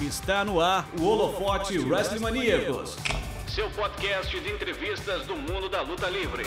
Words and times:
Está 0.00 0.44
no 0.44 0.60
ar 0.60 0.86
o 1.00 1.06
Holofote 1.06 1.78
Wrestling 1.78 2.20
Maníacos. 2.20 2.96
Seu 3.48 3.70
podcast 3.70 4.38
de 4.38 4.50
entrevistas 4.50 5.26
do 5.26 5.34
mundo 5.34 5.70
da 5.70 5.80
luta 5.80 6.10
livre. 6.10 6.44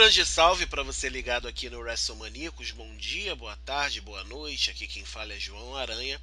Grande 0.00 0.24
salve 0.24 0.64
para 0.64 0.82
você 0.82 1.10
ligado 1.10 1.46
aqui 1.46 1.68
no 1.68 1.80
WrestleManiacos. 1.80 2.70
Bom 2.70 2.96
dia, 2.96 3.36
boa 3.36 3.54
tarde, 3.66 4.00
boa 4.00 4.24
noite. 4.24 4.70
Aqui 4.70 4.86
quem 4.86 5.04
fala 5.04 5.34
é 5.34 5.38
João 5.38 5.76
Aranha 5.76 6.18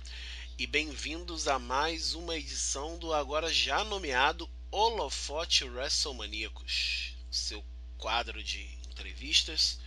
e 0.58 0.66
bem-vindos 0.66 1.48
a 1.48 1.60
mais 1.60 2.16
uma 2.16 2.36
edição 2.36 2.98
do 2.98 3.14
agora 3.14 3.54
já 3.54 3.84
nomeado 3.84 4.50
Holofote 4.72 5.64
WrestleManiacos, 5.64 7.14
seu 7.30 7.64
quadro 8.00 8.44
de 8.44 8.64
entrevistas 8.90 9.78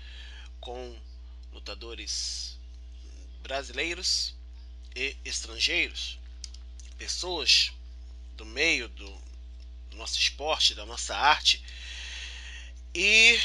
com 0.61 0.97
lutadores 1.53 2.61
brasileiros 3.43 4.37
e 4.95 5.17
estrangeiros, 5.25 6.17
pessoas 6.97 7.73
do 8.37 8.47
meio 8.47 8.89
do 8.89 9.21
nosso 9.97 10.17
esporte, 10.17 10.77
da 10.77 10.87
nossa 10.87 11.17
arte 11.17 11.61
e 12.95 13.37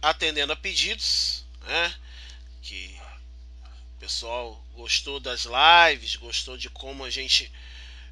atendendo 0.00 0.52
a 0.52 0.56
pedidos, 0.56 1.44
né? 1.62 1.94
Que 2.62 2.98
o 3.96 3.98
pessoal 3.98 4.64
gostou 4.74 5.18
das 5.18 5.46
lives, 5.46 6.16
gostou 6.16 6.56
de 6.56 6.68
como 6.70 7.04
a 7.04 7.10
gente 7.10 7.50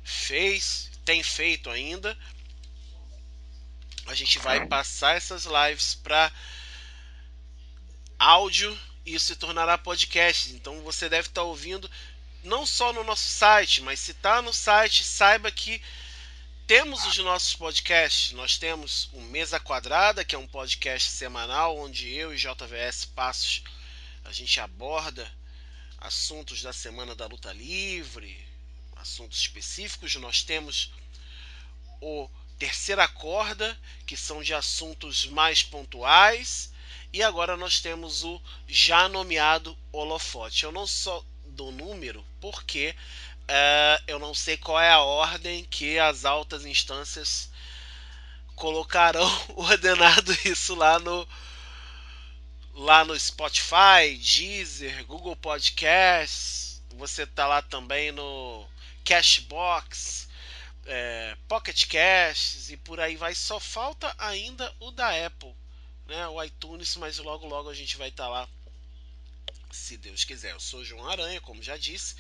fez, 0.03 0.91
tem 1.05 1.23
feito 1.23 1.71
ainda. 1.71 2.17
A 4.07 4.15
gente 4.15 4.39
vai 4.39 4.67
passar 4.67 5.17
essas 5.17 5.47
lives 5.47 5.95
para 5.95 6.31
áudio 8.19 8.79
e 9.05 9.15
isso 9.15 9.27
se 9.27 9.37
tornará 9.37 9.79
podcast. 9.79 10.53
Então 10.53 10.83
você 10.83 11.09
deve 11.09 11.29
estar 11.29 11.43
ouvindo 11.43 11.91
não 12.43 12.67
só 12.67 12.93
no 12.93 13.03
nosso 13.05 13.27
site, 13.27 13.81
mas 13.83 14.01
se 14.01 14.11
está 14.11 14.43
no 14.43 14.53
site, 14.53 15.03
saiba 15.03 15.51
que 15.51 15.81
temos 16.67 17.05
os 17.05 17.19
nossos 17.19 17.55
podcasts. 17.55 18.33
Nós 18.33 18.57
temos 18.57 19.09
o 19.13 19.21
Mesa 19.21 19.61
Quadrada, 19.61 20.25
que 20.25 20.35
é 20.35 20.39
um 20.39 20.47
podcast 20.47 21.11
semanal 21.11 21.79
onde 21.79 22.09
eu 22.13 22.35
e 22.35 22.37
JVS 22.37 23.05
Passos 23.05 23.63
a 24.25 24.33
gente 24.33 24.59
aborda 24.59 25.31
assuntos 25.99 26.63
da 26.63 26.73
semana 26.73 27.15
da 27.15 27.27
luta 27.27 27.53
livre, 27.53 28.43
assuntos 28.97 29.39
específicos. 29.39 30.15
Nós 30.17 30.43
temos 30.43 30.91
o 32.01 32.29
Terceira 32.59 33.07
Corda, 33.07 33.79
que 34.07 34.17
são 34.17 34.43
de 34.43 34.55
assuntos 34.55 35.27
mais 35.27 35.63
pontuais. 35.63 36.73
E 37.13 37.23
agora 37.23 37.57
nós 37.57 37.81
temos 37.81 38.25
o 38.25 38.41
já 38.67 39.09
nomeado 39.09 39.77
Holofote. 39.93 40.65
Eu 40.65 40.73
não 40.73 40.87
só 40.87 41.23
dou 41.45 41.71
número 41.71 42.25
porque 42.41 42.97
é, 43.47 44.03
eu 44.07 44.19
não 44.19 44.35
sei 44.35 44.57
qual 44.57 44.81
é 44.81 44.91
a 44.91 45.01
ordem 45.01 45.65
que 45.65 45.99
as 45.99 46.25
altas 46.25 46.65
instâncias 46.65 47.51
colocarão 48.55 49.29
ordenado 49.57 50.33
isso 50.45 50.75
lá 50.75 50.99
no 50.99 51.27
lá 52.75 53.05
no 53.05 53.19
Spotify, 53.19 54.17
Deezer, 54.19 55.05
Google 55.07 55.37
Podcasts. 55.37 56.83
Você 56.97 57.27
tá 57.27 57.47
lá 57.47 57.63
também 57.63 58.13
no 58.13 58.67
Cashbox, 59.05 60.29
é, 60.87 61.37
Pocket 61.49 61.87
Casts 61.87 62.71
e 62.71 62.77
por 62.77 63.01
aí 63.01 63.17
vai. 63.17 63.35
Só 63.35 63.61
falta 63.61 64.13
ainda 64.19 64.73
o 64.81 64.91
da 64.91 65.27
Apple, 65.27 65.55
né? 66.07 66.27
O 66.29 66.43
iTunes, 66.43 66.97
mas 66.97 67.19
logo 67.19 67.47
logo 67.47 67.69
a 67.69 67.75
gente 67.75 67.97
vai 67.97 68.09
estar 68.09 68.25
tá 68.25 68.31
lá, 68.31 68.49
se 69.71 69.97
Deus 69.97 70.25
quiser. 70.25 70.53
Eu 70.53 70.61
sou 70.61 70.85
João 70.85 71.09
Aranha, 71.09 71.41
como 71.41 71.63
já 71.63 71.77
disse. 71.77 72.17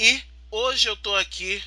E 0.00 0.22
hoje 0.48 0.88
eu 0.88 0.96
tô 0.96 1.12
aqui 1.16 1.60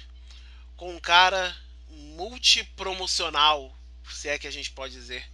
com 0.78 0.96
um 0.96 1.02
cara 1.02 1.54
multipromocional, 1.90 3.78
se 4.10 4.30
é 4.30 4.40
que 4.40 4.48
a 4.48 4.52
gente 4.52 4.72
pode 4.72 4.94
dizer, 4.94 5.30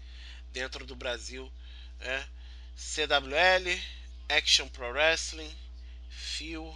dentro 0.51 0.83
do 0.83 0.95
Brasil. 0.95 1.53
Né? 1.99 2.27
CWL, 2.75 3.79
Action 4.27 4.67
Pro 4.69 4.89
Wrestling, 4.89 5.55
Fio. 6.09 6.75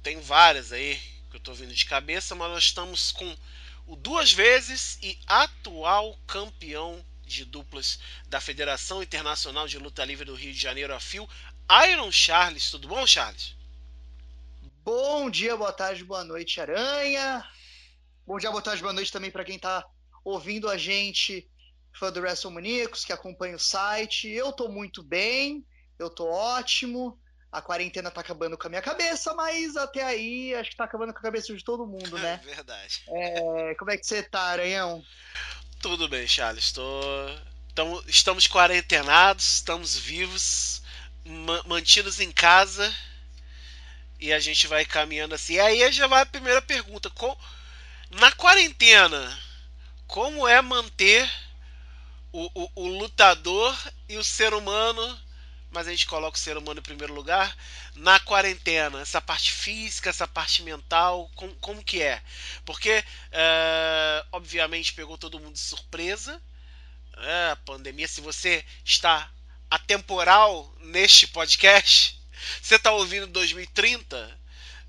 Tem 0.00 0.20
várias 0.20 0.70
aí 0.70 0.96
que 1.28 1.34
eu 1.34 1.40
tô 1.40 1.52
vindo 1.54 1.74
de 1.74 1.86
cabeça, 1.86 2.36
mas 2.36 2.48
nós 2.52 2.62
estamos 2.62 3.10
com 3.10 3.36
o 3.88 3.96
duas 3.96 4.32
vezes 4.32 4.96
e 5.02 5.18
atual 5.26 6.16
campeão 6.28 7.04
de 7.26 7.44
duplas 7.44 7.98
da 8.26 8.40
Federação 8.40 9.02
Internacional 9.02 9.66
de 9.66 9.78
Luta 9.78 10.04
Livre 10.04 10.24
do 10.24 10.34
Rio 10.34 10.52
de 10.52 10.60
Janeiro, 10.60 10.94
a 10.94 11.00
Fio, 11.00 11.28
Iron 11.88 12.10
Charles. 12.12 12.70
Tudo 12.70 12.88
bom, 12.88 13.06
Charles? 13.06 13.54
Bom 14.84 15.30
dia, 15.30 15.56
boa 15.56 15.72
tarde, 15.72 16.04
boa 16.04 16.24
noite, 16.24 16.60
Aranha. 16.60 17.44
Bom 18.26 18.38
dia, 18.38 18.50
boa 18.50 18.62
tarde, 18.62 18.82
boa 18.82 18.92
noite 18.92 19.10
também 19.10 19.30
para 19.30 19.44
quem 19.44 19.56
está 19.56 19.84
ouvindo 20.24 20.68
a 20.68 20.76
gente, 20.76 21.48
fã 21.92 22.12
do 22.12 22.20
WrestleManiacos, 22.20 23.04
que 23.04 23.12
acompanha 23.12 23.56
o 23.56 23.58
site. 23.58 24.28
Eu 24.28 24.52
tô 24.52 24.68
muito 24.68 25.02
bem, 25.02 25.64
eu 25.98 26.10
tô 26.10 26.26
ótimo. 26.30 27.18
A 27.50 27.62
quarentena 27.62 28.10
tá 28.10 28.20
acabando 28.20 28.58
com 28.58 28.66
a 28.66 28.70
minha 28.70 28.82
cabeça, 28.82 29.32
mas 29.34 29.76
até 29.76 30.02
aí 30.02 30.54
acho 30.54 30.70
que 30.70 30.76
tá 30.76 30.84
acabando 30.84 31.12
com 31.12 31.20
a 31.20 31.22
cabeça 31.22 31.54
de 31.54 31.62
todo 31.62 31.86
mundo, 31.86 32.16
né? 32.18 32.40
É 32.42 32.46
verdade. 32.46 33.04
É, 33.08 33.74
como 33.76 33.90
é 33.90 33.96
que 33.96 34.06
você 34.06 34.22
tá, 34.22 34.40
Aranhão? 34.40 35.02
Tudo 35.80 36.08
bem, 36.08 36.26
Charles. 36.26 36.72
Tô... 36.72 36.82
Tamo... 37.74 38.02
Estamos 38.06 38.46
quarentenados, 38.48 39.54
estamos 39.54 39.96
vivos, 39.96 40.82
mantidos 41.66 42.20
em 42.20 42.30
casa 42.30 42.94
e 44.20 44.32
a 44.32 44.38
gente 44.38 44.66
vai 44.66 44.84
caminhando 44.84 45.34
assim. 45.34 45.54
E 45.54 45.60
aí 45.60 45.92
já 45.92 46.06
vai 46.06 46.22
a 46.22 46.26
primeira 46.26 46.62
pergunta: 46.62 47.10
com... 47.10 47.36
na 48.10 48.30
quarentena, 48.32 49.40
como 50.06 50.46
é 50.46 50.60
manter 50.60 51.30
o, 52.32 52.50
o, 52.54 52.70
o, 52.74 52.86
lutador 52.86 53.76
e 54.08 54.16
o 54.16 54.24
ser 54.24 54.54
humano? 54.54 55.20
Mas 55.70 55.88
a 55.88 55.90
gente 55.90 56.06
coloca 56.06 56.36
o 56.36 56.40
ser 56.40 56.56
humano 56.56 56.78
em 56.78 56.82
primeiro 56.82 57.12
lugar 57.12 57.56
na 57.96 58.18
quarentena, 58.20 59.00
essa 59.00 59.20
parte 59.20 59.52
física, 59.52 60.10
essa 60.10 60.26
parte 60.26 60.62
mental, 60.62 61.30
como, 61.34 61.54
como 61.56 61.84
que 61.84 62.02
é? 62.02 62.22
Porque, 62.64 63.04
é, 63.30 64.24
obviamente, 64.32 64.94
pegou 64.94 65.18
todo 65.18 65.38
mundo 65.38 65.54
de 65.54 65.60
surpresa. 65.60 66.40
É, 67.16 67.50
a 67.52 67.56
pandemia, 67.56 68.08
se 68.08 68.20
você 68.20 68.64
está 68.84 69.30
atemporal 69.74 70.72
neste 70.78 71.26
podcast, 71.26 72.20
você 72.62 72.76
está 72.76 72.92
ouvindo 72.92 73.26
2030? 73.26 74.40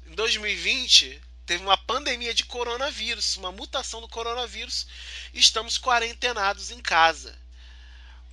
Em 0.08 0.14
2020 0.14 1.22
teve 1.46 1.64
uma 1.64 1.78
pandemia 1.78 2.34
de 2.34 2.46
coronavírus, 2.46 3.36
uma 3.38 3.52
mutação 3.52 4.02
do 4.02 4.08
coronavírus. 4.08 4.86
Estamos 5.34 5.78
quarentenados 5.80 6.70
em 6.70 6.80
casa. 6.82 7.36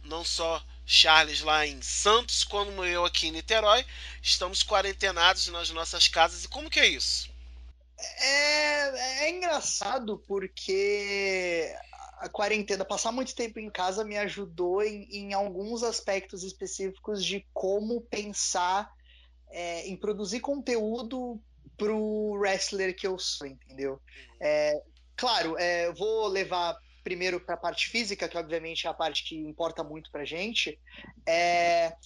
Não 0.05 0.25
só 0.25 0.63
Charles 0.85 1.41
lá 1.41 1.67
em 1.67 1.81
Santos, 1.81 2.45
como 2.45 2.85
eu 2.85 3.05
aqui 3.05 3.29
em 3.29 3.33
Niterói, 3.33 3.87
estamos 4.23 4.63
quarentenados 4.63 5.49
nas 5.49 5.71
nossas 5.71 6.09
casas. 6.09 6.45
E 6.45 6.49
como 6.49 6.69
que 6.69 6.81
é 6.81 6.87
isso? 6.87 7.31
É, 7.99 9.25
é 9.25 9.31
engraçado 9.31 10.19
porque 10.27 11.75
a 12.23 12.29
quarentena, 12.29 12.85
passar 12.85 13.11
muito 13.11 13.35
tempo 13.35 13.59
em 13.59 13.69
casa 13.69 14.05
me 14.05 14.17
ajudou 14.17 14.81
em, 14.81 15.09
em 15.11 15.35
alguns 15.35 15.83
aspectos 15.83 16.45
específicos 16.45 17.25
de 17.25 17.45
como 17.53 18.01
pensar 18.03 18.89
é, 19.51 19.89
em 19.89 19.97
produzir 19.97 20.39
conteúdo 20.39 21.43
pro 21.77 22.35
wrestler 22.39 22.95
que 22.95 23.09
eu 23.09 23.19
sou, 23.19 23.49
entendeu? 23.49 24.01
É, 24.41 24.81
claro, 25.17 25.59
é, 25.59 25.93
vou 25.93 26.29
levar 26.29 26.79
primeiro 27.03 27.41
para 27.41 27.57
a 27.57 27.59
parte 27.59 27.89
física, 27.89 28.29
que 28.29 28.39
obviamente 28.39 28.87
é 28.87 28.91
a 28.91 28.95
parte 28.95 29.25
que 29.25 29.37
importa 29.37 29.83
muito 29.83 30.09
pra 30.13 30.25
gente. 30.25 30.79
É, 31.27 31.87
é 31.87 31.97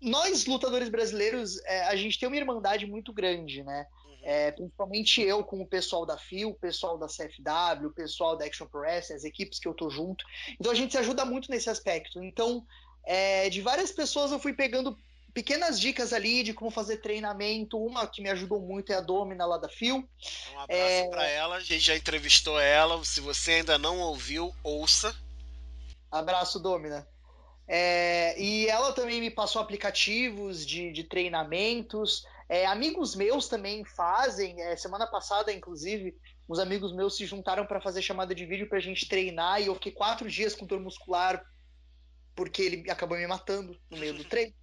nós, 0.00 0.46
lutadores 0.46 0.88
brasileiros, 0.88 1.62
é, 1.66 1.84
a 1.84 1.94
gente 1.94 2.18
tem 2.18 2.26
uma 2.26 2.38
irmandade 2.38 2.86
muito 2.86 3.12
grande, 3.12 3.62
né? 3.62 3.86
É, 4.22 4.52
principalmente 4.52 5.20
eu 5.20 5.42
com 5.42 5.60
o 5.60 5.66
pessoal 5.66 6.06
da 6.06 6.16
FIO, 6.16 6.50
o 6.50 6.54
pessoal 6.54 6.96
da 6.96 7.06
CFW, 7.06 7.88
o 7.88 7.92
pessoal 7.92 8.36
da 8.36 8.44
Action 8.44 8.66
Pro 8.66 8.80
Wrestling, 8.80 9.16
as 9.16 9.24
equipes 9.24 9.58
que 9.58 9.66
eu 9.66 9.74
tô 9.74 9.90
junto. 9.90 10.24
Então 10.58 10.70
a 10.70 10.74
gente 10.74 10.92
se 10.92 10.98
ajuda 10.98 11.24
muito 11.24 11.50
nesse 11.50 11.68
aspecto. 11.68 12.22
Então, 12.22 12.64
é, 13.04 13.50
de 13.50 13.60
várias 13.60 13.90
pessoas 13.90 14.30
eu 14.30 14.38
fui 14.38 14.52
pegando 14.52 14.96
pequenas 15.34 15.80
dicas 15.80 16.12
ali 16.12 16.42
de 16.42 16.54
como 16.54 16.70
fazer 16.70 16.98
treinamento. 16.98 17.78
Uma 17.78 18.06
que 18.06 18.22
me 18.22 18.30
ajudou 18.30 18.60
muito 18.60 18.92
é 18.92 18.96
a 18.96 19.00
Domina 19.00 19.44
lá 19.44 19.58
da 19.58 19.68
FIO. 19.68 19.96
Um 19.96 20.60
abraço 20.60 20.68
é... 20.68 21.08
para 21.08 21.26
ela, 21.26 21.56
a 21.56 21.60
gente 21.60 21.80
já 21.80 21.96
entrevistou 21.96 22.60
ela. 22.60 23.04
Se 23.04 23.20
você 23.20 23.52
ainda 23.52 23.78
não 23.78 23.98
ouviu, 24.00 24.54
ouça. 24.62 25.14
Abraço, 26.10 26.60
Domina. 26.60 27.06
É, 27.66 28.40
e 28.40 28.66
ela 28.68 28.92
também 28.92 29.20
me 29.20 29.30
passou 29.30 29.62
aplicativos 29.62 30.66
de, 30.66 30.92
de 30.92 31.04
treinamentos. 31.04 32.24
É, 32.48 32.66
amigos 32.66 33.14
meus 33.14 33.48
também 33.48 33.84
fazem. 33.84 34.60
É, 34.60 34.76
semana 34.76 35.06
passada, 35.06 35.52
inclusive, 35.52 36.14
uns 36.48 36.58
amigos 36.58 36.94
meus 36.94 37.16
se 37.16 37.24
juntaram 37.24 37.66
para 37.66 37.80
fazer 37.80 38.02
chamada 38.02 38.34
de 38.34 38.44
vídeo 38.44 38.68
para 38.68 38.78
a 38.78 38.82
gente 38.82 39.08
treinar. 39.08 39.60
E 39.60 39.66
eu 39.66 39.74
fiquei 39.74 39.92
quatro 39.92 40.28
dias 40.28 40.54
com 40.54 40.66
dor 40.66 40.80
muscular 40.80 41.42
porque 42.34 42.62
ele 42.62 42.90
acabou 42.90 43.16
me 43.16 43.26
matando 43.26 43.78
no 43.90 43.98
meio 43.98 44.14
do 44.14 44.24
treino. 44.28 44.54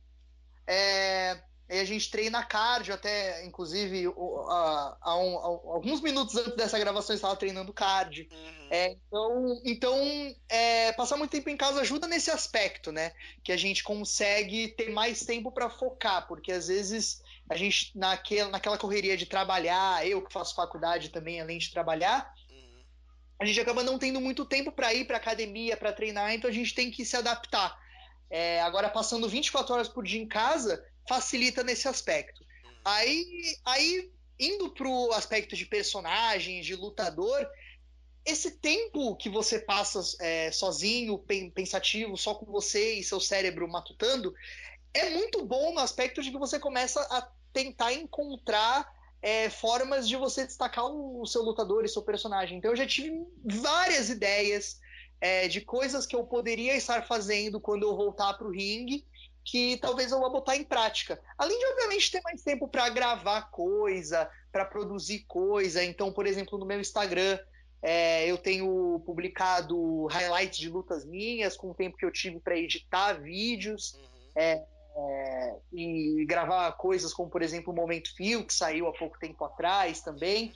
É, 0.67 1.41
e 1.69 1.79
a 1.79 1.85
gente 1.85 2.09
treina 2.09 2.43
cardio, 2.43 2.95
até, 2.95 3.45
inclusive, 3.45 4.05
há, 4.07 5.15
um, 5.17 5.37
alguns 5.37 6.01
minutos 6.01 6.35
antes 6.35 6.55
dessa 6.55 6.79
gravação 6.79 7.13
eu 7.13 7.17
estava 7.17 7.35
treinando 7.35 7.71
cardio. 7.71 8.27
Uhum. 8.31 8.67
É, 8.71 8.91
então, 8.91 9.61
então 9.63 10.35
é, 10.49 10.91
passar 10.93 11.15
muito 11.15 11.29
tempo 11.29 11.47
em 11.47 11.55
casa 11.55 11.81
ajuda 11.81 12.07
nesse 12.07 12.31
aspecto, 12.31 12.91
né? 12.91 13.11
Que 13.43 13.51
a 13.51 13.57
gente 13.57 13.83
consegue 13.83 14.69
ter 14.69 14.89
mais 14.89 15.23
tempo 15.23 15.51
para 15.51 15.69
focar, 15.69 16.27
porque 16.27 16.51
às 16.51 16.69
vezes 16.69 17.21
a 17.47 17.55
gente, 17.55 17.95
naquela, 17.95 18.49
naquela 18.49 18.77
correria 18.77 19.15
de 19.15 19.27
trabalhar, 19.27 20.07
eu 20.07 20.23
que 20.23 20.33
faço 20.33 20.55
faculdade 20.55 21.09
também, 21.09 21.39
além 21.39 21.59
de 21.59 21.69
trabalhar, 21.69 22.33
uhum. 22.49 22.83
a 23.37 23.45
gente 23.45 23.61
acaba 23.61 23.83
não 23.83 23.99
tendo 23.99 24.19
muito 24.19 24.43
tempo 24.43 24.71
para 24.71 24.91
ir 24.91 25.05
para 25.05 25.17
academia, 25.17 25.77
para 25.77 25.93
treinar, 25.93 26.33
então 26.33 26.49
a 26.49 26.53
gente 26.53 26.73
tem 26.73 26.89
que 26.89 27.05
se 27.05 27.15
adaptar. 27.15 27.77
É, 28.29 28.61
agora, 28.61 28.89
passando 28.89 29.29
24 29.29 29.73
horas 29.73 29.87
por 29.87 30.03
dia 30.03 30.21
em 30.21 30.27
casa, 30.27 30.83
facilita 31.09 31.63
nesse 31.63 31.87
aspecto. 31.87 32.45
Aí, 32.85 33.57
aí 33.65 34.11
indo 34.39 34.69
pro 34.69 35.11
aspecto 35.13 35.55
de 35.55 35.65
personagem, 35.65 36.61
de 36.61 36.75
lutador, 36.75 37.49
esse 38.23 38.51
tempo 38.51 39.15
que 39.15 39.27
você 39.27 39.57
passa 39.57 39.99
é, 40.19 40.51
sozinho, 40.51 41.17
pensativo, 41.53 42.15
só 42.15 42.35
com 42.35 42.45
você 42.45 42.93
e 42.93 43.03
seu 43.03 43.19
cérebro 43.19 43.67
matutando, 43.67 44.35
é 44.93 45.09
muito 45.09 45.43
bom 45.43 45.73
no 45.73 45.79
aspecto 45.79 46.21
de 46.21 46.29
que 46.29 46.37
você 46.37 46.59
começa 46.59 47.01
a 47.09 47.27
tentar 47.51 47.91
encontrar 47.91 48.87
é, 49.19 49.49
formas 49.49 50.07
de 50.07 50.15
você 50.15 50.45
destacar 50.45 50.85
o, 50.85 51.25
seu 51.25 51.41
lutador 51.41 51.83
e 51.83 51.89
seu 51.89 52.03
personagem. 52.03 52.59
Então 52.59 52.71
eu 52.71 52.77
já 52.77 52.85
tive 52.85 53.25
várias 53.43 54.09
ideias 54.09 54.79
é, 55.19 55.47
de 55.47 55.61
coisas 55.61 56.05
que 56.05 56.15
eu 56.15 56.23
poderia 56.23 56.75
estar 56.75 57.07
fazendo 57.07 57.59
quando 57.59 57.83
eu 57.83 57.95
voltar 57.95 58.35
para 58.35 58.47
o 58.47 58.51
ringue 58.51 59.05
que 59.49 59.77
talvez 59.77 60.11
eu 60.11 60.19
vá 60.19 60.29
botar 60.29 60.55
em 60.55 60.63
prática. 60.63 61.19
Além 61.37 61.57
de, 61.57 61.65
obviamente, 61.65 62.11
ter 62.11 62.21
mais 62.21 62.43
tempo 62.43 62.67
para 62.67 62.87
gravar 62.89 63.49
coisa, 63.49 64.29
para 64.51 64.63
produzir 64.63 65.25
coisa. 65.27 65.83
Então, 65.83 66.11
por 66.11 66.27
exemplo, 66.27 66.59
no 66.59 66.65
meu 66.65 66.79
Instagram, 66.79 67.39
é, 67.81 68.29
eu 68.29 68.37
tenho 68.37 69.01
publicado 69.05 70.05
highlights 70.05 70.59
de 70.59 70.69
lutas 70.69 71.03
minhas, 71.03 71.57
com 71.57 71.71
o 71.71 71.73
tempo 71.73 71.97
que 71.97 72.05
eu 72.05 72.11
tive 72.11 72.39
para 72.39 72.57
editar 72.57 73.13
vídeos. 73.13 73.93
Uhum. 73.93 74.31
É, 74.35 74.63
é, 74.95 75.55
e 75.73 76.25
gravar 76.27 76.71
coisas 76.73 77.13
como, 77.13 77.29
por 77.29 77.41
exemplo, 77.41 77.73
o 77.73 77.75
Momento 77.75 78.13
Fio, 78.15 78.45
que 78.45 78.53
saiu 78.53 78.87
há 78.87 78.93
pouco 78.93 79.17
tempo 79.17 79.43
atrás 79.45 80.01
também. 80.01 80.53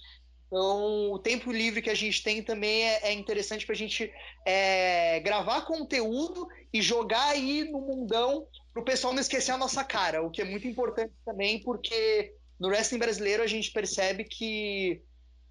Então, 0.48 1.12
o 1.12 1.18
tempo 1.18 1.52
livre 1.52 1.82
que 1.82 1.90
a 1.90 1.96
gente 1.96 2.22
tem 2.22 2.44
também 2.44 2.84
é, 2.84 3.08
é 3.08 3.14
interessante 3.14 3.66
para 3.66 3.74
a 3.74 3.78
gente 3.78 4.14
é, 4.46 5.20
gravar 5.22 5.62
conteúdo 5.62 6.48
e 6.72 6.80
jogar 6.80 7.30
aí 7.30 7.64
no 7.64 7.82
mundão 7.82 8.48
para 8.74 8.82
o 8.82 8.86
pessoal 8.86 9.14
não 9.14 9.22
esquecer 9.22 9.52
a 9.52 9.58
nossa 9.58 9.84
cara, 9.84 10.24
o 10.24 10.32
que 10.32 10.42
é 10.42 10.46
muito 10.46 10.68
importante 10.68 11.14
também, 11.24 11.62
porque 11.62 12.34
no 12.60 12.70
wrestling 12.70 13.00
brasileiro 13.00 13.44
a 13.44 13.48
gente 13.48 13.72
percebe 13.72 14.24
que 14.24 15.02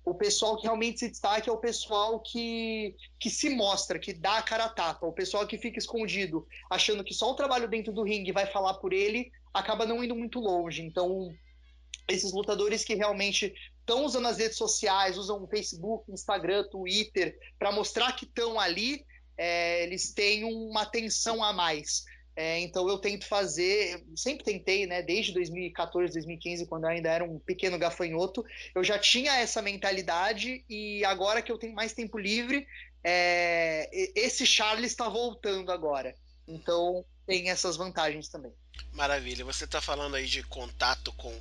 o 0.04 0.14
pessoal 0.14 0.56
que 0.56 0.64
realmente 0.64 0.98
se 0.98 1.08
destaca 1.08 1.48
é 1.48 1.52
o 1.52 1.58
pessoal 1.58 2.20
que, 2.20 2.96
que 3.20 3.30
se 3.30 3.50
mostra, 3.50 4.00
que 4.00 4.12
dá 4.12 4.38
a 4.38 4.42
cara 4.42 4.64
a 4.64 4.68
tapa. 4.68 5.06
O 5.06 5.12
pessoal 5.12 5.46
que 5.46 5.56
fica 5.56 5.78
escondido, 5.78 6.44
achando 6.68 7.04
que 7.04 7.14
só 7.14 7.30
o 7.30 7.36
trabalho 7.36 7.68
dentro 7.68 7.92
do 7.92 8.02
ringue 8.02 8.32
vai 8.32 8.46
falar 8.46 8.74
por 8.74 8.92
ele, 8.92 9.30
acaba 9.54 9.86
não 9.86 10.02
indo 10.02 10.16
muito 10.16 10.40
longe. 10.40 10.82
Então, 10.82 11.32
esses 12.08 12.32
lutadores 12.32 12.82
que 12.82 12.96
realmente 12.96 13.54
estão 13.78 14.04
usando 14.04 14.26
as 14.26 14.38
redes 14.38 14.56
sociais, 14.56 15.16
usam 15.16 15.46
Facebook, 15.46 16.10
Instagram, 16.10 16.64
Twitter, 16.68 17.38
para 17.56 17.70
mostrar 17.70 18.12
que 18.12 18.24
estão 18.24 18.58
ali, 18.58 19.04
é, 19.36 19.84
eles 19.84 20.12
têm 20.12 20.42
uma 20.44 20.82
atenção 20.82 21.44
a 21.44 21.52
mais. 21.52 22.04
É, 22.34 22.60
então 22.60 22.88
eu 22.88 22.98
tento 22.98 23.26
fazer, 23.26 24.02
sempre 24.16 24.44
tentei, 24.44 24.86
né? 24.86 25.02
Desde 25.02 25.32
2014, 25.32 26.14
2015, 26.14 26.66
quando 26.66 26.84
eu 26.84 26.90
ainda 26.90 27.10
era 27.10 27.24
um 27.24 27.38
pequeno 27.38 27.78
gafanhoto, 27.78 28.44
eu 28.74 28.82
já 28.82 28.98
tinha 28.98 29.36
essa 29.36 29.60
mentalidade 29.60 30.64
e 30.68 31.04
agora 31.04 31.42
que 31.42 31.52
eu 31.52 31.58
tenho 31.58 31.74
mais 31.74 31.92
tempo 31.92 32.18
livre, 32.18 32.66
é, 33.04 33.88
esse 34.14 34.46
Charles 34.46 34.92
está 34.92 35.08
voltando 35.08 35.70
agora. 35.70 36.14
Então 36.48 37.04
tem 37.26 37.50
essas 37.50 37.76
vantagens 37.76 38.28
também. 38.28 38.52
Maravilha. 38.92 39.44
Você 39.44 39.64
está 39.64 39.80
falando 39.80 40.16
aí 40.16 40.26
de 40.26 40.42
contato 40.42 41.12
com 41.12 41.38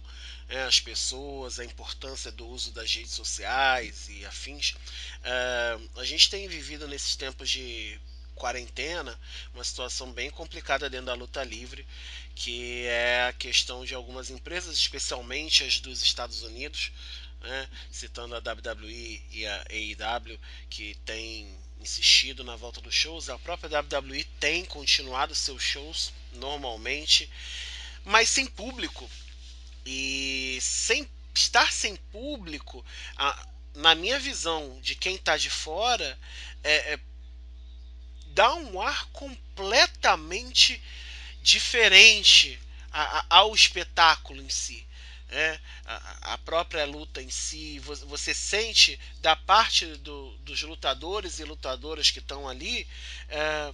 é, 0.49 0.63
as 0.63 0.79
pessoas, 0.79 1.59
a 1.59 1.65
importância 1.65 2.31
do 2.31 2.45
uso 2.47 2.71
das 2.71 2.93
redes 2.93 3.11
sociais 3.11 4.09
e 4.09 4.25
afins. 4.25 4.71
Uh, 4.71 5.99
a 5.99 6.03
gente 6.03 6.29
tem 6.29 6.47
vivido 6.47 6.87
nesses 6.87 7.15
tempos 7.15 7.49
de 7.49 7.99
quarentena, 8.41 9.19
uma 9.53 9.63
situação 9.63 10.11
bem 10.11 10.31
complicada 10.31 10.89
dentro 10.89 11.05
da 11.05 11.13
luta 11.13 11.43
livre, 11.43 11.85
que 12.33 12.87
é 12.87 13.25
a 13.27 13.33
questão 13.33 13.85
de 13.85 13.93
algumas 13.93 14.31
empresas, 14.31 14.75
especialmente 14.75 15.63
as 15.63 15.79
dos 15.79 16.01
Estados 16.01 16.41
Unidos, 16.41 16.91
né, 17.39 17.69
citando 17.91 18.35
a 18.35 18.39
WWE 18.39 19.21
e 19.29 19.45
a 19.45 19.63
AEW, 19.69 20.39
que 20.71 20.95
tem 21.05 21.55
insistido 21.79 22.43
na 22.43 22.55
volta 22.55 22.81
dos 22.81 22.95
shows. 22.95 23.29
A 23.29 23.37
própria 23.37 23.79
WWE 23.79 24.23
tem 24.39 24.65
continuado 24.65 25.35
seus 25.35 25.61
shows 25.61 26.11
normalmente, 26.33 27.29
mas 28.03 28.27
sem 28.27 28.47
público. 28.47 29.07
E 29.85 30.57
sem 30.61 31.07
estar 31.33 31.71
sem 31.71 31.95
público, 32.11 32.83
a, 33.15 33.47
na 33.75 33.93
minha 33.93 34.19
visão 34.19 34.79
de 34.81 34.95
quem 34.95 35.15
está 35.15 35.37
de 35.37 35.49
fora, 35.49 36.19
é, 36.63 36.93
é 36.93 36.99
dá 38.33 38.53
um 38.55 38.81
ar 38.81 39.05
completamente 39.11 40.81
diferente 41.41 42.59
ao 43.29 43.53
espetáculo 43.55 44.41
em 44.41 44.49
si. 44.49 44.85
É, 45.33 45.57
a, 46.23 46.37
própria 46.39 46.83
luta 46.85 47.21
em 47.21 47.29
si, 47.29 47.79
você 47.79 48.33
sente 48.33 48.99
da 49.21 49.33
parte 49.33 49.85
do, 49.85 50.37
dos 50.39 50.61
lutadores 50.61 51.39
e 51.39 51.45
lutadoras 51.45 52.11
que 52.11 52.19
estão 52.19 52.49
ali 52.49 52.85
é, 53.29 53.73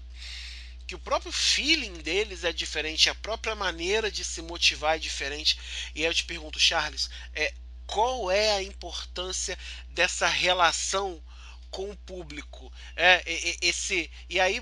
que 0.87 0.95
o 0.95 0.99
próprio 0.99 1.31
feeling 1.31 1.94
deles 1.94 2.45
é 2.45 2.54
diferente, 2.54 3.09
a 3.09 3.16
própria 3.16 3.54
maneira 3.54 4.09
de 4.09 4.23
se 4.23 4.42
motivar 4.42 4.95
é 4.95 4.99
diferente. 4.99 5.59
E 5.94 6.04
eu 6.04 6.14
te 6.14 6.23
pergunto, 6.23 6.59
Charles, 6.59 7.09
é, 7.33 7.54
qual 7.85 8.31
é 8.31 8.52
a 8.52 8.64
importância 8.64 9.57
dessa 9.90 10.28
relação 10.28 11.21
com 11.69 11.90
o 11.90 11.97
público. 11.97 12.71
É, 12.95 13.21
esse 13.62 14.09
e 14.30 14.40
aí 14.40 14.62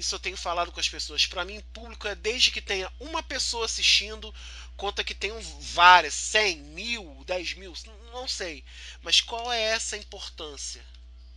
isso 0.00 0.14
eu 0.14 0.18
tenho 0.18 0.36
falado 0.36 0.72
com 0.72 0.80
as 0.80 0.88
pessoas. 0.88 1.26
Para 1.26 1.44
mim, 1.44 1.60
público 1.74 2.08
é 2.08 2.14
desde 2.14 2.50
que 2.50 2.62
tenha 2.62 2.90
uma 2.98 3.22
pessoa 3.22 3.66
assistindo, 3.66 4.34
conta 4.76 5.04
que 5.04 5.14
tenham 5.14 5.38
várias, 5.60 6.14
100, 6.14 6.56
mil, 6.58 7.22
10 7.26 7.54
mil, 7.54 7.74
não 8.10 8.26
sei. 8.26 8.64
Mas 9.02 9.20
qual 9.20 9.52
é 9.52 9.60
essa 9.60 9.98
importância 9.98 10.82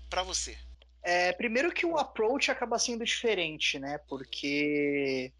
para 0.09 0.23
você? 0.23 0.57
É, 1.03 1.33
primeiro 1.33 1.73
que 1.73 1.85
o 1.85 1.97
approach 1.97 2.49
acaba 2.49 2.79
sendo 2.79 3.03
diferente, 3.03 3.77
né? 3.77 3.97
Porque 4.07 5.33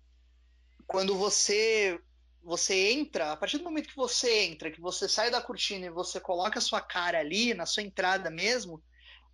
quando 0.86 1.18
você 1.18 1.98
você 2.44 2.92
entra, 2.92 3.32
a 3.32 3.38
partir 3.38 3.58
do 3.58 3.64
momento 3.64 3.88
que 3.88 3.96
você 3.96 4.44
entra, 4.44 4.70
que 4.70 4.82
você 4.82 5.08
sai 5.08 5.32
da 5.32 5.42
cortina 5.42 5.86
e 5.86 5.90
você 5.90 6.20
coloca 6.20 6.60
a 6.60 6.62
sua 6.62 6.82
cara 6.82 7.20
ali 7.20 7.54
na 7.54 7.66
sua 7.66 7.84
entrada 7.84 8.30
mesmo, 8.30 8.84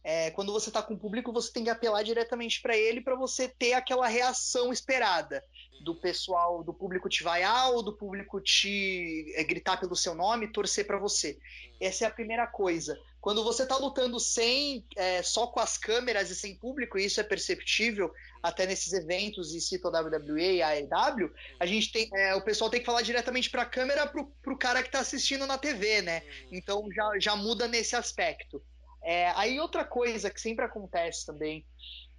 é, 0.03 0.32
quando 0.32 0.53
você 0.53 0.70
está 0.70 0.82
com 0.82 0.94
o 0.94 1.00
público, 1.00 1.34
você 1.34 1.51
tem 1.51 1.63
que 1.63 1.70
apelar 1.70 2.03
diretamente 2.03 2.62
para 2.62 2.77
ele 2.77 3.01
para 3.01 3.15
você 3.15 3.48
ter 3.48 3.74
aquela 3.74 4.08
reação 4.08 4.72
esperada 4.72 5.44
do 5.82 5.96
pessoal, 5.96 6.63
do 6.63 6.74
público 6.74 7.10
te 7.10 7.24
vaiar 7.24 7.72
ou 7.72 7.84
do 7.84 7.96
público 7.96 8.39
te 8.41 9.34
é, 9.36 9.44
gritar 9.44 9.77
pelo 9.77 9.96
seu 9.96 10.13
nome, 10.13 10.51
torcer 10.51 10.86
para 10.86 10.98
você. 10.98 11.38
Essa 11.79 12.06
é 12.06 12.08
a 12.08 12.12
primeira 12.12 12.46
coisa. 12.48 12.98
Quando 13.22 13.44
você 13.44 13.63
está 13.63 13.77
lutando 13.77 14.20
sem, 14.20 14.86
é, 14.96 15.22
só 15.22 15.48
com 15.48 15.60
as 15.60 15.77
câmeras 15.77 16.29
e 16.29 16.36
sem 16.36 16.56
público, 16.56 16.98
e 16.98 17.06
isso 17.06 17.20
é 17.20 17.24
perceptível 17.24 18.12
até 18.41 18.65
nesses 18.65 18.94
eventos, 18.94 19.53
e 19.53 19.60
cito 19.60 19.88
a 19.88 20.01
WWE 20.01 20.56
e 20.56 20.62
a 20.62 20.70
AEW, 20.70 21.32
a 21.60 21.65
gente 21.65 21.91
tem, 21.91 22.10
é, 22.13 22.36
o 22.36 22.44
pessoal 22.44 22.70
tem 22.70 22.79
que 22.79 22.86
falar 22.86 23.01
diretamente 23.01 23.50
para 23.50 23.63
a 23.63 23.65
câmera 23.65 24.08
para 24.08 24.53
o 24.53 24.58
cara 24.58 24.82
que 24.82 24.88
está 24.88 25.00
assistindo 25.00 25.46
na 25.46 25.58
TV, 25.58 26.01
né? 26.01 26.24
Então 26.51 26.88
já, 26.94 27.12
já 27.20 27.36
muda 27.36 27.68
nesse 27.68 27.96
aspecto. 27.96 28.62
É, 29.01 29.29
aí 29.32 29.60
outra 29.60 29.86
coisa 29.86 30.29
que 30.29 30.41
sempre 30.41 30.65
acontece 30.65 31.25
também, 31.25 31.65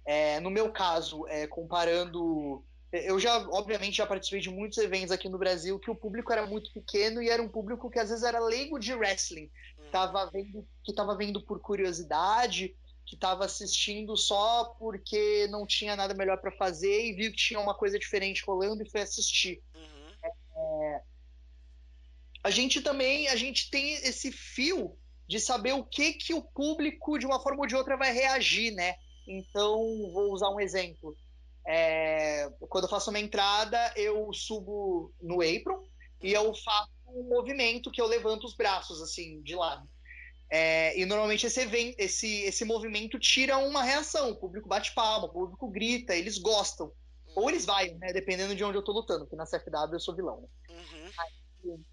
é, 0.05 0.39
no 0.39 0.49
meu 0.49 0.71
caso, 0.71 1.27
é, 1.27 1.47
comparando. 1.47 2.63
Eu 2.91 3.17
já, 3.17 3.37
obviamente, 3.49 3.97
já 3.97 4.05
participei 4.05 4.41
de 4.41 4.49
muitos 4.49 4.77
eventos 4.77 5.11
aqui 5.11 5.29
no 5.29 5.37
Brasil 5.37 5.79
que 5.79 5.89
o 5.89 5.95
público 5.95 6.31
era 6.33 6.45
muito 6.45 6.73
pequeno 6.73 7.21
e 7.21 7.29
era 7.29 7.41
um 7.41 7.47
público 7.47 7.89
que 7.89 7.97
às 7.97 8.09
vezes 8.09 8.23
era 8.23 8.39
leigo 8.39 8.77
de 8.77 8.93
wrestling, 8.93 9.49
tava 9.91 10.29
vendo, 10.29 10.67
que 10.83 10.91
estava 10.91 11.15
vendo 11.15 11.41
por 11.41 11.61
curiosidade, 11.61 12.75
que 13.05 13.15
estava 13.15 13.45
assistindo 13.45 14.17
só 14.17 14.75
porque 14.77 15.47
não 15.49 15.65
tinha 15.65 15.95
nada 15.95 16.13
melhor 16.13 16.37
para 16.37 16.51
fazer 16.51 17.05
e 17.05 17.13
viu 17.13 17.31
que 17.31 17.37
tinha 17.37 17.59
uma 17.61 17.73
coisa 17.73 17.97
diferente 17.97 18.43
rolando 18.45 18.83
e 18.83 18.89
foi 18.89 19.01
assistir. 19.01 19.61
Uhum. 19.73 20.31
É, 20.55 21.01
a 22.43 22.49
gente 22.49 22.81
também 22.81 23.27
a 23.27 23.35
gente 23.35 23.69
tem 23.69 23.93
esse 23.93 24.31
fio 24.31 24.97
de 25.31 25.39
saber 25.39 25.71
o 25.71 25.85
que 25.85 26.11
que 26.11 26.33
o 26.33 26.41
público 26.41 27.17
de 27.17 27.25
uma 27.25 27.39
forma 27.41 27.61
ou 27.61 27.65
de 27.65 27.73
outra 27.73 27.95
vai 27.95 28.11
reagir, 28.11 28.73
né? 28.73 28.95
Então 29.25 29.79
vou 30.11 30.33
usar 30.33 30.49
um 30.49 30.59
exemplo. 30.59 31.15
É, 31.65 32.49
quando 32.67 32.83
eu 32.83 32.89
faço 32.89 33.09
uma 33.09 33.19
entrada, 33.19 33.93
eu 33.95 34.33
subo 34.33 35.13
no 35.21 35.35
apron 35.35 35.81
e 36.21 36.33
eu 36.33 36.53
faço 36.53 36.91
um 37.07 37.29
movimento 37.29 37.89
que 37.89 38.01
eu 38.01 38.07
levanto 38.07 38.43
os 38.43 38.57
braços 38.57 39.01
assim 39.01 39.41
de 39.41 39.55
lado. 39.55 39.87
É, 40.49 40.99
e 40.99 41.05
normalmente 41.05 41.45
esse, 41.45 41.61
evento, 41.61 41.95
esse, 41.97 42.41
esse 42.41 42.65
movimento 42.65 43.17
tira 43.17 43.57
uma 43.57 43.83
reação. 43.83 44.31
O 44.31 44.35
público 44.35 44.67
bate 44.67 44.93
palma, 44.93 45.27
o 45.27 45.31
público 45.31 45.69
grita, 45.69 46.13
eles 46.13 46.37
gostam. 46.37 46.91
Ou 47.37 47.49
eles 47.49 47.65
vão, 47.65 47.77
né? 47.99 48.11
Dependendo 48.11 48.53
de 48.53 48.65
onde 48.65 48.77
eu 48.77 48.83
tô 48.83 48.91
lutando, 48.91 49.21
porque 49.21 49.37
na 49.37 49.45
CFW 49.45 49.93
eu 49.93 49.99
sou 50.01 50.13
vilão. 50.13 50.41
Né? 50.41 50.75
Uhum. 51.63 51.83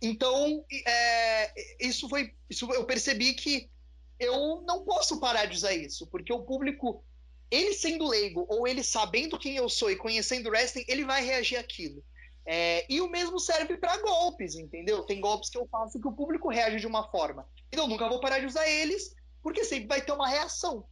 Então, 0.00 0.64
é, 0.86 1.52
isso 1.80 2.08
foi. 2.08 2.34
Isso 2.48 2.70
eu 2.72 2.84
percebi 2.84 3.34
que 3.34 3.70
eu 4.18 4.62
não 4.62 4.84
posso 4.84 5.20
parar 5.20 5.46
de 5.46 5.56
usar 5.56 5.74
isso, 5.74 6.06
porque 6.06 6.32
o 6.32 6.42
público, 6.42 7.04
ele 7.50 7.72
sendo 7.74 8.06
leigo, 8.06 8.46
ou 8.48 8.66
ele 8.66 8.82
sabendo 8.82 9.38
quem 9.38 9.56
eu 9.56 9.68
sou 9.68 9.90
e 9.90 9.96
conhecendo 9.96 10.48
o 10.48 10.50
wrestling, 10.50 10.84
ele 10.88 11.04
vai 11.04 11.24
reagir 11.24 11.56
àquilo. 11.56 12.02
É, 12.46 12.86
e 12.88 13.00
o 13.00 13.10
mesmo 13.10 13.40
serve 13.40 13.76
para 13.76 14.00
golpes, 14.00 14.54
entendeu? 14.54 15.02
Tem 15.02 15.20
golpes 15.20 15.50
que 15.50 15.58
eu 15.58 15.66
faço 15.66 16.00
que 16.00 16.06
o 16.06 16.12
público 16.12 16.48
reage 16.48 16.78
de 16.78 16.86
uma 16.86 17.10
forma. 17.10 17.48
Então 17.68 17.84
eu 17.84 17.88
nunca 17.88 18.08
vou 18.08 18.20
parar 18.20 18.38
de 18.38 18.46
usar 18.46 18.68
eles, 18.68 19.14
porque 19.42 19.64
sempre 19.64 19.88
vai 19.88 20.00
ter 20.00 20.12
uma 20.12 20.28
reação. 20.28 20.86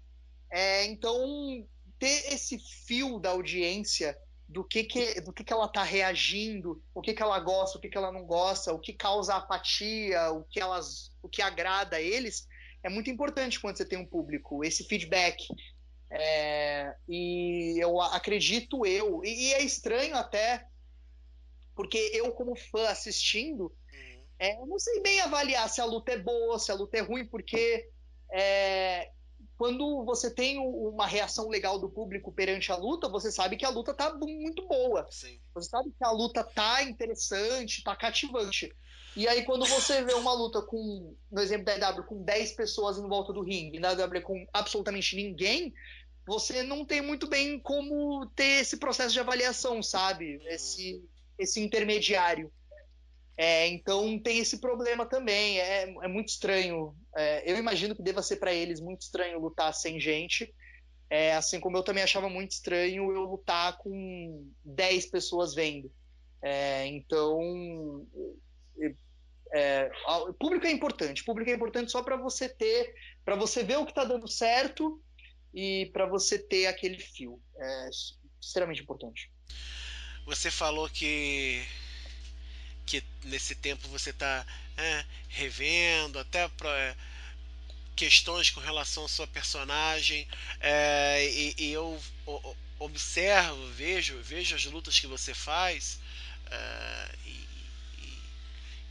É, 0.51 0.85
então, 0.87 1.67
ter 1.99 2.33
esse 2.33 2.59
fio 2.87 3.19
da 3.19 3.31
audiência 3.31 4.19
do 4.49 4.63
que, 4.65 4.85
que, 4.85 5.21
do 5.21 5.33
que, 5.33 5.43
que 5.43 5.53
ela 5.53 5.67
está 5.67 5.83
reagindo, 5.83 6.83
o 6.95 7.01
que, 7.01 7.15
que 7.15 7.23
ela 7.23 7.39
gosta, 7.41 7.79
o 7.79 7.81
que, 7.81 7.89
que 7.89 7.97
ela 7.97 8.13
não 8.13 8.25
gosta, 8.25 8.73
o 8.73 8.79
que 8.79 8.93
causa 8.93 9.35
apatia, 9.35 10.31
o 10.31 10.45
que, 10.45 10.61
elas, 10.61 11.13
o 11.23 11.29
que 11.29 11.43
agrada 11.43 11.97
a 11.97 12.01
eles, 12.01 12.47
é 12.83 12.89
muito 12.89 13.11
importante 13.11 13.59
quando 13.59 13.77
você 13.77 13.85
tem 13.85 13.99
um 13.99 14.07
público, 14.07 14.65
esse 14.65 14.85
feedback. 14.85 15.47
É, 16.11 16.95
e 17.09 17.77
eu 17.83 18.01
acredito 18.01 18.87
eu, 18.87 19.25
e, 19.25 19.49
e 19.49 19.55
é 19.55 19.63
estranho 19.63 20.15
até 20.15 20.65
porque 21.75 21.99
eu, 22.15 22.31
como 22.33 22.55
fã 22.55 22.89
assistindo, 22.89 23.75
Uhum. 23.93 24.25
é, 24.39 24.55
eu 24.57 24.67
não 24.67 24.79
sei 24.79 25.01
bem 25.01 25.21
avaliar 25.21 25.69
se 25.69 25.81
a 25.81 25.85
luta 25.85 26.13
é 26.13 26.19
boa, 26.19 26.59
se 26.59 26.71
a 26.71 26.75
luta 26.75 26.97
é 26.99 27.01
ruim, 27.01 27.27
porque 27.27 27.89
é, 28.33 29.11
quando 29.57 30.05
você 30.05 30.31
tem 30.31 30.59
uma 30.59 31.07
reação 31.07 31.49
legal 31.49 31.79
do 31.79 31.89
público 31.89 32.33
perante 32.33 32.73
a 32.73 32.77
luta, 32.77 33.09
você 33.09 33.31
sabe 33.31 33.57
que 33.57 33.65
a 33.65 33.71
luta 33.71 33.95
tá 33.95 34.13
muito 34.15 34.67
boa. 34.67 35.07
Sim. 35.11 35.39
Você 35.55 35.69
sabe 35.69 35.91
que 35.91 36.05
a 36.05 36.11
luta 36.11 36.43
tá 36.43 36.83
interessante, 36.83 37.83
tá 37.83 37.95
cativante. 37.95 38.73
E 39.17 39.29
aí, 39.29 39.45
quando 39.45 39.65
você 39.67 40.03
vê 40.03 40.13
uma 40.15 40.33
luta 40.33 40.61
com, 40.61 41.15
no 41.31 41.41
exemplo 41.41 41.67
da 41.67 41.91
EW, 41.91 42.03
com 42.03 42.23
10 42.25 42.53
pessoas 42.53 42.99
em 42.99 43.09
volta 43.09 43.33
do 43.33 43.43
ringue, 43.43 43.77
e 43.77 43.81
na 43.81 43.93
EW 43.93 44.23
com 44.23 44.45
absolutamente 44.53 45.15
ninguém, 45.15 45.73
você 46.27 46.65
não 46.65 46.85
tem 46.85 47.01
muito 47.01 47.29
bem 47.29 47.61
como 47.61 48.27
ter 48.35 48.61
esse 48.61 48.77
processo 48.77 49.13
de 49.13 49.21
avaliação, 49.21 49.83
sabe? 49.83 50.41
Esse, 50.47 51.05
esse 51.39 51.61
intermediário. 51.61 52.51
É, 53.37 53.67
então 53.69 54.19
tem 54.19 54.39
esse 54.39 54.61
problema 54.61 55.07
também. 55.07 55.59
É, 55.59 55.83
é 55.83 56.09
muito 56.09 56.29
estranho. 56.29 56.95
É, 57.17 57.51
eu 57.51 57.57
imagino 57.57 57.95
que 57.95 58.03
deva 58.03 58.23
ser 58.23 58.37
para 58.37 58.53
eles 58.53 58.81
muito 58.81 59.03
estranho 59.03 59.41
lutar 59.41 59.73
sem 59.75 59.99
gente. 59.99 60.55
É, 61.11 61.35
assim 61.35 61.61
como 61.61 61.77
eu 61.77 61.83
também 61.83 62.03
achava 62.03 62.29
muito 62.29 62.53
estranho 62.53 63.13
eu 63.13 63.23
lutar 63.23 63.79
com 63.79 64.51
10 64.65 65.07
pessoas 65.07 65.55
vendo. 65.55 65.91
É, 66.43 66.87
então, 66.87 68.07
é, 69.53 69.91
público 70.39 70.67
é 70.67 70.71
importante. 70.71 71.25
Público 71.25 71.51
é 71.51 71.55
importante 71.55 71.91
só 71.91 72.03
para 72.03 72.17
você 72.17 72.49
ter, 72.49 72.95
para 73.25 73.37
você 73.37 73.63
ver 73.63 73.79
o 73.79 73.85
que 73.85 73.93
está 73.93 74.05
dando 74.05 74.29
certo 74.29 75.01
e 75.53 75.91
para 75.93 76.07
você 76.07 76.39
ter 76.39 76.67
aquele 76.67 76.99
fio. 76.99 77.41
É 77.57 77.91
extremamente 78.41 78.83
importante. 78.83 79.31
Você 80.27 80.51
falou 80.51 80.89
que 80.89 81.63
que 82.87 83.03
nesse 83.25 83.55
tempo 83.55 83.89
você 83.89 84.11
está 84.11 84.47
revendo 85.29 86.19
até 86.19 86.49
pra, 86.49 86.97
questões 87.97 88.51
com 88.51 88.61
relação 88.61 89.05
à 89.05 89.09
sua 89.09 89.27
personagem 89.27 90.27
é, 90.61 91.25
e, 91.31 91.55
e 91.59 91.73
eu 91.73 92.01
o- 92.27 92.57
observo, 92.79 93.67
vejo, 93.73 94.21
vejo 94.23 94.55
as 94.57 94.65
lutas 94.65 94.99
que 94.99 95.07
você 95.07 95.33
faz 95.33 95.99
é, 96.51 97.15
e, 97.25 97.31
e- 97.31 98.19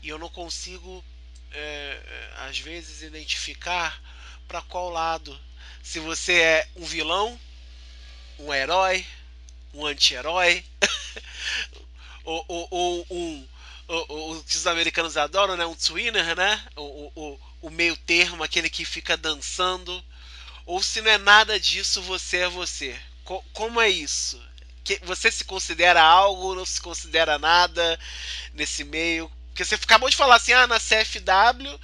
e 0.04 0.08
eu 0.08 0.18
não 0.18 0.28
consigo 0.28 1.04
é, 1.52 1.58
é, 1.60 2.32
às 2.48 2.58
vezes 2.58 3.02
identificar 3.02 4.00
para 4.48 4.62
qual 4.62 4.90
lado. 4.90 5.38
Se 5.82 6.00
você 6.00 6.34
é 6.40 6.68
um 6.76 6.84
vilão, 6.84 7.38
um 8.38 8.52
herói, 8.52 9.06
um 9.74 9.86
anti-herói 9.86 10.64
ou, 12.24 12.44
ou, 12.48 12.66
ou 12.70 13.06
um 13.10 13.48
o, 13.88 14.14
o, 14.14 14.30
os 14.32 14.66
americanos 14.66 15.16
adoram, 15.16 15.56
né? 15.56 15.66
Um 15.66 15.74
twinner, 15.74 16.36
né? 16.36 16.62
O, 16.76 16.82
o, 16.82 17.12
o- 17.16 17.40
o 17.62 17.70
meio 17.70 17.96
termo, 17.96 18.42
aquele 18.42 18.68
que 18.70 18.84
fica 18.84 19.16
dançando. 19.16 20.04
Ou 20.66 20.82
se 20.82 21.00
não 21.02 21.10
é 21.10 21.18
nada 21.18 21.58
disso, 21.60 22.02
você 22.02 22.38
é 22.38 22.48
você. 22.48 22.98
Co- 23.24 23.44
como 23.52 23.80
é 23.80 23.88
isso? 23.90 24.40
Que, 24.84 24.98
você 25.04 25.30
se 25.30 25.44
considera 25.44 26.02
algo, 26.02 26.54
não 26.54 26.64
se 26.66 26.80
considera 26.80 27.38
nada 27.38 27.98
nesse 28.52 28.84
meio? 28.84 29.30
Porque 29.48 29.64
você 29.64 29.76
acabou 29.76 30.10
de 30.10 30.16
falar 30.16 30.36
assim, 30.36 30.52
ah, 30.52 30.66
na 30.66 30.80
CFW, 30.80 31.78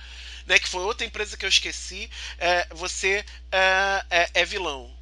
né, 0.46 0.58
que 0.58 0.68
foi 0.68 0.82
outra 0.82 1.06
empresa 1.06 1.36
que 1.36 1.44
eu 1.44 1.48
esqueci, 1.48 2.10
é, 2.38 2.66
você 2.74 3.24
é, 3.52 4.04
é- 4.10 4.30
é 4.34 4.44
vilão. 4.44 4.94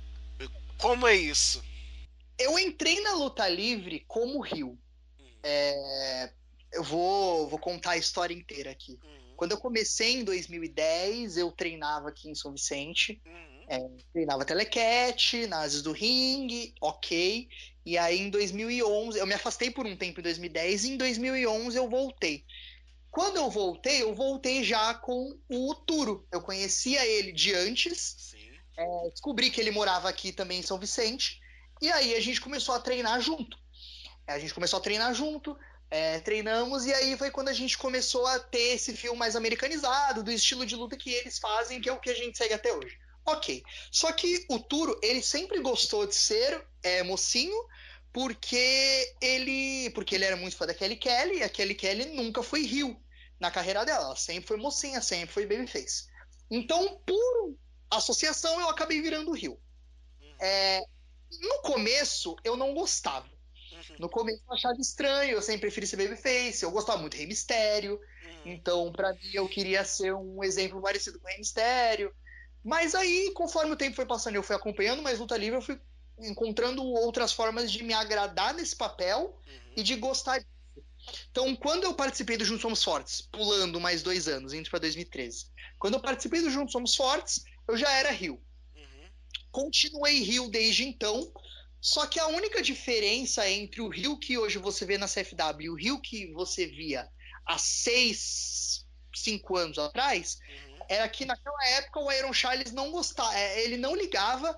Como 0.79 1.07
é 1.07 1.15
isso? 1.17 1.65
Eu 2.39 2.59
entrei 2.59 3.01
na 3.03 3.15
luta 3.15 3.49
livre 3.49 4.05
como 4.09 4.41
Rio. 4.41 4.79
É, 5.43 6.33
eu 6.73 6.83
vou, 6.83 7.49
vou 7.49 7.59
contar 7.59 7.93
a 7.93 7.97
história 7.97 8.35
inteira 8.35 8.71
aqui. 8.71 8.99
Uhum, 9.03 9.35
Quando 9.37 9.53
eu 9.53 9.59
comecei 9.59 10.15
em 10.15 10.25
2010, 10.25 11.37
eu 11.37 11.51
treinava 11.51 12.09
aqui 12.09 12.29
em 12.29 12.35
São 12.35 12.53
Vicente. 12.53 13.21
uhum, 13.25 13.99
Treinava 14.13 14.45
telecat, 14.45 15.47
nases 15.47 15.83
do 15.83 15.93
ringue, 15.93 16.75
ok. 16.81 17.49
E 17.85 17.97
aí 17.97 18.19
em 18.19 18.31
2011, 18.31 19.19
eu 19.19 19.27
me 19.27 19.35
afastei 19.35 19.71
por 19.71 19.87
um 19.87 19.97
tempo 19.97 20.21
em 20.21 20.23
2010 20.23 20.85
e 20.85 20.91
em 20.91 20.97
2011 20.97 21.77
eu 21.77 21.89
voltei. 21.89 22.45
Quando 23.11 23.37
eu 23.37 23.51
voltei, 23.51 24.03
eu 24.03 24.15
voltei 24.15 24.63
já 24.63 24.95
com 24.95 25.39
o 25.49 25.75
Turo. 25.75 26.27
Eu 26.31 26.43
conhecia 26.43 27.07
ele 27.07 27.33
de 27.33 27.55
antes, 27.55 28.35
eu 28.77 29.11
descobri 29.11 29.51
que 29.51 29.61
ele 29.61 29.71
morava 29.71 30.09
aqui 30.09 30.33
também 30.33 30.61
em 30.61 30.63
São 30.63 30.79
Vicente. 30.79 31.41
E 31.81 31.91
aí 31.91 32.15
a 32.15 32.21
gente 32.21 32.41
começou 32.41 32.75
a 32.75 32.81
treinar 32.81 33.21
junto. 33.21 33.59
A 34.27 34.39
gente 34.39 34.53
começou 34.53 34.79
a 34.79 34.83
treinar 34.83 35.15
junto, 35.15 35.57
é, 35.91 36.21
treinamos, 36.21 36.85
e 36.85 36.93
aí 36.93 37.17
foi 37.17 37.31
quando 37.31 37.49
a 37.49 37.53
gente 37.53 37.79
começou 37.79 38.27
a 38.27 38.39
ter 38.39 38.75
esse 38.75 38.95
fio 38.95 39.17
mais 39.17 39.37
americanizado, 39.37 40.23
do 40.23 40.31
estilo 40.31 40.67
de 40.67 40.77
luta 40.77 40.97
que 40.97 41.11
eles 41.11 41.39
fazem, 41.39 41.81
que 41.81 41.89
é 41.89 41.93
o 41.93 42.01
que 42.01 42.11
a 42.11 42.15
gente 42.15 42.37
segue 42.37 42.55
até 42.55 42.73
hoje. 42.73 42.99
Ok. 43.25 43.63
Só 43.91 44.13
que 44.13 44.47
o 44.49 44.59
Turo, 44.59 44.99
ele 45.03 45.23
sempre 45.23 45.61
gostou 45.61 46.07
de 46.07 46.15
ser 46.15 46.67
é, 46.83 47.03
mocinho, 47.03 47.57
porque 48.13 49.15
ele, 49.21 49.91
porque 49.91 50.15
ele 50.15 50.25
era 50.25 50.37
muito 50.37 50.57
fã 50.57 50.67
da 50.67 50.75
Kelly 50.75 50.97
Kelly, 50.97 51.39
e 51.39 51.43
a 51.43 51.49
Kelly 51.49 51.75
Kelly 51.75 52.07
nunca 52.07 52.43
foi 52.43 52.63
Rio 52.63 53.01
na 53.39 53.51
carreira 53.51 53.85
dela. 53.85 54.07
Ela 54.07 54.17
sempre 54.17 54.49
foi 54.49 54.57
mocinha, 54.57 55.01
sempre 55.01 55.33
foi 55.33 55.47
babyface. 55.47 56.07
Então, 56.51 57.01
por 57.07 57.55
associação, 57.91 58.61
eu 58.61 58.69
acabei 58.69 59.01
virando 59.01 59.33
Rio. 59.33 59.59
É, 60.41 60.83
no 61.41 61.63
começo, 61.63 62.37
eu 62.45 62.57
não 62.57 62.75
gostava. 62.75 63.29
Uhum, 63.91 63.97
No 64.01 64.09
começo 64.11 64.43
eu 64.47 64.55
achava 64.55 64.81
estranho, 64.81 65.33
eu 65.33 65.43
sempre 65.43 65.63
preferi 65.63 65.87
ser 65.87 65.97
babyface, 65.97 66.63
eu 66.63 66.71
gostava 66.71 66.99
muito 66.99 67.13
de 67.13 67.19
Rei 67.19 67.27
Mistério, 67.27 67.95
uhum, 67.95 68.53
então 68.55 68.93
pra 68.93 69.13
mim 69.15 69.31
eu 69.33 69.49
queria 69.49 69.85
ser 69.85 70.15
um 70.15 70.43
exemplo 70.45 70.81
parecido 70.83 71.19
com 71.21 71.29
Rei 71.29 71.39
Mistério. 71.39 72.15
Mas 72.65 72.95
aí, 72.95 73.33
conforme 73.35 73.73
o 73.73 73.77
tempo 73.77 73.97
foi 73.97 74.07
passando, 74.07 74.35
eu 74.37 74.43
fui 74.43 74.55
acompanhando 74.57 75.03
mais 75.03 75.19
luta 75.19 75.37
livre, 75.37 75.57
eu 75.59 75.63
fui 75.63 75.81
encontrando 76.19 76.83
outras 76.85 77.33
formas 77.33 77.71
de 77.71 77.83
me 77.83 77.95
agradar 77.95 78.53
nesse 78.55 78.77
papel 78.77 79.41
uhum, 79.47 79.73
e 79.77 79.83
de 79.83 79.97
gostar 79.97 80.39
disso. 80.39 80.49
Então, 81.31 81.55
quando 81.57 81.85
eu 81.85 81.95
participei 81.95 82.37
do 82.37 82.45
Juntos 82.45 82.63
Somos 82.63 82.83
Fortes, 82.85 83.23
pulando 83.23 83.81
mais 83.81 84.03
dois 84.03 84.29
anos, 84.29 84.53
indo 84.53 84.69
para 84.69 84.81
2013, 84.81 85.47
quando 85.79 85.95
eu 85.95 86.01
participei 86.01 86.41
do 86.43 86.51
Juntos 86.51 86.73
Somos 86.73 86.95
Fortes, 86.97 87.43
eu 87.69 87.77
já 87.77 87.91
era 87.93 88.11
Rio 88.11 88.43
uhum, 88.77 89.11
continuei 89.51 90.21
Rio 90.23 90.49
desde 90.51 90.85
então. 90.85 91.33
Só 91.81 92.07
que 92.07 92.19
a 92.19 92.27
única 92.27 92.61
diferença 92.61 93.49
entre 93.49 93.81
o 93.81 93.89
Rio 93.89 94.19
que 94.19 94.37
hoje 94.37 94.59
você 94.59 94.85
vê 94.85 94.99
na 94.99 95.07
CFW 95.07 95.63
e 95.63 95.71
o 95.71 95.75
Rio 95.75 96.01
que 96.01 96.33
você 96.33 96.67
via 96.67 97.09
há 97.47 97.57
seis, 97.57 98.87
cinco 99.15 99.57
anos 99.57 99.79
atrás 99.79 100.39
uhum, 100.49 100.79
era 100.89 101.09
que 101.09 101.25
naquela 101.25 101.67
época 101.69 102.01
o 102.01 102.09
Aaron 102.09 102.33
Charles 102.33 102.73
não 102.73 102.91
gostava, 102.91 103.37
é, 103.37 103.65
ele 103.65 103.77
não 103.77 103.95
ligava 103.95 104.57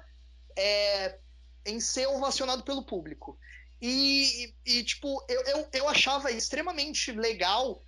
é, 0.57 1.19
em 1.67 1.79
ser 1.79 2.07
ovacionado 2.07 2.63
pelo 2.63 2.85
público. 2.85 3.39
E, 3.81 4.55
e, 4.65 4.85
tipo, 4.85 5.25
eu, 5.29 5.41
eu, 5.43 5.69
eu 5.73 5.89
achava 5.89 6.31
extremamente 6.31 7.13
legal, 7.13 7.83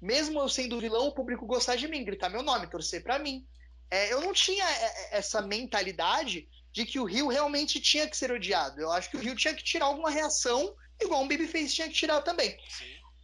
mesmo 0.00 0.40
eu 0.40 0.48
sendo 0.48 0.80
vilão, 0.80 1.08
o 1.08 1.14
público 1.14 1.46
gostar 1.46 1.76
de 1.76 1.86
mim, 1.86 2.04
gritar 2.04 2.30
meu 2.30 2.42
nome, 2.42 2.70
torcer 2.70 3.02
para 3.02 3.18
mim. 3.18 3.46
É, 3.90 4.12
eu 4.12 4.20
não 4.22 4.32
tinha 4.32 4.64
é, 4.64 4.84
é, 4.84 5.18
essa 5.18 5.42
mentalidade 5.42 6.48
de 6.74 6.84
que 6.84 6.98
o 6.98 7.04
Rio 7.04 7.28
realmente 7.28 7.80
tinha 7.80 8.08
que 8.08 8.16
ser 8.16 8.32
odiado. 8.32 8.80
Eu 8.80 8.90
acho 8.90 9.08
que 9.08 9.16
o 9.16 9.20
Rio 9.20 9.36
tinha 9.36 9.54
que 9.54 9.62
tirar 9.62 9.86
alguma 9.86 10.10
reação, 10.10 10.74
igual 11.00 11.22
um 11.22 11.28
Babyface 11.28 11.72
tinha 11.72 11.88
que 11.88 11.94
tirar 11.94 12.20
também. 12.22 12.58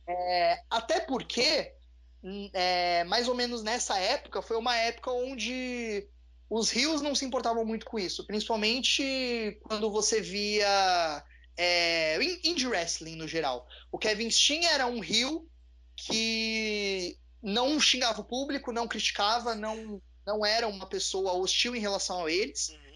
É, 0.09 0.62
até 0.71 1.00
porque, 1.00 1.75
hum, 2.23 2.49
é, 2.52 3.02
mais 3.04 3.26
ou 3.26 3.35
menos 3.35 3.64
nessa 3.64 3.99
época, 3.99 4.40
foi 4.40 4.57
uma 4.57 4.76
época 4.76 5.11
onde 5.11 6.09
os 6.49 6.71
rios 6.71 7.02
não 7.02 7.12
se 7.12 7.25
importavam 7.25 7.64
muito 7.64 7.87
com 7.87 7.99
isso, 7.99 8.25
principalmente 8.25 9.59
quando 9.64 9.90
você 9.90 10.21
via 10.21 11.25
é, 11.57 12.23
indie 12.45 12.69
wrestling 12.69 13.16
no 13.16 13.26
geral. 13.26 13.66
O 13.90 13.99
Kevin 13.99 14.30
Steen 14.30 14.64
era 14.64 14.87
um 14.87 15.00
rio 15.00 15.49
que 15.97 17.19
não 17.42 17.80
xingava 17.80 18.21
o 18.21 18.25
público, 18.25 18.71
não 18.71 18.87
criticava, 18.87 19.57
não, 19.57 20.00
não 20.25 20.47
era 20.47 20.69
uma 20.69 20.87
pessoa 20.87 21.33
hostil 21.33 21.75
em 21.75 21.80
relação 21.80 22.26
a 22.26 22.30
eles. 22.30 22.69
Uhum. 22.69 22.89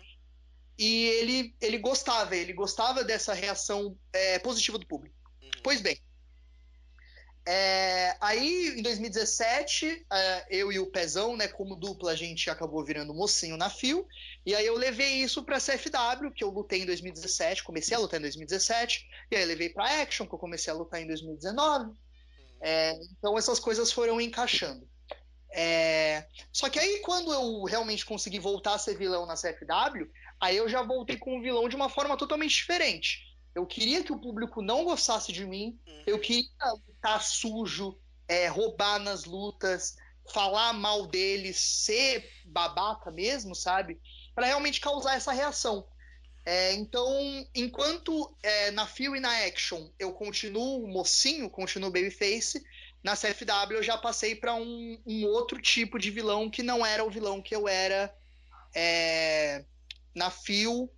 E 0.79 1.07
ele, 1.07 1.55
ele 1.61 1.79
gostava, 1.79 2.37
ele 2.37 2.53
gostava 2.53 3.05
dessa 3.05 3.33
reação 3.33 3.97
é, 4.13 4.39
positiva 4.39 4.79
do 4.79 4.87
público. 4.87 5.15
Uhum. 5.43 5.51
Pois 5.63 5.81
bem, 5.81 5.99
é, 7.47 8.17
aí, 8.23 8.75
em 8.79 8.83
2017, 8.83 10.07
é, 10.11 10.47
eu 10.49 10.73
e 10.73 10.79
o 10.79 10.87
Pezão, 10.87 11.37
né, 11.37 11.47
como 11.47 11.77
dupla, 11.77 12.13
a 12.13 12.17
gente 12.17 12.49
acabou 12.49 12.83
virando 12.83 13.13
mocinho 13.13 13.57
na 13.59 13.69
FIO. 13.69 14.07
E 14.47 14.55
aí 14.55 14.65
eu 14.65 14.77
levei 14.77 15.17
isso 15.17 15.43
pra 15.45 15.61
CFW, 15.61 16.31
que 16.35 16.43
eu 16.43 16.49
lutei 16.49 16.83
em 16.83 16.87
2017, 16.87 17.63
comecei 17.63 17.95
a 17.95 18.01
lutar 18.01 18.19
em 18.19 18.23
2017. 18.23 19.07
E 19.31 19.37
aí 19.37 19.43
eu 19.43 19.49
levei 19.49 19.69
pra 19.69 20.01
Action, 20.01 20.27
que 20.27 20.35
eu 20.35 20.39
comecei 20.39 20.73
a 20.73 20.77
lutar 20.77 21.03
em 21.03 21.07
2019. 21.07 21.93
É, 22.63 22.99
então 23.19 23.37
essas 23.37 23.61
coisas 23.61 23.93
foram 23.93 24.19
encaixando. 24.19 24.89
É, 25.57 26.27
só 26.51 26.69
que 26.71 26.79
aí, 26.79 27.01
quando 27.01 27.33
eu 27.33 27.63
realmente 27.65 28.07
consegui 28.07 28.41
voltar 28.41 28.75
a 28.75 28.79
ser 28.79 28.97
vilão 28.97 29.27
na 29.27 29.35
CFW, 29.35 30.11
aí 30.45 30.57
eu 30.57 30.69
já 30.69 30.83
voltei 30.83 31.17
com 31.17 31.39
o 31.39 31.43
vilão 31.43 31.69
de 31.69 31.77
uma 31.77 31.89
forma 31.89 32.17
totalmente 32.17 32.55
diferente. 32.55 33.35
Eu 33.55 33.65
queria 33.65 34.03
que 34.03 34.13
o 34.13 34.19
público 34.19 34.61
não 34.61 34.85
gostasse 34.85 35.33
de 35.33 35.47
mim. 35.47 35.79
Uhum. 35.87 36.03
Eu 36.07 36.19
queria 36.19 36.45
estar 36.95 37.21
sujo, 37.21 37.99
é, 38.29 38.49
roubar 38.49 38.99
nas 38.99 39.25
lutas, 39.25 39.97
falar 40.33 40.73
mal 40.73 41.07
deles, 41.07 41.59
ser 41.59 42.29
babaca 42.45 43.11
mesmo, 43.11 43.55
sabe? 43.55 44.01
Para 44.35 44.47
realmente 44.47 44.81
causar 44.81 45.17
essa 45.17 45.33
reação. 45.33 45.87
É, 46.47 46.75
então, 46.75 47.09
enquanto 47.55 48.37
é, 48.43 48.71
na 48.73 48.87
Feel 48.87 49.17
e 49.17 49.21
na 49.21 49.47
Action 49.47 49.89
eu 49.99 50.13
continuo 50.13 50.87
mocinho, 50.87 51.49
continuo 51.49 51.91
babyface, 51.91 52.63
na 53.03 53.15
CFW 53.15 53.77
eu 53.77 53.83
já 53.83 53.97
passei 53.97 54.35
para 54.35 54.55
um, 54.55 54.99
um, 55.07 55.25
outro 55.27 55.61
tipo 55.61 55.99
de 55.99 56.11
vilão 56.11 56.51
que 56.51 56.63
não 56.63 56.85
era 56.85 57.03
o 57.03 57.11
vilão 57.11 57.41
que 57.41 57.57
eu 57.57 57.67
era 57.67 58.15
é, 58.75 59.65
na 60.15 60.31
Feel 60.31 60.89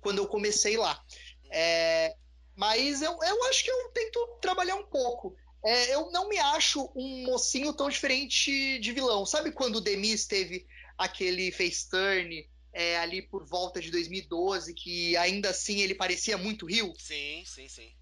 quando 0.00 0.18
eu 0.18 0.26
comecei 0.26 0.76
lá. 0.76 1.02
É, 1.50 2.14
mas 2.54 3.02
eu, 3.02 3.18
eu 3.22 3.44
acho 3.44 3.64
que 3.64 3.70
eu 3.70 3.88
tento 3.90 4.38
trabalhar 4.40 4.76
um 4.76 4.86
pouco. 4.86 5.34
É, 5.64 5.94
eu 5.94 6.10
não 6.10 6.28
me 6.28 6.38
acho 6.38 6.90
um 6.96 7.24
mocinho 7.24 7.72
tão 7.72 7.88
diferente 7.88 8.78
de 8.78 8.92
vilão. 8.92 9.24
Sabe 9.24 9.52
quando 9.52 9.76
o 9.76 9.80
Demis 9.80 10.26
teve 10.26 10.66
aquele 10.98 11.52
face 11.52 11.88
turn 11.88 12.48
é, 12.72 12.98
ali 12.98 13.22
por 13.22 13.44
volta 13.46 13.80
de 13.80 13.90
2012, 13.90 14.74
que 14.74 15.16
ainda 15.16 15.50
assim 15.50 15.80
ele 15.80 15.94
parecia 15.94 16.36
muito 16.36 16.66
Rio? 16.66 16.92
Sim, 16.98 17.44
sim, 17.46 17.68
sim. 17.68 17.92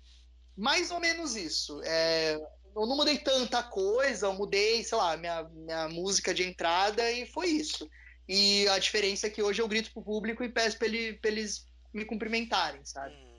Mais 0.57 0.91
ou 0.91 1.01
menos 1.01 1.37
isso. 1.37 1.81
É, 1.85 2.35
eu 2.75 2.87
não 2.87 2.97
mudei 2.97 3.19
tanta 3.19 3.63
coisa, 3.63 4.27
eu 4.27 4.35
mudei, 4.35 4.83
sei 4.83 4.97
lá, 4.97 5.17
minha, 5.17 5.43
minha 5.45 5.89
música 5.89 6.33
de 6.33 6.45
entrada 6.45 7.11
e 7.11 7.27
foi 7.27 7.49
isso. 7.49 7.89
E 8.33 8.69
a 8.69 8.79
diferença 8.79 9.27
é 9.27 9.31
que 9.31 9.43
hoje 9.43 9.61
eu 9.61 9.67
grito 9.67 9.93
pro 9.93 10.03
público 10.03 10.45
e 10.45 10.49
peço 10.49 10.79
pra, 10.79 10.87
ele, 10.87 11.15
pra 11.15 11.31
eles 11.31 11.67
me 11.93 12.05
cumprimentarem, 12.05 12.85
sabe? 12.85 13.15
Hum 13.15 13.31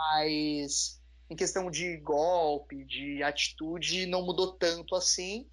mas 0.00 1.00
em 1.28 1.36
questão 1.36 1.70
de 1.70 1.98
golpe, 1.98 2.84
de 2.84 3.22
atitude, 3.22 4.06
não 4.06 4.24
mudou 4.24 4.52
tanto 4.52 4.96
assim. 4.96 5.48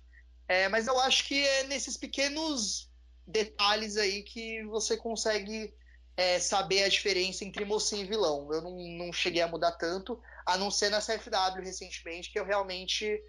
É, 0.48 0.68
mas 0.70 0.88
eu 0.88 1.00
acho 1.02 1.26
que 1.26 1.46
é 1.46 1.64
nesses 1.66 1.98
pequenos 1.98 2.90
detalhes 3.28 3.98
aí 3.98 4.24
que 4.24 4.64
você 4.66 4.96
consegue 4.96 5.74
é, 6.16 6.40
saber 6.40 6.84
a 6.84 6.90
diferença 6.90 7.44
entre 7.44 7.66
mocinho 7.66 8.06
e 8.06 8.08
vilão. 8.08 8.52
Eu 8.52 8.62
não, 8.62 8.78
não 8.98 9.14
cheguei 9.14 9.42
a 9.42 9.48
mudar 9.48 9.74
tanto, 9.74 10.20
a 10.46 10.58
não 10.58 10.72
ser 10.72 10.90
na 10.90 11.02
CFW 11.02 11.62
recentemente, 11.62 12.32
que 12.32 12.40
eu 12.40 12.46
realmente 12.46 13.22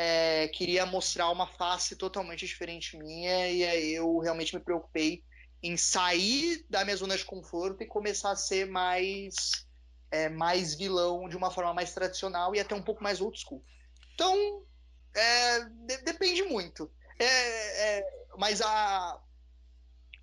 é, 0.00 0.46
queria 0.46 0.86
mostrar 0.86 1.28
uma 1.28 1.44
face 1.44 1.96
totalmente 1.96 2.46
diferente 2.46 2.96
minha, 2.96 3.50
e 3.50 3.64
aí 3.64 3.94
eu 3.94 4.16
realmente 4.18 4.54
me 4.54 4.62
preocupei 4.62 5.24
em 5.60 5.76
sair 5.76 6.64
da 6.70 6.84
minha 6.84 6.96
zona 6.96 7.16
de 7.16 7.24
conforto 7.24 7.82
e 7.82 7.86
começar 7.86 8.30
a 8.30 8.36
ser 8.36 8.64
mais 8.64 9.66
é, 10.12 10.28
mais 10.28 10.72
vilão 10.76 11.28
de 11.28 11.36
uma 11.36 11.50
forma 11.50 11.74
mais 11.74 11.92
tradicional 11.92 12.54
e 12.54 12.60
até 12.60 12.76
um 12.76 12.82
pouco 12.82 13.02
mais 13.02 13.20
old 13.20 13.36
school. 13.40 13.60
Então, 14.14 14.62
é, 15.12 15.64
de, 15.64 15.96
depende 16.04 16.44
muito. 16.44 16.88
É, 17.18 17.98
é 17.98 18.04
mas 18.36 18.62
a, 18.62 19.20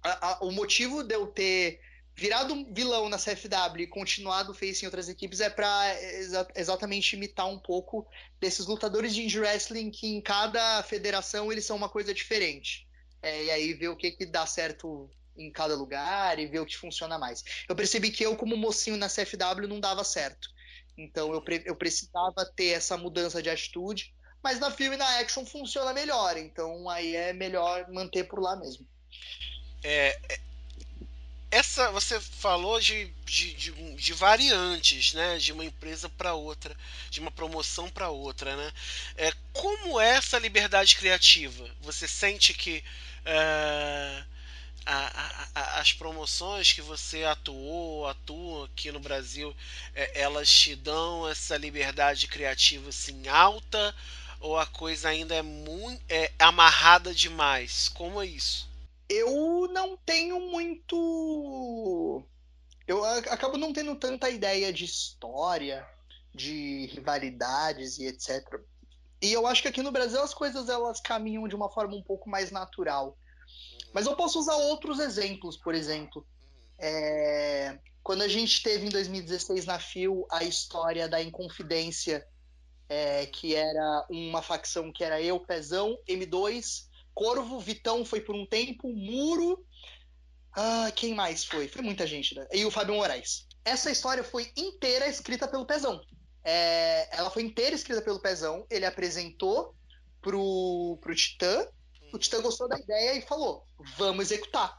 a, 0.01 0.27
a, 0.29 0.39
o 0.39 0.53
motivo 0.53 1.03
de 1.03 1.15
eu 1.15 1.27
ter 1.27 1.81
virado 2.15 2.65
vilão 2.71 3.09
na 3.09 3.17
CFW 3.17 3.81
e 3.81 3.87
continuado 3.87 4.53
face 4.53 4.83
em 4.83 4.85
outras 4.85 5.09
equipes 5.09 5.41
é 5.41 5.49
para 5.49 6.01
exa 6.01 6.47
exatamente 6.55 7.15
imitar 7.15 7.47
um 7.47 7.59
pouco 7.59 8.07
desses 8.39 8.65
lutadores 8.65 9.13
de 9.13 9.23
indie 9.23 9.39
wrestling 9.39 9.91
que 9.91 10.07
em 10.07 10.21
cada 10.21 10.81
federação 10.83 11.51
eles 11.51 11.65
são 11.65 11.75
uma 11.75 11.89
coisa 11.89 12.13
diferente. 12.13 12.87
É, 13.21 13.45
e 13.45 13.51
aí 13.51 13.73
ver 13.73 13.89
o 13.89 13.97
que, 13.97 14.11
que 14.11 14.25
dá 14.25 14.45
certo 14.45 15.09
em 15.37 15.51
cada 15.51 15.75
lugar 15.75 16.39
e 16.39 16.45
ver 16.45 16.59
o 16.59 16.65
que 16.65 16.77
funciona 16.77 17.17
mais. 17.17 17.43
Eu 17.67 17.75
percebi 17.75 18.09
que 18.09 18.23
eu, 18.23 18.37
como 18.37 18.55
mocinho 18.55 18.95
na 18.95 19.09
CFW, 19.09 19.67
não 19.67 19.79
dava 19.79 20.03
certo. 20.03 20.47
Então 20.97 21.33
eu, 21.33 21.43
eu 21.65 21.75
precisava 21.75 22.45
ter 22.55 22.67
essa 22.67 22.95
mudança 22.95 23.41
de 23.41 23.49
atitude, 23.49 24.13
mas 24.41 24.59
na 24.59 24.71
filme 24.71 24.95
e 24.95 24.99
na 24.99 25.19
action 25.19 25.45
funciona 25.45 25.91
melhor. 25.91 26.37
Então 26.37 26.89
aí 26.89 27.15
é 27.15 27.33
melhor 27.33 27.91
manter 27.91 28.23
por 28.23 28.39
lá 28.39 28.55
mesmo. 28.55 28.87
É, 29.83 30.17
é 30.29 30.39
essa 31.55 31.89
você 31.91 32.19
falou 32.19 32.81
de, 32.81 33.05
de, 33.23 33.53
de, 33.53 33.71
de, 33.95 34.13
variantes, 34.13 35.13
né? 35.13 35.37
De 35.37 35.53
uma 35.53 35.63
empresa 35.63 36.09
para 36.09 36.33
outra, 36.33 36.75
de 37.09 37.21
uma 37.21 37.31
promoção 37.31 37.89
para 37.89 38.09
outra, 38.09 38.57
né? 38.57 38.71
É, 39.15 39.31
como 39.53 39.99
é 39.99 40.17
essa 40.17 40.37
liberdade 40.37 40.97
criativa? 40.97 41.69
Você 41.79 42.09
sente 42.09 42.53
que 42.53 42.83
é, 43.23 44.23
a, 44.85 45.49
a, 45.55 45.79
as 45.79 45.93
promoções 45.93 46.73
que 46.73 46.81
você 46.81 47.23
atuou, 47.23 48.05
atua 48.05 48.65
aqui 48.65 48.91
no 48.91 48.99
Brasil, 48.99 49.55
é, 49.95 50.21
elas 50.21 50.49
te 50.49 50.75
dão 50.75 51.25
essa 51.29 51.55
liberdade 51.55 52.27
criativa 52.27 52.89
assim 52.89 53.29
alta 53.29 53.95
ou 54.41 54.59
a 54.59 54.65
coisa 54.65 55.07
ainda 55.07 55.33
é 55.33 55.41
muito 55.41 56.03
é, 56.09 56.33
amarrada 56.37 57.15
demais? 57.15 57.87
Como 57.87 58.21
é 58.21 58.25
isso? 58.25 58.74
Eu 59.09 59.67
não 59.71 59.97
tenho 59.97 60.39
muito. 60.39 62.23
Eu 62.87 63.03
acabo 63.03 63.57
não 63.57 63.73
tendo 63.73 63.95
tanta 63.95 64.29
ideia 64.29 64.71
de 64.71 64.85
história, 64.85 65.87
de 66.33 66.87
rivalidades 66.87 67.97
e 67.97 68.05
etc. 68.07 68.43
E 69.21 69.31
eu 69.31 69.47
acho 69.47 69.61
que 69.61 69.67
aqui 69.67 69.81
no 69.81 69.91
Brasil 69.91 70.21
as 70.21 70.33
coisas 70.33 70.69
elas 70.69 70.99
caminham 70.99 71.47
de 71.47 71.55
uma 71.55 71.69
forma 71.69 71.95
um 71.95 72.03
pouco 72.03 72.29
mais 72.29 72.51
natural. 72.51 73.17
Mas 73.93 74.05
eu 74.05 74.15
posso 74.15 74.39
usar 74.39 74.55
outros 74.55 74.99
exemplos, 74.99 75.55
por 75.55 75.73
exemplo. 75.73 76.25
É, 76.77 77.79
quando 78.03 78.21
a 78.21 78.27
gente 78.27 78.61
teve 78.61 78.85
em 78.85 78.89
2016 78.89 79.65
na 79.65 79.79
FIO 79.79 80.27
a 80.29 80.43
história 80.43 81.07
da 81.07 81.21
Inconfidência, 81.21 82.27
é, 82.89 83.25
que 83.25 83.55
era 83.55 84.05
uma 84.09 84.41
facção 84.41 84.91
que 84.91 85.03
era 85.03 85.21
eu, 85.21 85.39
Pezão, 85.39 85.97
M2, 86.07 86.85
Corvo, 87.15 87.59
Vitão 87.59 88.05
foi 88.05 88.21
por 88.21 88.35
um 88.35 88.45
tempo, 88.45 88.93
Muro. 88.93 89.65
Ah, 90.53 90.91
quem 90.95 91.15
mais 91.15 91.43
foi? 91.43 91.67
Foi 91.67 91.81
muita 91.81 92.05
gente, 92.05 92.35
né? 92.35 92.45
E 92.53 92.63
o 92.63 92.71
Fábio 92.71 92.93
Moraes. 92.93 93.47
Essa 93.63 93.89
história 93.89 94.23
foi 94.23 94.51
inteira 94.55 95.07
escrita 95.07 95.47
pelo 95.47 95.65
Pezão. 95.65 95.99
É, 96.43 97.17
ela 97.17 97.31
foi 97.31 97.41
inteira 97.41 97.75
escrita 97.75 98.03
pelo 98.03 98.19
Pezão. 98.21 98.67
Ele 98.69 98.85
apresentou 98.85 99.73
pro, 100.21 100.99
pro 101.01 101.15
Titã 101.15 101.67
o 102.15 102.17
Titã 102.17 102.41
gostou 102.41 102.67
da 102.67 102.79
ideia 102.79 103.15
e 103.15 103.21
falou: 103.21 103.65
vamos 103.97 104.31
executar. 104.31 104.77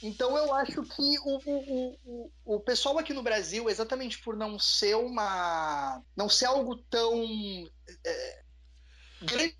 Então 0.00 0.36
eu 0.36 0.54
acho 0.54 0.82
que 0.82 1.18
o, 1.18 1.40
o, 1.44 1.98
o, 2.04 2.30
o 2.44 2.60
pessoal 2.60 2.98
aqui 2.98 3.12
no 3.12 3.22
Brasil, 3.22 3.68
exatamente 3.68 4.18
por 4.22 4.36
não 4.36 4.58
ser 4.58 4.96
uma. 4.96 6.02
não 6.16 6.28
ser 6.28 6.46
algo 6.46 6.76
tão. 6.88 7.24
É, 8.04 8.42
grande 9.22 9.56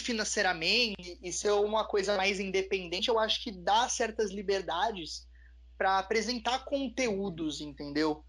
financeiramente 0.00 1.18
e 1.22 1.32
ser 1.32 1.52
uma 1.52 1.86
coisa 1.86 2.16
mais 2.16 2.40
independente, 2.40 3.08
eu 3.08 3.18
acho 3.18 3.42
que 3.42 3.52
dá 3.52 3.88
certas 3.88 4.30
liberdades 4.30 5.26
para 5.76 5.98
apresentar 5.98 6.64
conteúdos, 6.64 7.60
entendeu? 7.60 8.24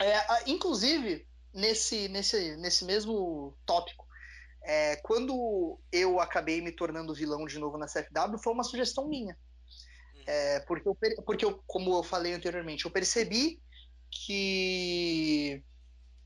É, 0.00 0.50
inclusive, 0.50 1.26
nesse, 1.52 2.08
nesse, 2.08 2.56
nesse 2.56 2.84
mesmo 2.84 3.56
tópico, 3.64 4.04
é, 4.62 4.96
quando 4.96 5.78
eu 5.92 6.20
acabei 6.20 6.60
me 6.60 6.72
tornando 6.72 7.14
vilão 7.14 7.44
de 7.46 7.58
novo 7.58 7.76
na 7.76 7.86
CFW, 7.86 8.38
foi 8.42 8.52
uma 8.52 8.64
sugestão 8.64 9.06
minha. 9.06 9.36
É, 10.26 10.60
porque, 10.60 10.88
eu, 10.88 10.96
porque 11.24 11.44
eu, 11.44 11.62
como 11.66 11.94
eu 11.94 12.02
falei 12.02 12.32
anteriormente, 12.32 12.86
eu 12.86 12.90
percebi 12.90 13.60
que, 14.10 15.62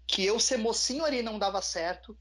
que 0.06 0.24
eu 0.24 0.38
ser 0.38 0.56
mocinho 0.56 1.04
ali 1.04 1.20
não 1.20 1.38
dava 1.38 1.60
certo. 1.60 2.16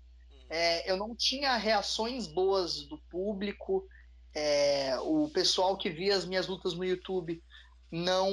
É, 0.49 0.89
eu 0.89 0.97
não 0.97 1.15
tinha 1.15 1.55
reações 1.57 2.27
boas 2.27 2.81
do 2.83 2.97
público. 3.10 3.88
É, 4.33 4.97
o 4.99 5.29
pessoal 5.29 5.77
que 5.77 5.89
via 5.89 6.15
as 6.15 6.25
minhas 6.25 6.47
lutas 6.47 6.73
no 6.73 6.86
YouTube 6.86 7.41
não 7.89 8.31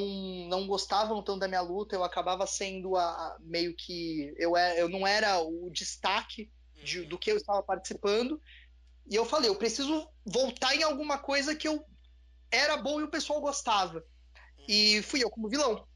não 0.49 0.67
gostavam 0.67 1.23
tanto 1.23 1.41
da 1.41 1.49
minha 1.49 1.61
luta. 1.61 1.97
Eu 1.97 2.05
acabava 2.05 2.47
sendo 2.47 2.97
a, 2.97 3.05
a 3.05 3.37
meio 3.41 3.75
que 3.75 4.33
eu, 4.37 4.57
é, 4.57 4.81
eu 4.81 4.89
não 4.89 5.07
era 5.07 5.41
o 5.41 5.71
destaque 5.71 6.51
de, 6.83 7.03
do 7.03 7.19
que 7.19 7.31
eu 7.31 7.37
estava 7.37 7.63
participando. 7.63 8.41
E 9.11 9.15
eu 9.15 9.25
falei, 9.25 9.51
eu 9.51 9.57
preciso 9.57 10.09
voltar 10.25 10.75
em 10.75 10.83
alguma 10.83 11.19
coisa 11.19 11.55
que 11.55 11.69
eu 11.69 11.85
era 12.51 12.77
bom 12.77 13.01
e 13.01 13.05
o 13.05 13.11
pessoal 13.11 13.41
gostava. 13.41 14.05
E 14.69 15.03
fui 15.03 15.23
eu 15.23 15.31
como 15.31 15.49
vilão. 15.49 15.87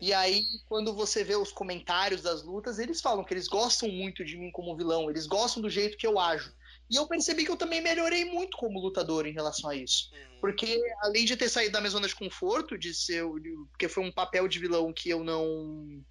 Uhum. 0.00 0.08
E 0.08 0.12
aí, 0.12 0.44
quando 0.66 0.94
você 0.94 1.24
vê 1.24 1.36
os 1.36 1.52
comentários 1.52 2.22
das 2.22 2.42
lutas, 2.42 2.78
eles 2.78 3.00
falam 3.00 3.24
que 3.24 3.34
eles 3.34 3.48
gostam 3.48 3.88
muito 3.88 4.24
de 4.24 4.36
mim 4.36 4.50
como 4.50 4.76
vilão, 4.76 5.10
eles 5.10 5.26
gostam 5.26 5.62
do 5.62 5.70
jeito 5.70 5.96
que 5.96 6.06
eu 6.06 6.18
ajo. 6.18 6.52
E 6.90 6.96
eu 6.96 7.06
percebi 7.06 7.44
que 7.44 7.50
eu 7.50 7.56
também 7.56 7.82
melhorei 7.82 8.24
muito 8.24 8.56
como 8.56 8.80
lutador 8.80 9.26
em 9.26 9.32
relação 9.32 9.68
a 9.68 9.76
isso. 9.76 10.10
Uhum. 10.12 10.40
Porque, 10.40 10.80
além 11.02 11.24
de 11.24 11.36
ter 11.36 11.48
saído 11.48 11.72
da 11.72 11.80
minha 11.80 11.90
zona 11.90 12.08
de 12.08 12.14
conforto, 12.14 12.78
de 12.78 12.94
ser. 12.94 13.24
Porque 13.70 13.88
foi 13.88 14.04
um 14.04 14.12
papel 14.12 14.48
de 14.48 14.58
vilão 14.58 14.92
que 14.92 15.10
eu 15.10 15.22
não. 15.22 16.02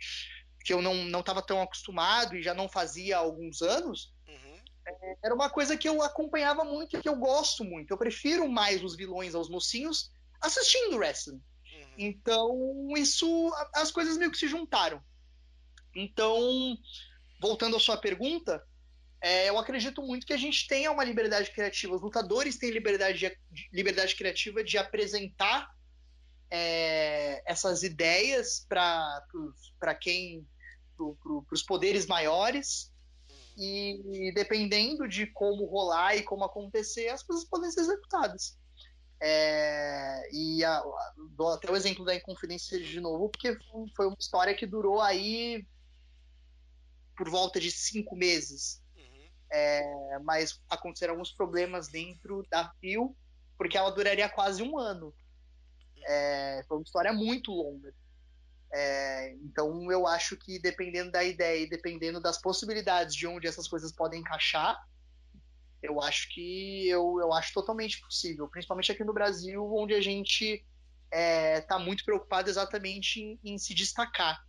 que 0.64 0.74
eu 0.74 0.82
não, 0.82 0.94
não 1.06 1.24
tão 1.24 1.62
acostumado 1.62 2.36
e 2.36 2.44
já 2.44 2.54
não 2.54 2.70
fazia 2.70 3.18
há 3.18 3.20
alguns 3.20 3.62
anos, 3.62 4.14
era 5.24 5.34
uma 5.34 5.50
coisa 5.50 5.76
que 5.76 5.88
eu 5.88 6.02
acompanhava 6.02 6.64
muito 6.64 6.98
e 6.98 7.02
que 7.02 7.10
eu 7.10 7.16
gosto 7.16 7.64
muito. 7.64 7.92
Eu 7.92 7.98
prefiro 7.98 8.48
mais 8.50 8.84
os 8.84 8.96
vilões 8.96 9.36
aos 9.36 9.50
mocinhos 9.50 10.12
assistindo 10.42 10.98
wrestling. 10.98 11.42
Então, 11.98 12.90
isso, 12.96 13.52
as 13.74 13.92
coisas 13.92 14.18
meio 14.18 14.32
que 14.32 14.38
se 14.38 14.48
juntaram. 14.48 15.02
Então, 15.96 16.78
voltando 17.42 17.76
à 17.76 17.80
sua 17.80 17.98
pergunta, 17.98 18.64
é, 19.20 19.50
eu 19.50 19.58
acredito 19.58 20.02
muito 20.04 20.28
que 20.28 20.34
a 20.34 20.38
gente 20.38 20.68
tenha 20.68 20.92
uma 20.92 21.04
liberdade 21.04 21.52
criativa. 21.52 21.96
Os 21.96 22.02
lutadores 22.02 22.58
têm 22.58 22.70
liberdade, 22.70 23.20
de, 23.20 23.70
liberdade 23.74 24.16
criativa 24.16 24.64
de 24.64 24.78
apresentar 24.78 25.68
é, 26.52 27.42
essas 27.52 27.82
ideias 27.82 28.66
para 28.70 29.96
quem, 30.00 30.48
para 30.96 31.06
os 31.52 31.64
poderes 31.64 32.06
maiores 32.06 32.92
e 33.58 34.32
dependendo 34.36 35.08
de 35.08 35.26
como 35.26 35.66
rolar 35.66 36.16
e 36.16 36.22
como 36.22 36.44
acontecer, 36.44 37.08
as 37.08 37.24
coisas 37.24 37.44
podem 37.44 37.72
ser 37.72 37.82
executadas. 37.82 38.56
É, 39.20 40.30
e 40.32 40.64
a, 40.64 40.78
a, 40.78 41.14
dou 41.32 41.54
até 41.54 41.72
o 41.72 41.76
exemplo 41.76 42.06
da 42.06 42.16
Inconfidência 42.16 42.80
de 42.80 43.00
novo, 43.00 43.30
porque 43.30 43.58
foi 43.96 44.08
uma 44.08 44.18
história 44.20 44.54
que 44.54 44.66
durou 44.66 45.02
aí 45.02 45.66
por 47.16 47.30
volta 47.30 47.60
de 47.60 47.72
cinco 47.72 48.16
meses. 48.16 48.82
Uhum. 48.96 49.30
É, 49.52 50.20
mas 50.20 50.62
aconteceram 50.70 51.14
alguns 51.14 51.32
problemas 51.32 51.88
dentro 51.88 52.46
da 52.52 52.72
FIO, 52.80 53.16
porque 53.58 53.78
ela 53.78 53.90
duraria 53.90 54.30
quase 54.30 54.62
um 54.62 54.78
ano. 54.78 55.14
É, 56.04 56.64
foi 56.68 56.78
uma 56.78 56.84
história 56.84 57.12
muito 57.12 57.52
longa. 57.52 57.94
É, 58.72 59.34
então 59.36 59.92
eu 59.92 60.06
acho 60.06 60.36
que 60.36 60.60
dependendo 60.60 61.12
da 61.12 61.24
ideia 61.24 61.64
e 61.64 61.70
dependendo 61.70 62.20
das 62.20 62.38
possibilidades 62.38 63.16
de 63.16 63.26
onde 63.26 63.48
essas 63.48 63.68
coisas 63.68 63.92
podem 63.92 64.20
encaixar, 64.20 64.78
eu 65.90 66.02
acho 66.02 66.30
que 66.30 66.88
eu, 66.88 67.20
eu 67.20 67.34
acho 67.34 67.54
totalmente 67.54 68.00
possível, 68.02 68.48
principalmente 68.48 68.92
aqui 68.92 69.04
no 69.04 69.14
Brasil, 69.14 69.64
onde 69.74 69.94
a 69.94 70.02
gente 70.02 70.64
está 71.10 71.18
é, 71.18 71.62
tá 71.62 71.80
muito 71.80 72.04
preocupado 72.04 72.50
exatamente 72.50 73.22
em, 73.22 73.40
em 73.44 73.58
se 73.58 73.74
destacar 73.74 74.46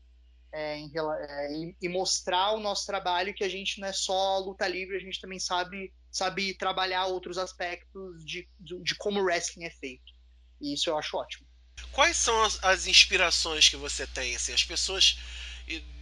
é, 0.53 0.79
em, 0.79 0.90
é, 0.96 1.74
e 1.81 1.88
mostrar 1.88 2.53
o 2.53 2.61
nosso 2.61 2.87
trabalho 2.87 3.35
que 3.35 3.44
a 3.44 3.48
gente 3.48 3.81
não 3.81 3.88
é 3.88 3.92
só 3.92 4.38
luta 4.38 4.66
livre, 4.66 4.96
a 4.96 5.01
gente 5.01 5.20
também 5.20 5.38
sabe 5.38 5.92
sabe 6.11 6.55
trabalhar 6.55 7.07
outros 7.07 7.37
aspectos 7.37 8.24
de, 8.24 8.48
de, 8.59 8.83
de 8.83 8.94
como 8.94 9.20
o 9.20 9.24
wrestling 9.24 9.64
é 9.64 9.70
feito. 9.70 10.12
E 10.61 10.72
isso 10.72 10.88
eu 10.88 10.98
acho 10.98 11.16
ótimo. 11.16 11.46
Quais 11.92 12.16
são 12.16 12.42
as, 12.42 12.62
as, 12.64 12.87
inspirações 12.87 13.68
que 13.68 13.77
você 13.77 14.07
tem? 14.07 14.35
Assim, 14.35 14.53
as 14.53 14.64
pessoas 14.64 15.18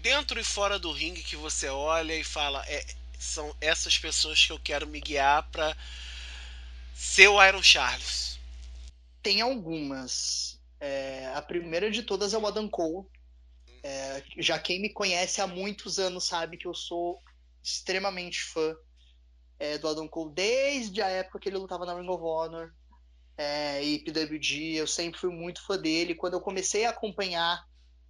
dentro 0.00 0.38
e 0.38 0.44
fora 0.44 0.78
do 0.78 0.92
ringue 0.92 1.22
que 1.22 1.36
você 1.36 1.68
olha 1.68 2.14
e 2.14 2.22
fala, 2.22 2.64
é, 2.68 2.84
são 3.18 3.54
essas 3.60 3.98
pessoas 3.98 4.44
que 4.44 4.52
eu 4.52 4.58
quero 4.58 4.86
me 4.86 5.00
guiar 5.00 5.48
para 5.50 5.76
ser 6.94 7.28
o 7.28 7.42
Iron 7.44 7.62
Charles. 7.62 8.38
Tem 9.22 9.40
algumas. 9.40 10.60
É, 10.78 11.26
a 11.34 11.42
primeira 11.42 11.90
de 11.90 12.02
todas 12.02 12.34
é 12.34 12.38
o 12.38 12.46
Adam 12.46 12.68
Cole. 12.68 13.06
É, 13.82 14.22
já 14.38 14.58
quem 14.58 14.80
me 14.80 14.90
conhece 14.90 15.40
há 15.40 15.46
muitos 15.46 15.98
anos 15.98 16.24
sabe 16.24 16.56
que 16.56 16.66
eu 16.66 16.74
sou 16.74 17.22
extremamente 17.62 18.42
fã 18.42 18.76
é, 19.58 19.78
do 19.78 19.88
Adam 19.88 20.08
Cole 20.08 20.34
desde 20.34 21.00
a 21.02 21.08
época 21.08 21.38
que 21.38 21.48
ele 21.48 21.58
lutava 21.58 21.86
na 21.86 21.98
Ring 21.98 22.08
of 22.08 22.22
Honor 22.22 22.72
é, 23.36 23.82
e 23.82 23.98
PWG, 23.98 24.76
eu 24.76 24.86
sempre 24.86 25.20
fui 25.20 25.30
muito 25.30 25.64
fã 25.64 25.78
dele. 25.78 26.14
Quando 26.14 26.34
eu 26.34 26.40
comecei 26.40 26.84
a 26.84 26.90
acompanhar 26.90 27.64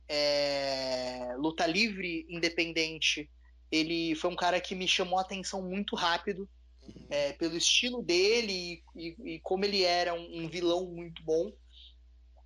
é, 0.08 1.34
luta 1.36 1.66
livre 1.66 2.26
independente, 2.28 3.28
ele 3.70 4.14
foi 4.14 4.30
um 4.30 4.36
cara 4.36 4.60
que 4.60 4.74
me 4.74 4.86
chamou 4.86 5.18
a 5.18 5.22
atenção 5.22 5.62
muito 5.62 5.96
rápido 5.96 6.48
uhum. 6.82 7.06
é, 7.10 7.32
pelo 7.32 7.56
estilo 7.56 8.02
dele 8.02 8.52
e, 8.52 8.82
e, 8.94 9.34
e, 9.34 9.40
como 9.40 9.64
ele 9.64 9.82
era 9.82 10.14
um, 10.14 10.44
um 10.44 10.48
vilão 10.48 10.86
muito 10.86 11.22
bom. 11.22 11.52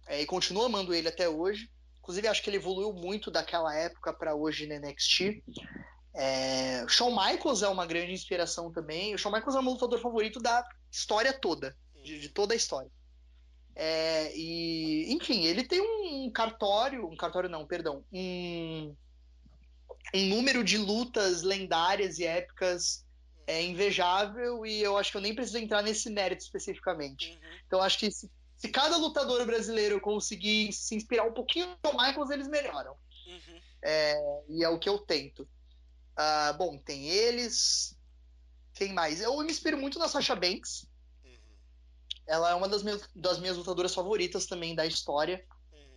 É, 0.06 0.20
e 0.22 0.26
continuo 0.26 0.64
amando 0.64 0.94
ele 0.94 1.09
até 1.09 1.28
hoje. 1.28 1.70
Inclusive, 2.00 2.28
acho 2.28 2.42
que 2.42 2.50
ele 2.50 2.56
evoluiu 2.56 2.92
muito 2.92 3.30
daquela 3.30 3.74
época 3.76 4.12
para 4.12 4.35
hoje 4.35 4.66
na 4.66 4.78
NXT. 4.78 5.44
É, 6.14 6.85
Shawn 6.88 7.11
Michaels 7.11 7.62
é 7.62 7.68
uma 7.68 7.87
grande 7.87 8.12
inspiração 8.12 8.72
também. 8.72 9.14
O 9.14 9.18
Shawn 9.18 9.33
Michaels 9.33 9.54
é 9.54 9.59
o 9.59 9.62
meu 9.62 9.72
lutador 9.72 10.00
favorito 10.00 10.40
da 10.40 10.66
história 10.90 11.33
toda 11.33 11.76
de, 12.02 12.18
de 12.18 12.28
toda 12.28 12.54
a 12.54 12.56
história. 12.56 12.90
É, 13.74 14.37
e, 14.37 15.12
enfim, 15.12 15.44
ele 15.44 15.64
tem 15.64 15.80
um 15.80 16.30
cartório, 16.30 17.06
um 17.06 17.16
cartório 17.16 17.48
não, 17.48 17.66
perdão, 17.66 18.04
um, 18.12 18.94
um 20.14 20.26
número 20.28 20.64
de 20.64 20.78
lutas 20.78 21.42
lendárias 21.42 22.18
e 22.18 22.24
épicas 22.24 23.04
é 23.46 23.62
invejável 23.62 24.64
e 24.64 24.80
eu 24.80 24.96
acho 24.96 25.10
que 25.10 25.16
eu 25.16 25.20
nem 25.20 25.34
preciso 25.34 25.58
entrar 25.58 25.82
nesse 25.82 26.10
mérito 26.10 26.42
especificamente. 26.42 27.30
Uhum. 27.30 27.58
Então 27.66 27.82
acho 27.82 27.98
que 27.98 28.10
se, 28.10 28.30
se, 28.56 28.68
cada 28.68 28.96
lutador 28.96 29.44
brasileiro 29.46 30.00
conseguir 30.00 30.72
se 30.72 30.94
inspirar 30.94 31.24
um 31.24 31.32
pouquinho 31.32 31.76
no 31.84 31.92
Michaels, 31.92 32.30
eles 32.30 32.48
melhoram. 32.48 32.92
Uhum. 33.26 33.60
É, 33.82 34.42
e 34.48 34.64
é 34.64 34.68
o 34.68 34.78
que 34.78 34.88
eu 34.88 34.98
tento. 34.98 35.42
Uh, 36.18 36.56
bom, 36.58 36.78
tem 36.78 37.08
eles. 37.08 37.96
Quem 38.74 38.92
mais? 38.92 39.20
Eu 39.20 39.36
me 39.38 39.50
inspiro 39.50 39.78
muito 39.78 39.98
na 39.98 40.08
Sasha 40.08 40.34
Banks 40.34 40.90
ela 42.30 42.50
é 42.50 42.54
uma 42.54 42.68
das 42.68 42.84
minhas, 42.84 43.02
das 43.12 43.40
minhas 43.40 43.56
lutadoras 43.56 43.92
favoritas 43.92 44.46
também 44.46 44.72
da 44.72 44.86
história. 44.86 45.44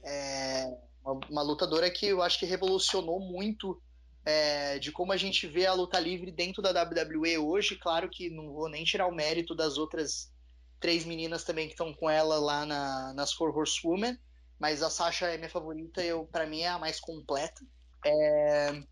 É 0.03 0.65
uma, 1.05 1.19
uma 1.29 1.41
lutadora 1.43 1.89
que 1.91 2.07
eu 2.07 2.23
acho 2.23 2.39
que 2.39 2.45
revolucionou 2.45 3.19
muito 3.19 3.79
é, 4.25 4.79
de 4.79 4.91
como 4.91 5.11
a 5.11 5.17
gente 5.17 5.47
vê 5.47 5.65
a 5.65 5.73
luta 5.73 5.99
livre 5.99 6.31
dentro 6.31 6.61
da 6.61 6.83
WWE 6.83 7.37
hoje. 7.37 7.75
Claro 7.75 8.09
que 8.09 8.29
não 8.29 8.51
vou 8.51 8.69
nem 8.69 8.83
tirar 8.83 9.07
o 9.07 9.15
mérito 9.15 9.53
das 9.53 9.77
outras 9.77 10.31
três 10.79 11.05
meninas 11.05 11.43
também 11.43 11.67
que 11.67 11.73
estão 11.73 11.93
com 11.93 12.09
ela 12.09 12.37
lá 12.39 12.65
na, 12.65 13.13
nas 13.13 13.31
Four 13.31 13.57
Horsewomen, 13.57 14.19
mas 14.59 14.83
a 14.83 14.89
Sasha 14.89 15.27
é 15.27 15.37
minha 15.37 15.49
favorita, 15.49 16.03
eu 16.03 16.25
para 16.25 16.45
mim 16.45 16.59
é 16.59 16.67
a 16.67 16.77
mais 16.77 16.99
completa. 16.99 17.65
É... 18.05 18.83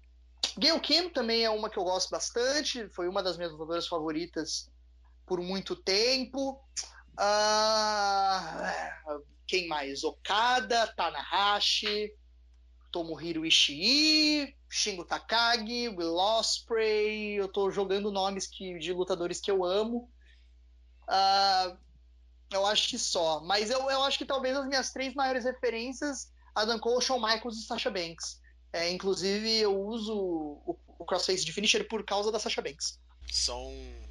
Gail 0.58 0.80
Kim 0.80 1.10
também 1.10 1.44
é 1.44 1.50
uma 1.50 1.70
que 1.70 1.78
eu 1.78 1.84
gosto 1.84 2.10
bastante, 2.10 2.88
foi 2.90 3.10
uma 3.10 3.22
das 3.22 3.36
minhas 3.36 3.52
lutadoras 3.52 3.88
favoritas 3.88 4.70
por 5.26 5.42
muito 5.42 5.76
tempo. 5.76 6.62
Ah, 7.18 8.74
quem 9.46 9.68
mais? 9.68 10.04
Okada, 10.04 10.88
Tanahashi, 10.96 12.14
Tomohiro 12.90 13.46
Ishii, 13.46 14.56
Shingo 14.72 15.04
Takagi, 15.04 15.90
Will 15.90 16.16
Ospreay. 16.16 17.34
Eu 17.34 17.50
tô 17.50 17.70
jogando 17.70 18.10
nomes 18.10 18.48
que, 18.48 18.80
de 18.80 18.94
lutadores 18.94 19.42
que 19.42 19.52
eu 19.52 19.66
amo. 19.66 20.10
Ah, 21.06 21.78
eu 22.50 22.66
acho 22.66 22.88
que 22.88 22.98
só. 22.98 23.42
Mas 23.42 23.70
eu, 23.70 23.80
eu 23.90 24.02
acho 24.04 24.18
que 24.18 24.26
talvez 24.26 24.56
as 24.56 24.66
minhas 24.66 24.94
três 24.94 25.14
maiores 25.14 25.44
referências, 25.44 26.32
Adam 26.56 26.80
Cole, 26.80 27.04
Shawn 27.04 27.20
Michaels 27.20 27.58
e 27.58 27.66
Sasha 27.66 27.92
Banks. 27.92 28.40
É, 28.72 28.90
inclusive, 28.90 29.58
eu 29.58 29.78
uso 29.78 30.16
o, 30.16 30.80
o 30.98 31.06
Crossface 31.06 31.44
de 31.44 31.52
Finisher 31.52 31.86
por 31.90 32.06
causa 32.06 32.32
da 32.32 32.40
Sasha 32.40 32.62
Banks. 32.62 32.98
Só 33.30 33.68
um 33.68 34.02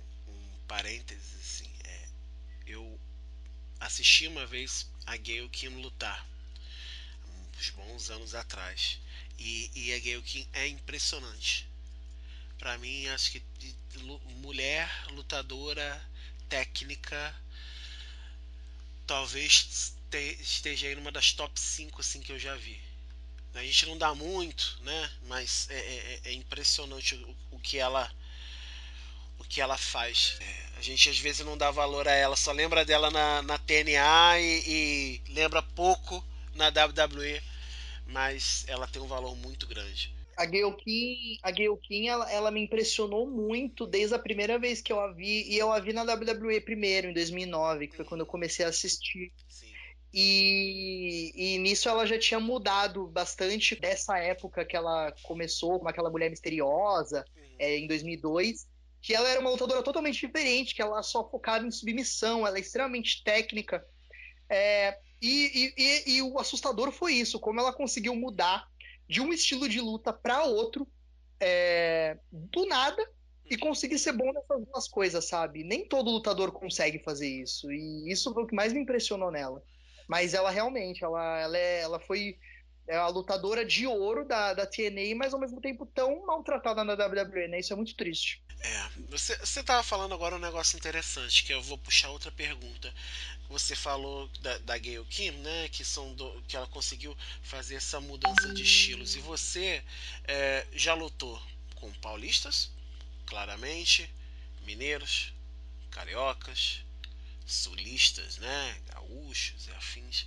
parênteses, 0.68 1.40
assim, 1.40 1.70
é, 1.84 2.08
eu 2.66 3.00
assisti 3.80 4.28
uma 4.28 4.44
vez 4.44 4.90
a 5.06 5.16
Gayle 5.16 5.48
Kim 5.48 5.80
lutar, 5.80 6.26
uns 7.58 7.70
bons 7.70 8.10
anos 8.10 8.34
atrás, 8.34 9.00
e, 9.40 9.70
e 9.74 9.94
a 9.94 9.98
Gayle 9.98 10.22
Kim 10.22 10.46
é 10.52 10.68
impressionante. 10.68 11.66
Para 12.58 12.76
mim, 12.78 13.06
acho 13.08 13.32
que 13.32 13.42
mulher 14.42 14.88
lutadora 15.12 16.00
técnica 16.48 17.34
talvez 19.06 19.94
esteja 20.40 20.86
aí 20.86 20.94
numa 20.94 21.10
das 21.10 21.32
top 21.32 21.58
5 21.58 22.00
assim, 22.00 22.20
que 22.20 22.30
eu 22.30 22.38
já 22.38 22.54
vi. 22.54 22.80
A 23.54 23.62
gente 23.64 23.86
não 23.86 23.98
dá 23.98 24.14
muito, 24.14 24.78
né? 24.82 25.10
Mas 25.22 25.68
é, 25.70 25.78
é, 25.78 26.20
é 26.26 26.32
impressionante 26.32 27.14
o, 27.16 27.36
o, 27.50 27.58
que 27.58 27.78
ela 27.78 28.12
o 29.38 29.44
que 29.44 29.60
ela 29.60 29.76
faz. 29.76 30.36
É, 30.40 30.66
a 30.78 30.82
gente 30.82 31.08
às 31.08 31.18
vezes 31.18 31.44
não 31.44 31.56
dá 31.56 31.70
valor 31.70 32.06
a 32.06 32.12
ela, 32.12 32.36
só 32.36 32.52
lembra 32.52 32.84
dela 32.84 33.10
na, 33.10 33.42
na 33.42 33.58
TNA 33.58 34.38
e, 34.38 34.62
e 35.26 35.32
lembra 35.32 35.62
pouco 35.62 36.24
na 36.54 36.68
WWE, 36.68 37.42
mas 38.12 38.64
ela 38.68 38.86
tem 38.86 39.00
um 39.00 39.06
valor 39.06 39.36
muito 39.36 39.66
grande. 39.66 40.14
A 40.36 40.46
Gayle 40.46 40.74
a 41.42 41.50
Gayle 41.50 41.78
ela, 42.08 42.32
ela, 42.32 42.50
me 42.50 42.62
impressionou 42.62 43.26
muito 43.26 43.86
desde 43.86 44.14
a 44.14 44.18
primeira 44.18 44.58
vez 44.58 44.80
que 44.80 44.92
eu 44.92 44.98
a 44.98 45.12
vi, 45.12 45.46
e 45.50 45.58
eu 45.58 45.70
a 45.70 45.78
vi 45.80 45.92
na 45.92 46.02
WWE 46.02 46.60
primeiro, 46.62 47.08
em 47.08 47.12
2009, 47.12 47.88
que 47.88 47.96
foi 47.96 48.04
quando 48.04 48.20
eu 48.20 48.26
comecei 48.26 48.64
a 48.64 48.68
assistir. 48.68 49.32
E, 50.12 51.32
e 51.36 51.58
nisso 51.58 51.88
ela 51.88 52.04
já 52.06 52.18
tinha 52.18 52.40
mudado 52.40 53.06
bastante 53.06 53.76
dessa 53.78 54.18
época 54.18 54.64
que 54.64 54.76
ela 54.76 55.12
começou 55.22 55.78
como 55.78 55.88
aquela 55.88 56.10
mulher 56.10 56.30
misteriosa, 56.30 57.24
uhum. 57.36 57.56
é, 57.58 57.76
em 57.76 57.86
2002, 57.86 58.66
que 59.00 59.14
ela 59.14 59.28
era 59.28 59.40
uma 59.40 59.50
lutadora 59.50 59.82
totalmente 59.82 60.26
diferente, 60.26 60.74
que 60.74 60.82
ela 60.82 61.02
só 61.02 61.28
focava 61.28 61.66
em 61.66 61.70
submissão, 61.70 62.46
ela 62.46 62.58
é 62.58 62.60
extremamente 62.60 63.22
técnica. 63.22 63.84
É, 64.48 64.98
e, 65.20 65.74
e, 65.76 66.16
e, 66.16 66.22
o 66.22 66.38
assustador 66.38 66.90
foi 66.92 67.14
isso, 67.14 67.38
como 67.38 67.60
ela 67.60 67.72
conseguiu 67.72 68.14
mudar 68.14 68.68
de 69.08 69.20
um 69.20 69.32
estilo 69.32 69.68
de 69.68 69.80
luta 69.80 70.12
para 70.12 70.44
outro 70.44 70.86
é, 71.38 72.16
do 72.30 72.66
nada 72.66 73.06
e 73.50 73.56
conseguir 73.56 73.98
ser 73.98 74.12
bom 74.12 74.32
nessas 74.32 74.64
duas 74.64 74.88
coisas, 74.88 75.26
sabe? 75.26 75.64
Nem 75.64 75.86
todo 75.86 76.10
lutador 76.10 76.52
consegue 76.52 77.00
fazer 77.00 77.28
isso. 77.28 77.70
E 77.70 78.10
isso 78.10 78.32
foi 78.32 78.44
o 78.44 78.46
que 78.46 78.54
mais 78.54 78.72
me 78.72 78.80
impressionou 78.80 79.30
nela. 79.30 79.62
Mas 80.08 80.34
ela 80.34 80.50
realmente, 80.50 81.04
ela, 81.04 81.40
ela, 81.40 81.58
é, 81.58 81.80
ela 81.80 82.00
foi 82.00 82.38
é 82.90 82.96
a 82.96 83.06
lutadora 83.06 83.64
de 83.64 83.86
ouro 83.86 84.24
da, 84.24 84.52
da 84.52 84.66
TNA, 84.66 85.14
mas 85.14 85.32
ao 85.32 85.38
mesmo 85.38 85.60
tempo 85.60 85.86
tão 85.86 86.26
maltratada 86.26 86.82
na 86.82 86.94
WWE, 86.94 87.46
né? 87.46 87.60
Isso 87.60 87.72
é 87.72 87.76
muito 87.76 87.94
triste. 87.94 88.42
É, 88.62 88.90
você, 89.08 89.36
você 89.38 89.62
tava 89.62 89.82
falando 89.82 90.12
agora 90.14 90.36
um 90.36 90.38
negócio 90.38 90.76
interessante, 90.76 91.44
que 91.44 91.52
eu 91.52 91.62
vou 91.62 91.78
puxar 91.78 92.10
outra 92.10 92.30
pergunta. 92.30 92.92
Você 93.48 93.74
falou 93.74 94.28
da, 94.40 94.58
da 94.58 94.78
Gayle 94.78 95.04
Kim, 95.06 95.30
né? 95.32 95.68
Que, 95.70 95.84
são 95.84 96.14
do, 96.14 96.42
que 96.46 96.56
ela 96.56 96.66
conseguiu 96.66 97.16
fazer 97.42 97.76
essa 97.76 98.00
mudança 98.00 98.52
de 98.52 98.62
estilos. 98.62 99.16
E 99.16 99.20
você 99.20 99.82
é, 100.24 100.66
já 100.72 100.92
lutou 100.94 101.40
com 101.76 101.90
paulistas, 101.94 102.70
claramente, 103.26 104.08
mineiros, 104.62 105.32
cariocas, 105.90 106.84
sulistas, 107.46 108.36
né? 108.36 108.80
Gaúchos 108.92 109.68
e 109.68 109.70
afins. 109.72 110.26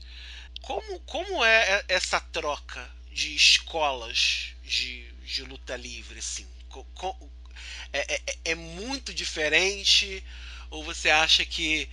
Como, 0.62 1.00
como 1.02 1.46
é 1.46 1.86
essa 1.88 2.19
troca 2.19 2.89
de 3.12 3.36
escolas 3.36 4.56
de, 4.63 5.12
de 5.24 5.43
luta 5.43 5.76
livre, 5.76 6.17
assim? 6.17 6.48
É, 7.92 8.16
é, 8.16 8.38
é 8.46 8.56
muito 8.56 9.13
diferente? 9.13 10.24
Ou 10.70 10.84
você 10.84 11.10
acha 11.10 11.46
que 11.46 11.88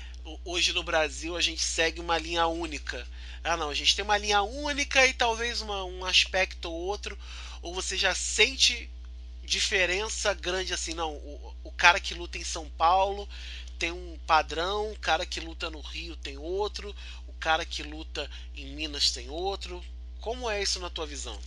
hoje 0.44 0.73
no 0.73 0.83
Brasil 0.83 1.37
a 1.37 1.40
gente 1.40 1.62
segue 1.62 2.01
uma 2.01 2.18
linha 2.18 2.46
única? 2.46 3.07
Ah, 3.42 3.57
não, 3.57 3.70
a 3.70 3.75
gente 3.75 3.94
tem 3.96 4.05
uma 4.05 4.18
linha 4.18 4.42
única 4.42 5.07
e 5.07 5.14
talvez 5.14 5.61
uma, 5.61 5.85
um 5.85 6.05
aspecto 6.05 6.70
ou 6.70 6.75
outro, 6.75 7.18
ou 7.62 7.75
você 7.75 7.96
já 7.96 8.14
sente 8.14 8.90
diferença 9.42 10.33
grande 10.35 10.73
assim? 10.73 10.94
Não, 10.94 11.12
o, 11.14 11.55
o 11.64 11.73
cara 11.73 11.99
que 11.99 12.14
luta 12.14 12.38
em 12.38 12.44
São 12.44 12.68
Paulo 12.70 13.29
tem 13.79 13.90
um 13.90 14.18
padrão, 14.27 14.92
o 14.92 14.99
cara 14.99 15.25
que 15.25 15.40
luta 15.40 15.70
no 15.70 15.81
Rio 15.81 16.14
tem 16.16 16.37
outro, 16.37 16.94
o 17.27 17.33
cara 17.35 17.64
que 17.64 17.83
luta 17.83 18.31
em 18.55 18.66
Minas 18.75 19.11
tem 19.11 19.31
outro. 19.31 19.83
Como 20.20 20.51
é 20.51 20.62
isso 20.62 20.79
na 20.81 20.90
tua 20.90 21.07
visão? 21.07 21.38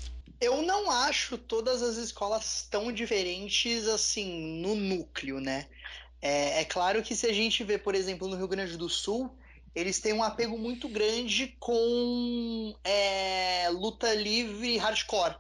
Eu 0.44 0.62
não 0.62 0.92
acho 0.92 1.38
todas 1.38 1.82
as 1.82 1.96
escolas 1.96 2.68
tão 2.70 2.92
diferentes 2.92 3.88
assim 3.88 4.60
no 4.62 4.76
núcleo, 4.76 5.40
né? 5.40 5.68
É, 6.22 6.60
é, 6.60 6.66
claro 6.66 7.02
que 7.02 7.16
se 7.16 7.26
a 7.26 7.32
gente 7.32 7.64
vê, 7.64 7.78
por 7.78 7.96
exemplo, 7.96 8.28
no 8.28 8.36
Rio 8.36 8.48
Grande 8.50 8.76
do 8.76 8.90
Sul, 8.90 9.34
eles 9.74 10.02
têm 10.02 10.12
um 10.12 10.22
apego 10.22 10.58
muito 10.58 10.90
grande 10.90 11.56
com 11.62 12.76
é, 12.84 13.70
luta 13.70 14.14
livre 14.14 14.76
hardcore. 14.78 15.38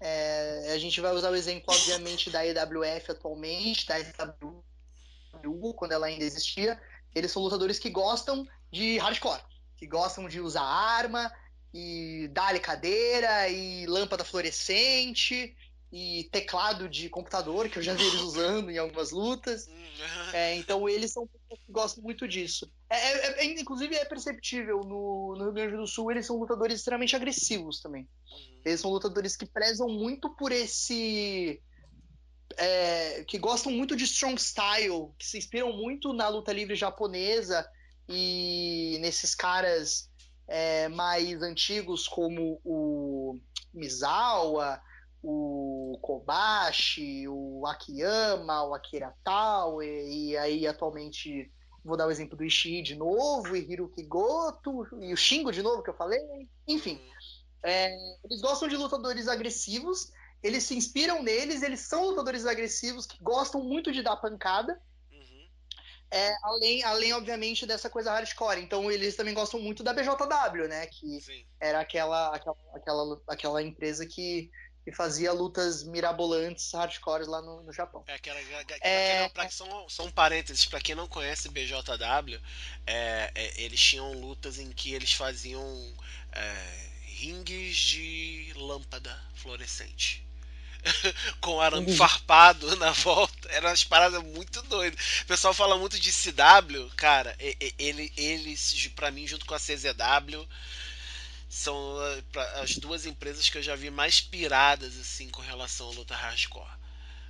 É, 0.00 0.72
a 0.72 0.78
gente 0.78 1.02
vai 1.02 1.12
usar 1.12 1.30
o 1.30 1.36
exemplo, 1.36 1.66
obviamente, 1.68 2.30
da 2.30 2.46
EWF 2.46 3.10
atualmente, 3.10 3.86
da 3.86 3.96
WWE, 3.98 5.74
quando 5.74 5.92
ela 5.92 6.06
ainda 6.06 6.24
existia, 6.24 6.80
eles 7.14 7.30
são 7.30 7.42
lutadores 7.42 7.78
que 7.78 7.90
gostam 7.90 8.48
de 8.70 8.96
hardcore, 8.96 9.42
que 9.76 9.86
gostam 9.86 10.28
de 10.28 10.40
usar 10.40 10.62
arma 10.62 11.30
e 11.80 12.26
dar 12.28 12.58
cadeira 12.58 13.48
e 13.48 13.86
lâmpada 13.86 14.24
fluorescente 14.24 15.56
e 15.92 16.28
teclado 16.32 16.88
de 16.88 17.08
computador, 17.08 17.68
que 17.68 17.78
eu 17.78 17.82
já 17.82 17.94
vi 17.94 18.04
eles 18.04 18.20
usando 18.20 18.68
em 18.68 18.78
algumas 18.78 19.12
lutas. 19.12 19.68
Uhum. 19.68 20.30
É, 20.32 20.56
então 20.56 20.88
eles 20.88 21.12
são 21.12 21.28
gostam 21.68 22.02
muito 22.02 22.26
disso. 22.26 22.70
É, 22.90 22.96
é, 22.96 23.40
é, 23.40 23.44
inclusive 23.44 23.94
é 23.94 24.04
perceptível 24.04 24.80
no, 24.80 25.36
no, 25.36 25.44
Rio 25.44 25.52
Grande 25.52 25.76
do 25.76 25.86
Sul, 25.86 26.10
eles 26.10 26.26
são 26.26 26.36
lutadores 26.36 26.78
extremamente 26.78 27.14
agressivos 27.14 27.80
também. 27.80 28.08
Eles 28.64 28.80
são 28.80 28.90
lutadores 28.90 29.36
que 29.36 29.46
prezam 29.46 29.88
muito 29.88 30.30
por 30.30 30.50
esse 30.50 31.62
é, 32.56 33.24
que 33.24 33.38
gostam 33.38 33.70
muito 33.70 33.94
de 33.94 34.04
strong 34.04 34.36
style, 34.40 35.10
que 35.16 35.26
se 35.26 35.38
inspiram 35.38 35.72
muito 35.72 36.12
na 36.12 36.28
luta 36.28 36.52
livre 36.52 36.74
japonesa 36.74 37.66
e 38.08 38.98
nesses 39.00 39.34
caras 39.34 40.10
é, 40.48 40.88
mais 40.88 41.42
antigos 41.42 42.08
como 42.08 42.60
o 42.64 43.38
Misawa, 43.72 44.80
o 45.22 45.98
Kobashi, 46.00 47.28
o 47.28 47.66
Akiyama, 47.66 48.64
o 48.64 48.74
Akira 48.74 49.14
Tao, 49.22 49.82
e, 49.82 50.30
e 50.30 50.36
aí 50.36 50.66
atualmente 50.66 51.52
vou 51.84 51.96
dar 51.96 52.06
o 52.06 52.10
exemplo 52.10 52.36
do 52.36 52.44
Ishii 52.44 52.82
de 52.82 52.94
novo, 52.94 53.54
e 53.54 53.60
Hiroki 53.60 54.02
Goto, 54.02 54.86
e 55.00 55.12
o 55.12 55.16
Shingo 55.16 55.52
de 55.52 55.62
novo 55.62 55.82
que 55.82 55.90
eu 55.90 55.96
falei, 55.96 56.20
enfim. 56.66 57.00
É, 57.62 57.90
eles 58.24 58.40
gostam 58.40 58.68
de 58.68 58.76
lutadores 58.76 59.28
agressivos 59.28 60.12
eles 60.42 60.64
se 60.64 60.76
inspiram 60.76 61.22
neles, 61.22 61.62
eles 61.62 61.80
são 61.80 62.06
lutadores 62.06 62.46
agressivos 62.46 63.06
que 63.06 63.22
gostam 63.22 63.62
muito 63.62 63.90
de 63.90 64.02
dar 64.02 64.16
pancada. 64.16 64.80
É, 66.10 66.34
além, 66.42 66.82
além, 66.84 67.12
obviamente, 67.12 67.66
dessa 67.66 67.90
coisa 67.90 68.12
hardcore. 68.12 68.60
Então, 68.60 68.90
eles 68.90 69.14
também 69.14 69.34
gostam 69.34 69.60
muito 69.60 69.82
da 69.82 69.92
BJW, 69.92 70.68
né? 70.68 70.86
Que 70.86 71.20
Sim. 71.20 71.44
era 71.60 71.80
aquela, 71.80 72.34
aquela, 72.34 72.56
aquela, 72.74 73.22
aquela 73.28 73.62
empresa 73.62 74.06
que, 74.06 74.50
que 74.84 74.92
fazia 74.92 75.32
lutas 75.32 75.84
mirabolantes 75.84 76.72
hardcore 76.72 77.26
lá 77.26 77.42
no, 77.42 77.62
no 77.62 77.72
Japão. 77.72 78.04
É, 78.06 78.14
aquela, 78.14 78.40
é, 78.80 79.28
pra, 79.28 79.50
são, 79.50 79.88
são 79.88 80.10
parênteses, 80.10 80.64
para 80.64 80.80
quem 80.80 80.94
não 80.94 81.06
conhece 81.06 81.50
BJW, 81.50 82.40
é, 82.86 83.30
é, 83.34 83.60
eles 83.60 83.80
tinham 83.80 84.12
lutas 84.12 84.58
em 84.58 84.70
que 84.70 84.94
eles 84.94 85.12
faziam 85.12 85.62
é, 86.32 86.88
ringues 87.04 87.76
de 87.76 88.52
lâmpada 88.56 89.14
fluorescente. 89.34 90.27
com 91.40 91.60
arame 91.60 91.90
uhum. 91.90 91.96
farpado 91.96 92.74
na 92.76 92.92
volta. 92.92 93.48
Eram 93.50 93.68
umas 93.68 93.84
paradas 93.84 94.22
muito 94.22 94.62
doidas. 94.62 95.20
O 95.22 95.26
pessoal 95.26 95.54
fala 95.54 95.78
muito 95.78 95.98
de 95.98 96.12
CW, 96.12 96.90
cara. 96.96 97.36
Ele, 97.78 98.12
eles, 98.16 98.90
para 98.94 99.10
mim, 99.10 99.26
junto 99.26 99.46
com 99.46 99.54
a 99.54 99.58
CZW, 99.58 100.46
são 101.48 101.96
ah, 102.36 102.60
as 102.60 102.76
duas 102.76 103.06
empresas 103.06 103.48
que 103.48 103.58
eu 103.58 103.62
já 103.62 103.74
vi 103.74 103.90
mais 103.90 104.20
piradas 104.20 104.98
assim 104.98 105.28
com 105.30 105.42
relação 105.42 105.88
à 105.88 105.92
luta 105.92 106.14
hardcore. 106.14 106.78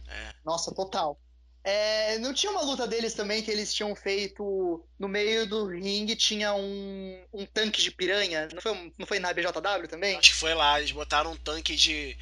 É. 0.09 0.35
Nossa, 0.45 0.75
total. 0.75 1.21
É, 1.65 2.19
não 2.19 2.33
tinha 2.33 2.51
uma 2.51 2.63
luta 2.63 2.87
deles 2.87 3.13
também 3.13 3.43
que 3.43 3.51
eles 3.51 3.75
tinham 3.75 3.95
feito 3.95 4.83
no 4.99 5.07
meio 5.07 5.47
do 5.47 5.67
ringue 5.67 6.17
tinha 6.17 6.55
um, 6.55 7.21
um 7.33 7.45
tanque 7.45 7.83
de 7.83 7.91
piranha? 7.91 8.49
Não 8.55 8.63
foi, 8.63 8.93
não 8.97 9.07
foi 9.07 9.19
na 9.19 9.33
BJW 9.33 9.87
também? 9.89 10.17
Acho 10.17 10.31
que 10.31 10.37
foi 10.37 10.55
lá, 10.55 10.79
eles 10.79 10.93
botaram 10.93 11.33
um 11.33 11.37
tanque 11.37 11.77
de, 11.77 12.17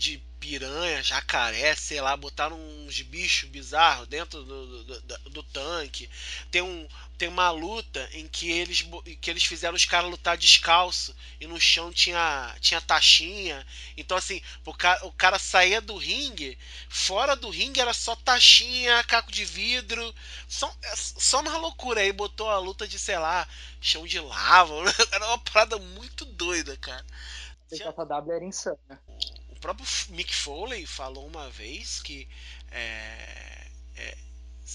de 0.00 0.16
piranha, 0.40 1.02
jacaré, 1.02 1.76
sei 1.76 2.00
lá, 2.00 2.16
botaram 2.16 2.58
uns 2.58 3.02
bichos 3.02 3.50
bizarros 3.50 4.08
dentro 4.08 4.42
do, 4.42 4.84
do, 4.84 5.00
do, 5.02 5.18
do 5.28 5.42
tanque. 5.42 6.08
Tem, 6.50 6.62
um, 6.62 6.88
tem 7.18 7.28
uma 7.28 7.50
luta 7.50 8.08
em 8.14 8.26
que 8.26 8.50
eles, 8.50 8.88
que 9.20 9.30
eles 9.30 9.44
fizeram 9.44 9.74
os 9.74 9.84
caras 9.84 10.10
lutar 10.10 10.38
descalço 10.38 11.14
e 11.38 11.46
no 11.46 11.60
chão 11.60 11.92
tinha, 11.92 12.56
tinha 12.62 12.80
taxinha. 12.80 13.64
Então, 13.94 14.16
assim, 14.16 14.40
o 14.64 14.72
cara, 14.72 15.06
o 15.06 15.12
cara 15.12 15.38
saía 15.38 15.82
do 15.82 15.98
ringue, 15.98 16.58
fora 16.88 17.36
do 17.36 17.50
ringue 17.50 17.78
era 17.78 17.92
só 17.92 18.16
taxinha, 18.16 19.04
caco 19.04 19.30
de 19.30 19.44
vidro, 19.44 20.14
só, 20.48 20.74
só 20.94 21.40
uma 21.40 21.58
loucura. 21.58 22.00
Aí 22.00 22.10
botou 22.10 22.48
a 22.48 22.58
luta 22.58 22.88
de, 22.88 22.98
sei 22.98 23.18
lá, 23.18 23.46
chão 23.82 24.06
de 24.06 24.18
lava. 24.18 24.72
Era 25.12 25.26
uma 25.26 25.38
parada 25.38 25.76
muito 25.76 26.24
doida, 26.24 26.74
cara. 26.78 27.04
Tinha... 27.68 27.92
W 27.92 28.34
era 28.34 28.44
insana 28.44 28.78
próprio 29.60 29.86
Mick 30.10 30.34
Foley 30.34 30.86
falou 30.86 31.26
uma 31.26 31.48
vez 31.50 32.00
que 32.02 32.26
é, 32.70 33.66
é, 33.96 34.16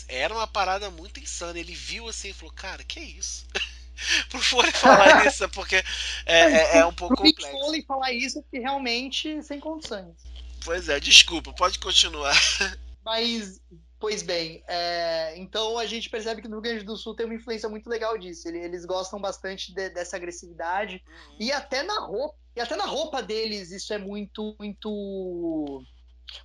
era 0.07 0.33
uma 0.33 0.47
parada 0.47 0.89
muito 0.89 1.19
insana. 1.19 1.59
Ele 1.59 1.73
viu 1.73 2.07
assim 2.07 2.29
e 2.29 2.33
falou: 2.33 2.53
Cara, 2.53 2.83
que 2.83 2.99
é 2.99 3.03
isso? 3.03 3.45
Pro 4.29 4.39
Foley 4.39 4.71
falar 4.73 5.25
isso, 5.25 5.47
porque 5.49 5.77
é, 5.77 5.83
é, 6.25 6.77
é 6.79 6.85
um 6.85 6.93
pouco 6.93 7.15
Pro 7.15 7.23
complexo. 7.23 7.51
Mick 7.51 7.65
Foley 7.65 7.85
falar 7.85 8.11
isso, 8.11 8.43
que 8.51 8.59
realmente 8.59 9.41
sem 9.41 9.59
condições. 9.59 10.15
Pois 10.63 10.89
é, 10.89 10.99
desculpa, 10.99 11.53
pode 11.53 11.79
continuar. 11.79 12.35
Mas, 13.05 13.61
pois 13.99 14.21
bem, 14.21 14.63
é, 14.67 15.37
então 15.37 15.77
a 15.77 15.85
gente 15.85 16.09
percebe 16.09 16.41
que 16.41 16.47
no 16.47 16.55
Rio 16.55 16.63
Grande 16.63 16.83
do 16.83 16.97
Sul 16.97 17.15
tem 17.15 17.25
uma 17.25 17.35
influência 17.35 17.69
muito 17.69 17.87
legal 17.87 18.17
disso. 18.17 18.47
Eles 18.47 18.83
gostam 18.83 19.21
bastante 19.21 19.73
de, 19.73 19.89
dessa 19.89 20.17
agressividade 20.17 21.03
uhum. 21.07 21.37
e 21.39 21.51
até 21.51 21.83
na 21.83 21.99
roupa 21.99 22.35
e 22.55 22.61
até 22.61 22.75
na 22.75 22.85
roupa 22.85 23.21
deles 23.21 23.71
isso 23.71 23.93
é 23.93 23.97
muito, 23.97 24.55
muito, 24.59 25.83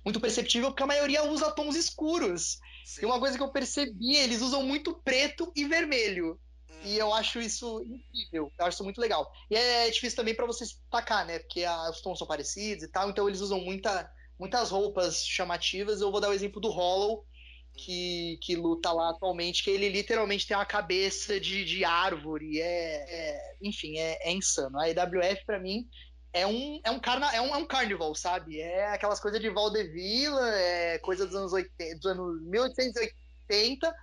muito 0.03 0.19
perceptível, 0.19 0.69
porque 0.69 0.83
a 0.83 0.87
maioria 0.87 1.23
usa 1.23 1.51
tons 1.51 1.75
escuros. 1.75 2.59
Sim. 2.85 3.03
E 3.03 3.05
uma 3.05 3.19
coisa 3.19 3.37
que 3.37 3.43
eu 3.43 3.51
percebi, 3.51 4.15
eles 4.15 4.41
usam 4.41 4.63
muito 4.63 4.93
preto 5.03 5.51
e 5.55 5.65
vermelho. 5.65 6.39
Hum. 6.69 6.79
E 6.83 6.97
eu 6.97 7.13
acho 7.13 7.39
isso 7.39 7.81
incrível, 7.83 8.51
eu 8.59 8.65
acho 8.65 8.75
isso 8.75 8.83
muito 8.83 8.99
legal. 8.99 9.31
E 9.49 9.55
é 9.55 9.89
difícil 9.89 10.17
também 10.17 10.35
para 10.35 10.45
você 10.45 10.65
destacar, 10.65 11.25
né? 11.25 11.39
Porque 11.39 11.63
a, 11.63 11.89
os 11.89 12.01
tons 12.01 12.17
são 12.17 12.27
parecidos 12.27 12.83
e 12.83 12.87
tal, 12.87 13.09
então 13.09 13.27
eles 13.27 13.39
usam 13.39 13.61
muita, 13.61 14.11
muitas 14.37 14.69
roupas 14.69 15.25
chamativas. 15.25 16.01
Eu 16.01 16.11
vou 16.11 16.19
dar 16.19 16.29
o 16.29 16.33
exemplo 16.33 16.59
do 16.59 16.69
Hollow, 16.69 17.25
que, 17.75 18.37
que 18.41 18.55
luta 18.55 18.91
lá 18.91 19.09
atualmente, 19.09 19.63
que 19.63 19.69
ele 19.69 19.89
literalmente 19.89 20.47
tem 20.47 20.55
uma 20.55 20.65
cabeça 20.65 21.39
de, 21.39 21.63
de 21.65 21.83
árvore, 21.83 22.59
é, 22.59 22.65
é 22.65 23.55
enfim, 23.61 23.97
é, 23.97 24.29
é, 24.29 24.31
insano. 24.31 24.79
A 24.79 24.89
EWF 24.89 25.45
para 25.45 25.59
mim 25.59 25.87
é 26.33 26.45
um 26.45 26.79
é 26.83 26.91
um, 26.91 26.99
carna, 26.99 27.33
é 27.33 27.41
um 27.41 27.53
é 27.53 27.57
um 27.57 27.65
carnival, 27.65 28.13
sabe? 28.15 28.59
É 28.59 28.87
aquelas 28.91 29.19
coisas 29.19 29.39
de 29.39 29.49
Valdevila, 29.49 30.49
é 30.55 30.99
coisa 30.99 31.25
dos 31.25 31.35
anos 31.35 31.53
80, 31.53 31.95
dos 31.95 32.05
anos 32.05 32.41
1880, 32.43 33.93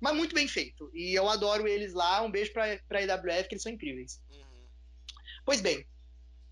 mas 0.00 0.16
muito 0.16 0.34
bem 0.34 0.48
feito. 0.48 0.90
E 0.94 1.14
eu 1.14 1.28
adoro 1.28 1.66
eles 1.68 1.92
lá. 1.92 2.22
Um 2.22 2.30
beijo 2.30 2.52
para 2.52 2.78
para 2.88 3.02
EWF, 3.02 3.48
que 3.48 3.54
eles 3.54 3.62
são 3.62 3.72
incríveis. 3.72 4.20
Uhum. 4.30 4.66
Pois 5.44 5.60
bem, 5.60 5.86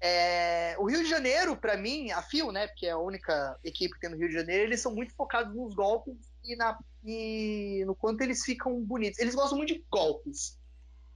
é, 0.00 0.76
o 0.78 0.84
Rio 0.84 1.02
de 1.02 1.08
Janeiro, 1.08 1.56
para 1.56 1.76
mim, 1.76 2.10
a 2.10 2.22
Fio, 2.22 2.52
né, 2.52 2.66
porque 2.66 2.86
é 2.86 2.90
a 2.90 2.98
única 2.98 3.58
equipe 3.64 3.94
que 3.94 4.00
tem 4.00 4.10
no 4.10 4.16
Rio 4.16 4.28
de 4.28 4.34
Janeiro, 4.34 4.64
eles 4.64 4.80
são 4.80 4.94
muito 4.94 5.14
focados 5.14 5.54
nos 5.54 5.74
golpes 5.74 6.33
e, 6.44 6.56
na, 6.56 6.78
e 7.04 7.84
no 7.86 7.94
quanto 7.94 8.20
eles 8.20 8.44
ficam 8.44 8.80
bonitos. 8.82 9.18
Eles 9.18 9.34
gostam 9.34 9.58
muito 9.58 9.74
de 9.74 9.84
golpes. 9.90 10.58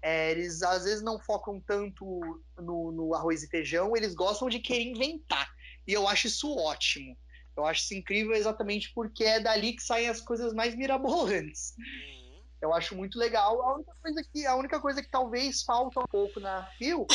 É, 0.00 0.30
eles 0.30 0.62
às 0.62 0.84
vezes 0.84 1.02
não 1.02 1.18
focam 1.18 1.60
tanto 1.60 2.40
no, 2.56 2.92
no, 2.92 3.14
arroz 3.14 3.42
e 3.42 3.48
feijão, 3.48 3.96
eles 3.96 4.14
gostam 4.14 4.48
de 4.48 4.60
querer 4.60 4.84
inventar. 4.84 5.48
E 5.86 5.92
eu 5.92 6.06
acho 6.06 6.28
isso 6.28 6.56
ótimo. 6.56 7.16
Eu 7.56 7.66
acho 7.66 7.82
isso 7.82 7.94
incrível 7.94 8.34
exatamente 8.34 8.92
porque 8.94 9.24
é 9.24 9.40
dali 9.40 9.72
que 9.72 9.82
saem 9.82 10.08
as 10.08 10.20
coisas 10.20 10.52
mais 10.54 10.76
mirabolantes. 10.76 11.74
Uhum. 11.76 12.40
Eu 12.60 12.72
acho 12.72 12.94
muito 12.94 13.18
legal. 13.18 13.60
A 13.62 13.74
única 13.74 13.92
coisa 14.00 14.24
que, 14.32 14.46
a 14.46 14.54
única 14.54 14.80
coisa 14.80 15.02
que 15.02 15.10
talvez 15.10 15.62
falta 15.62 16.00
um 16.00 16.06
pouco 16.06 16.38
na 16.38 16.64
Phil 16.78 17.06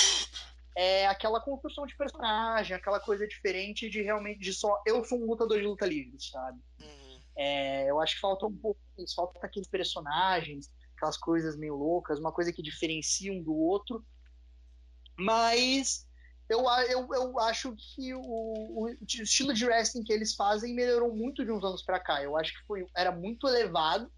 é 0.76 1.08
aquela 1.08 1.40
construção 1.40 1.86
de 1.86 1.96
personagem, 1.96 2.76
aquela 2.76 3.00
coisa 3.00 3.28
diferente 3.28 3.90
de 3.90 4.02
realmente 4.02 4.40
de 4.40 4.54
só 4.54 4.82
eu 4.86 5.04
sou 5.06 5.22
um 5.22 5.26
lutador 5.26 5.60
de 5.60 5.66
luta 5.66 5.86
livre, 5.86 6.18
sabe? 6.20 6.60
Uhum. 6.82 7.03
É, 7.36 7.90
eu 7.90 8.00
acho 8.00 8.16
que 8.16 8.22
falta 8.22 8.46
um 8.46 8.56
pouco 8.56 8.80
isso, 8.98 9.16
falta 9.16 9.40
aqueles 9.46 9.68
personagens, 9.68 10.72
aquelas 10.96 11.18
coisas 11.18 11.58
meio 11.58 11.76
loucas, 11.76 12.20
uma 12.20 12.32
coisa 12.32 12.54
que 12.54 12.62
diferencia 12.62 13.32
um 13.32 13.42
do 13.42 13.56
outro. 13.56 14.06
Mas 15.18 16.08
eu, 16.50 16.64
eu, 16.90 17.08
eu 17.14 17.40
acho 17.40 17.76
que 17.76 18.14
o, 18.14 18.22
o, 18.22 18.98
estilo 19.02 19.54
de 19.54 19.66
wrestling 19.66 20.04
que 20.04 20.14
eles 20.14 20.36
fazem 20.36 20.74
melhorou 20.74 21.16
muito 21.16 21.44
de 21.44 21.52
uns 21.52 21.64
anos 21.64 21.84
para 21.84 22.00
cá. 22.00 22.22
Eu 22.22 22.38
acho 22.38 22.54
que 22.54 22.66
foi, 22.66 22.86
era 22.96 23.12
muito 23.12 23.48
elevado 23.48 24.12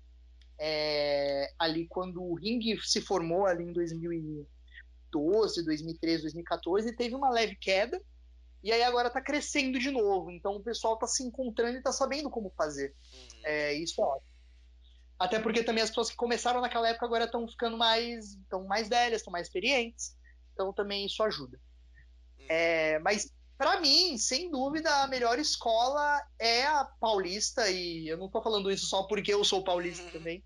é, 0.60 1.54
ali 1.60 1.88
quando 1.88 2.22
o 2.22 2.36
ringue 2.36 2.80
se 2.82 3.02
formou 3.02 3.46
ali 3.46 3.64
em 3.64 3.74
2000 3.74 4.48
2012, 5.16 5.64
2013, 5.64 6.22
2014, 6.24 6.90
e 6.90 6.96
teve 6.96 7.16
uma 7.16 7.30
leve 7.30 7.56
queda, 7.56 8.02
e 8.66 8.72
aí 8.72 8.82
agora 8.82 9.10
está 9.10 9.22
crescendo 9.22 9.78
de 9.78 9.92
novo. 9.92 10.32
Então 10.32 10.56
o 10.56 10.64
pessoal 10.64 10.96
está 10.96 11.06
se 11.06 11.24
encontrando 11.24 11.76
e 11.76 11.78
está 11.78 11.92
sabendo 11.92 12.32
como 12.32 12.50
fazer. 12.58 12.96
Uhum. 13.14 13.42
É, 13.44 13.74
isso 13.76 14.02
é 14.02 14.04
ótimo. 14.04 14.32
Até 15.20 15.40
porque 15.40 15.64
também 15.64 15.84
as 15.84 15.90
pessoas 15.90 16.10
que 16.10 16.16
começaram 16.16 16.60
naquela 16.60 16.90
época 16.90 17.06
agora 17.06 17.26
estão 17.26 17.48
ficando 17.48 17.78
mais, 17.78 18.34
estão 18.34 18.66
mais 18.66 18.90
velhas, 18.90 19.22
estão 19.22 19.32
mais 19.32 19.46
experientes. 19.46 20.18
Então 20.52 20.74
também 20.74 21.06
isso 21.06 21.22
ajuda. 21.22 21.62
Uhum. 22.40 22.46
É, 22.50 22.98
mas 23.00 23.32
para 23.56 23.80
mim, 23.80 24.18
sem 24.18 24.50
dúvida, 24.50 25.04
a 25.04 25.08
melhor 25.08 25.38
escola 25.38 26.20
é 26.40 26.64
a 26.64 26.86
paulista, 27.00 27.70
e 27.70 28.08
eu 28.08 28.18
não 28.18 28.26
estou 28.26 28.42
falando 28.42 28.72
isso 28.72 28.88
só 28.88 29.04
porque 29.04 29.32
eu 29.32 29.44
sou 29.44 29.64
paulista 29.64 30.04
uhum. 30.06 30.12
também. 30.12 30.44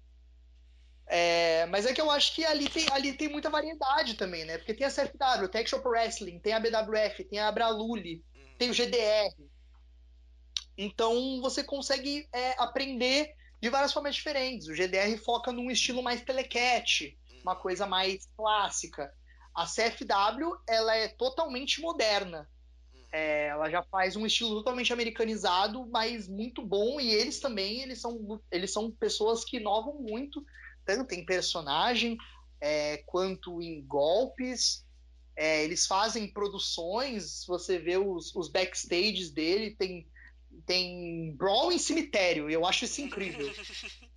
É, 1.11 1.65
mas 1.65 1.87
é 1.87 1.93
que 1.93 1.99
eu 1.99 2.11
acho 2.11 2.35
que 2.35 2.45
ali 2.45 2.69
tem, 2.69 2.87
ali 2.91 3.13
tem 3.13 3.27
muita 3.27 3.49
variedade 3.49 4.13
também, 4.13 4.45
né? 4.45 4.59
Porque 4.59 4.75
tem 4.75 4.85
a 4.85 4.91
CFW, 4.91 5.47
tem 5.49 5.59
a 5.59 5.61
Action 5.63 5.81
Wrestling, 5.83 6.39
tem 6.39 6.53
a 6.53 6.59
BWF, 6.59 7.23
tem 7.23 7.39
a 7.39 7.47
Abraluli, 7.47 8.23
tem 8.59 8.69
o 8.69 8.73
GDR. 8.73 9.33
Então 10.77 11.41
você 11.41 11.63
consegue 11.63 12.29
é, 12.31 12.51
aprender 12.61 13.33
de 13.59 13.69
várias 13.69 13.91
formas 13.91 14.13
diferentes. 14.13 14.67
O 14.67 14.75
GDR 14.75 15.17
foca 15.17 15.51
num 15.51 15.71
estilo 15.71 16.03
mais 16.03 16.21
telecat, 16.21 17.17
uma 17.41 17.55
coisa 17.55 17.87
mais 17.87 18.29
clássica. 18.37 19.11
A 19.55 19.65
CFW 19.65 20.61
ela 20.67 20.95
é 20.95 21.07
totalmente 21.07 21.81
moderna. 21.81 22.47
É, 23.11 23.47
ela 23.47 23.67
já 23.67 23.81
faz 23.81 24.15
um 24.15 24.27
estilo 24.27 24.57
totalmente 24.57 24.93
americanizado, 24.93 25.87
mas 25.87 26.27
muito 26.27 26.63
bom. 26.63 27.01
E 27.01 27.09
eles 27.09 27.39
também 27.39 27.81
eles 27.81 27.99
são, 27.99 28.39
eles 28.51 28.71
são 28.71 28.91
pessoas 28.91 29.43
que 29.43 29.57
inovam 29.57 29.95
muito 29.95 30.45
tanto 30.89 31.13
em 31.13 31.23
personagem 31.23 32.17
é, 32.59 32.97
quanto 33.05 33.61
em 33.61 33.85
golpes. 33.85 34.83
É, 35.35 35.63
eles 35.63 35.85
fazem 35.85 36.27
produções, 36.27 37.45
você 37.45 37.77
vê 37.77 37.97
os, 37.97 38.35
os 38.35 38.49
backstages 38.49 39.29
dele, 39.29 39.75
tem, 39.75 40.07
tem 40.65 41.35
brawl 41.37 41.71
em 41.71 41.77
cemitério, 41.77 42.49
eu 42.49 42.65
acho 42.65 42.85
isso 42.85 43.01
incrível. 43.01 43.53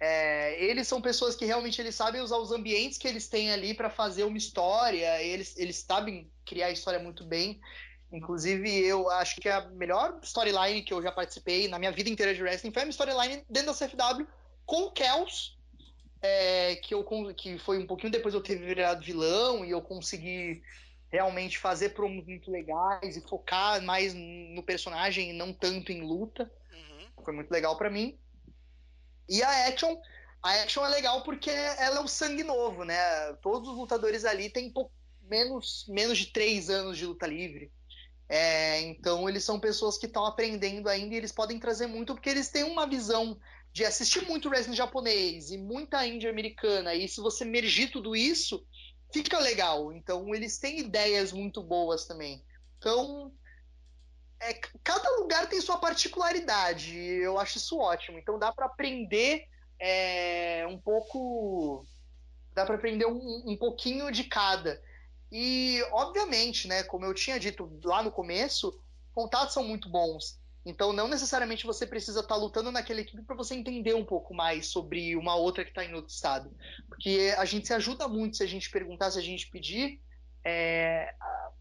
É, 0.00 0.62
eles 0.62 0.86
são 0.86 1.00
pessoas 1.00 1.34
que 1.34 1.46
realmente 1.46 1.80
eles 1.80 1.94
sabem 1.94 2.20
usar 2.20 2.36
os 2.36 2.52
ambientes 2.52 2.98
que 2.98 3.08
eles 3.08 3.26
têm 3.26 3.52
ali 3.52 3.72
para 3.72 3.88
fazer 3.88 4.24
uma 4.24 4.36
história, 4.36 5.22
eles, 5.22 5.56
eles 5.56 5.76
sabem 5.78 6.30
criar 6.44 6.66
a 6.66 6.72
história 6.72 6.98
muito 6.98 7.24
bem. 7.24 7.58
Inclusive, 8.12 8.68
eu 8.68 9.08
acho 9.08 9.40
que 9.40 9.48
a 9.48 9.62
melhor 9.70 10.18
storyline 10.22 10.82
que 10.82 10.92
eu 10.92 11.00
já 11.00 11.10
participei 11.10 11.68
na 11.68 11.78
minha 11.78 11.92
vida 11.92 12.10
inteira 12.10 12.34
de 12.34 12.42
wrestling 12.42 12.72
foi 12.72 12.82
uma 12.82 12.90
storyline 12.90 13.44
dentro 13.48 13.72
da 13.72 13.72
CFW 13.72 14.26
com 14.66 14.82
o 14.82 14.90
Kels, 14.90 15.56
é, 16.26 16.76
que, 16.76 16.94
eu, 16.94 17.04
que 17.36 17.58
foi 17.58 17.76
um 17.76 17.86
pouquinho 17.86 18.10
depois 18.10 18.32
eu 18.32 18.42
ter 18.42 18.56
virado 18.56 19.04
vilão 19.04 19.62
e 19.62 19.70
eu 19.70 19.82
consegui 19.82 20.62
realmente 21.12 21.58
fazer 21.58 21.90
promos 21.90 22.24
muito 22.24 22.50
legais 22.50 23.14
e 23.14 23.28
focar 23.28 23.82
mais 23.82 24.14
no 24.14 24.62
personagem 24.62 25.30
e 25.30 25.32
não 25.34 25.52
tanto 25.52 25.92
em 25.92 26.00
luta. 26.00 26.50
Uhum. 26.72 27.22
Foi 27.22 27.34
muito 27.34 27.50
legal 27.50 27.76
para 27.76 27.90
mim. 27.90 28.18
E 29.28 29.42
a 29.42 29.68
Action, 29.68 30.00
a 30.42 30.62
Action 30.62 30.86
é 30.86 30.88
legal 30.88 31.22
porque 31.24 31.50
ela 31.50 31.98
é 31.98 32.00
um 32.00 32.08
sangue 32.08 32.42
novo, 32.42 32.84
né? 32.84 32.96
Todos 33.42 33.68
os 33.68 33.76
lutadores 33.76 34.24
ali 34.24 34.48
têm 34.48 34.72
menos, 35.28 35.84
menos 35.88 36.16
de 36.16 36.28
três 36.28 36.70
anos 36.70 36.96
de 36.96 37.04
luta 37.04 37.26
livre. 37.26 37.70
É, 38.30 38.80
então 38.80 39.28
eles 39.28 39.44
são 39.44 39.60
pessoas 39.60 39.98
que 39.98 40.06
estão 40.06 40.24
aprendendo 40.24 40.88
ainda 40.88 41.14
e 41.14 41.18
eles 41.18 41.32
podem 41.32 41.60
trazer 41.60 41.86
muito 41.86 42.14
porque 42.14 42.30
eles 42.30 42.48
têm 42.48 42.64
uma 42.64 42.86
visão 42.86 43.38
de 43.74 43.84
assistir 43.84 44.24
muito 44.24 44.48
wrestling 44.48 44.76
japonês 44.76 45.50
e 45.50 45.58
muita 45.58 46.06
índia 46.06 46.30
americana, 46.30 46.94
e 46.94 47.08
se 47.08 47.20
você 47.20 47.44
mergir 47.44 47.90
tudo 47.90 48.14
isso, 48.14 48.64
fica 49.12 49.36
legal. 49.40 49.92
Então, 49.92 50.32
eles 50.32 50.58
têm 50.58 50.78
ideias 50.78 51.32
muito 51.32 51.60
boas 51.60 52.06
também. 52.06 52.40
Então, 52.78 53.32
é, 54.40 54.54
cada 54.84 55.10
lugar 55.16 55.48
tem 55.48 55.60
sua 55.60 55.76
particularidade, 55.76 56.96
eu 56.96 57.36
acho 57.36 57.58
isso 57.58 57.76
ótimo. 57.76 58.16
Então, 58.16 58.38
dá 58.38 58.52
para 58.52 58.66
aprender 58.66 59.44
é, 59.80 60.64
um 60.68 60.78
pouco. 60.78 61.84
Dá 62.52 62.64
para 62.64 62.76
aprender 62.76 63.06
um, 63.06 63.42
um 63.44 63.56
pouquinho 63.56 64.12
de 64.12 64.22
cada. 64.22 64.80
E, 65.32 65.82
obviamente, 65.90 66.68
né, 66.68 66.84
como 66.84 67.04
eu 67.04 67.12
tinha 67.12 67.40
dito 67.40 67.68
lá 67.82 68.04
no 68.04 68.12
começo, 68.12 68.80
contatos 69.12 69.52
são 69.52 69.64
muito 69.64 69.88
bons. 69.88 70.38
Então, 70.64 70.92
não 70.92 71.06
necessariamente 71.06 71.66
você 71.66 71.86
precisa 71.86 72.20
estar 72.20 72.34
tá 72.34 72.40
lutando 72.40 72.72
naquela 72.72 73.00
equipe 73.00 73.22
para 73.22 73.36
você 73.36 73.54
entender 73.54 73.94
um 73.94 74.04
pouco 74.04 74.32
mais 74.32 74.66
sobre 74.66 75.14
uma 75.14 75.34
outra 75.34 75.62
que 75.62 75.70
está 75.70 75.84
em 75.84 75.94
outro 75.94 76.12
estado. 76.12 76.50
Porque 76.88 77.34
a 77.36 77.44
gente 77.44 77.66
se 77.66 77.74
ajuda 77.74 78.08
muito 78.08 78.38
se 78.38 78.42
a 78.42 78.46
gente 78.46 78.70
perguntar, 78.70 79.10
se 79.10 79.18
a 79.18 79.22
gente 79.22 79.48
pedir. 79.48 80.00
É, 80.42 81.14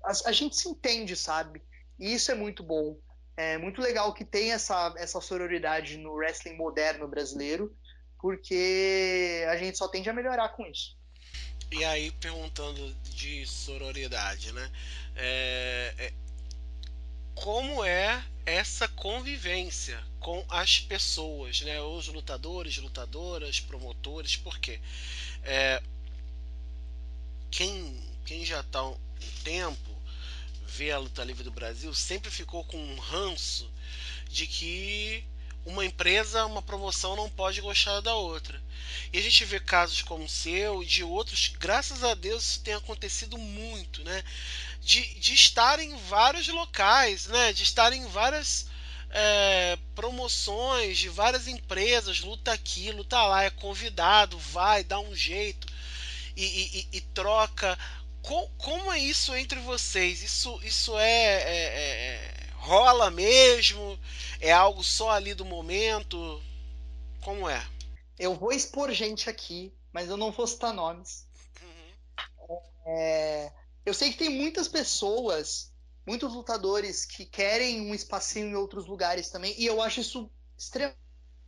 a, 0.04 0.30
a, 0.30 0.32
gente 0.32 0.56
se 0.56 0.70
entende, 0.70 1.16
sabe? 1.16 1.62
E 2.00 2.14
isso 2.14 2.32
é 2.32 2.36
muito 2.36 2.64
bom. 2.64 2.98
É 3.36 3.58
muito 3.58 3.82
legal 3.82 4.14
que 4.14 4.24
tem 4.24 4.52
essa, 4.52 4.94
essa 4.98 5.20
sororidade 5.20 5.98
no 5.98 6.14
wrestling 6.14 6.56
moderno 6.56 7.08
brasileiro, 7.08 7.76
porque 8.20 9.46
a 9.50 9.58
gente 9.58 9.78
só 9.78 9.88
tende 9.88 10.10
a 10.10 10.14
melhorar 10.14 10.50
com 10.50 10.66
isso. 10.66 10.96
E 11.72 11.84
aí, 11.84 12.12
perguntando 12.12 12.94
de 13.04 13.46
sororidade, 13.48 14.52
né? 14.52 14.72
É, 15.16 15.94
é, 15.98 16.14
como 17.36 17.84
é 17.84 18.24
essa 18.46 18.88
convivência 18.88 20.02
com 20.20 20.44
as 20.50 20.80
pessoas, 20.80 21.62
né? 21.62 21.82
Os 21.82 22.08
lutadores, 22.08 22.78
lutadoras, 22.78 23.60
promotores, 23.60 24.36
porque 24.36 24.80
é, 25.44 25.82
quem, 27.52 28.02
quem 28.26 28.46
já 28.46 28.62
está 28.62 28.84
um 28.84 28.98
tempo 29.44 29.92
vê 30.66 30.92
a 30.92 30.98
luta 30.98 31.24
livre 31.24 31.44
do 31.44 31.52
Brasil 31.52 31.94
sempre 31.94 32.32
ficou 32.32 32.64
com 32.64 32.78
um 32.78 32.98
ranço 32.98 33.70
de 34.30 34.48
que 34.48 35.24
uma 35.66 35.86
empresa, 35.86 36.46
uma 36.46 36.62
promoção 36.62 37.16
não 37.16 37.30
pode 37.30 37.62
gostar 37.62 38.02
da 38.02 38.16
outra. 38.16 38.62
E 39.12 39.18
a 39.18 39.22
gente 39.22 39.46
vê 39.46 39.60
casos 39.60 40.02
como 40.02 40.26
o 40.26 40.30
seu 40.30 40.84
e 40.84 40.86
de 40.86 41.04
outros, 41.04 41.54
graças 41.60 42.04
a 42.04 42.14
Deus 42.14 42.44
isso 42.44 42.60
tem 42.62 42.74
acontecido 42.74 43.38
muito, 43.38 44.04
né? 44.04 44.24
De, 44.82 45.02
de 45.16 45.34
estar 45.34 45.80
em 45.80 45.96
vários 45.96 46.48
locais, 46.48 47.28
né? 47.28 47.54
De 47.54 47.64
estar 47.64 47.94
em 47.94 48.06
várias 48.08 48.68
é, 49.10 49.78
promoções 49.96 50.98
de 50.98 51.08
várias 51.08 51.48
empresas, 51.48 52.20
luta 52.20 52.52
aqui, 52.52 52.92
luta 52.92 53.22
lá, 53.24 53.44
é 53.44 53.50
convidado, 53.50 54.38
vai, 54.38 54.84
dá 54.84 55.00
um 55.00 55.16
jeito 55.16 55.68
e, 56.36 56.44
e, 56.92 56.98
e 56.98 57.02
troca. 57.02 57.78
Com, 58.22 58.50
como 58.58 58.92
é 58.92 59.00
isso 59.00 59.36
entre 59.36 59.60
vocês? 59.60 60.24
Isso, 60.24 60.60
isso 60.64 60.98
é, 60.98 61.04
é, 61.04 61.66
é 61.66 62.33
rola 62.64 63.12
mesmo? 63.12 64.00
É 64.40 64.52
algo 64.52 64.84
só 64.84 65.12
ali 65.12 65.34
do 65.34 65.44
momento? 65.44 66.42
Como 67.22 67.50
é? 67.50 67.66
Eu 68.18 68.36
vou 68.36 68.54
expor 68.54 68.92
gente 68.92 69.30
aqui, 69.30 69.74
mas 69.92 70.10
eu 70.10 70.16
não 70.16 70.32
vou 70.32 70.48
citar 70.48 70.74
nomes. 70.74 71.28
Uhum. 71.62 72.58
É, 72.86 73.52
eu 73.86 73.94
sei 73.94 74.12
que 74.12 74.18
tem 74.18 74.30
muitas 74.30 74.68
pessoas, 74.68 75.74
muitos 76.08 76.34
lutadores 76.34 77.06
que 77.06 77.26
querem 77.26 77.82
um 77.82 77.94
espacinho 77.94 78.48
em 78.48 78.56
outros 78.56 78.88
lugares 78.88 79.30
também, 79.30 79.54
e 79.58 79.66
eu 79.66 79.82
acho 79.82 80.00
isso 80.00 80.32
extrem, 80.58 80.94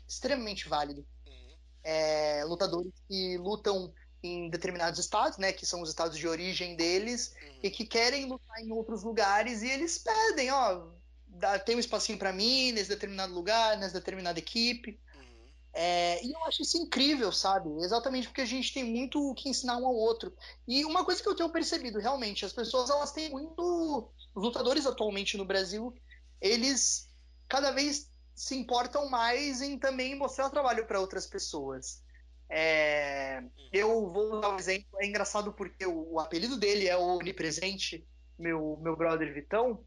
extremamente 0.07 0.67
válido. 0.67 1.05
Uhum. 1.25 1.55
É, 1.83 2.43
lutadores 2.45 2.91
que 3.07 3.37
lutam 3.37 3.93
em 4.21 4.49
determinados 4.49 4.99
estados, 4.99 5.37
né, 5.37 5.53
que 5.53 5.65
são 5.65 5.81
os 5.81 5.89
estados 5.89 6.17
de 6.17 6.27
origem 6.27 6.75
deles, 6.75 7.33
uhum. 7.41 7.59
e 7.63 7.69
que 7.69 7.85
querem 7.85 8.25
lutar 8.25 8.59
em 8.59 8.71
outros 8.71 9.03
lugares, 9.03 9.61
e 9.61 9.69
eles 9.69 9.97
pedem, 9.97 10.51
ó, 10.51 10.87
dá, 11.35 11.59
tem 11.59 11.75
um 11.75 11.79
espacinho 11.79 12.17
para 12.17 12.33
mim 12.33 12.71
nesse 12.71 12.89
determinado 12.89 13.33
lugar, 13.33 13.77
nessa 13.77 13.99
determinada 13.99 14.39
equipe. 14.39 14.99
Uhum. 15.15 15.47
É, 15.73 16.25
e 16.25 16.31
eu 16.31 16.43
acho 16.45 16.61
isso 16.61 16.77
incrível, 16.77 17.31
sabe? 17.31 17.69
Exatamente 17.83 18.27
porque 18.27 18.41
a 18.41 18.45
gente 18.45 18.73
tem 18.73 18.83
muito 18.83 19.19
o 19.19 19.33
que 19.33 19.49
ensinar 19.49 19.77
um 19.77 19.85
ao 19.85 19.95
outro. 19.95 20.33
E 20.67 20.85
uma 20.85 21.03
coisa 21.03 21.21
que 21.21 21.27
eu 21.27 21.35
tenho 21.35 21.49
percebido, 21.49 21.99
realmente, 21.99 22.45
as 22.45 22.53
pessoas 22.53 22.89
elas 22.89 23.11
têm 23.11 23.29
muito. 23.29 24.09
Os 24.33 24.43
lutadores 24.43 24.85
atualmente 24.85 25.37
no 25.37 25.45
Brasil, 25.45 25.93
eles 26.41 27.09
cada 27.47 27.71
vez 27.71 28.09
se 28.33 28.55
importam 28.55 29.09
mais 29.09 29.61
em 29.61 29.77
também 29.77 30.15
mostrar 30.15 30.49
trabalho 30.49 30.85
para 30.85 30.99
outras 30.99 31.25
pessoas. 31.25 32.03
É, 32.49 33.43
eu 33.71 34.11
vou 34.11 34.39
dar 34.39 34.49
um 34.49 34.59
exemplo, 34.59 34.87
é 34.99 35.07
engraçado 35.07 35.53
porque 35.53 35.85
o, 35.85 36.13
o 36.13 36.19
apelido 36.19 36.57
dele 36.57 36.87
é 36.87 36.95
o 36.95 37.17
Onipresente, 37.17 38.07
meu, 38.37 38.77
meu 38.81 38.95
brother 38.95 39.33
Vitão. 39.33 39.83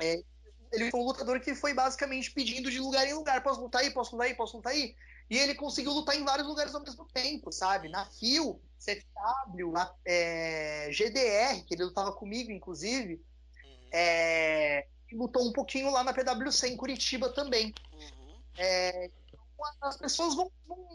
É, 0.00 0.22
ele 0.72 0.90
foi 0.90 1.00
um 1.00 1.04
lutador 1.04 1.40
que 1.40 1.54
foi 1.54 1.74
basicamente 1.74 2.30
pedindo 2.30 2.70
de 2.70 2.78
lugar 2.78 3.06
em 3.06 3.14
lugar. 3.14 3.42
Posso 3.42 3.60
lutar 3.60 3.82
aí, 3.82 3.90
posso 3.90 4.12
lutar 4.12 4.28
aí, 4.28 4.34
posso 4.34 4.56
lutar 4.56 4.72
aí. 4.72 4.94
E 5.28 5.38
ele 5.38 5.54
conseguiu 5.54 5.92
lutar 5.92 6.16
em 6.16 6.24
vários 6.24 6.46
lugares 6.46 6.74
ao 6.74 6.82
mesmo 6.82 7.04
tempo, 7.06 7.52
sabe? 7.52 7.88
Na 7.88 8.04
FIO, 8.04 8.60
CFW, 8.78 9.70
na 9.72 9.92
é, 10.04 10.88
GDR, 10.92 11.64
que 11.66 11.74
ele 11.74 11.84
lutava 11.84 12.12
comigo, 12.12 12.50
inclusive. 12.50 13.14
Uhum. 13.64 13.88
É, 13.92 14.86
lutou 15.12 15.46
um 15.46 15.52
pouquinho 15.52 15.90
lá 15.90 16.02
na 16.02 16.12
PWC 16.12 16.68
em 16.68 16.76
Curitiba 16.76 17.28
também. 17.30 17.74
Uhum. 17.92 18.40
É, 18.56 19.10
então, 19.26 19.40
as 19.82 19.96
pessoas 19.96 20.34
vão, 20.34 20.50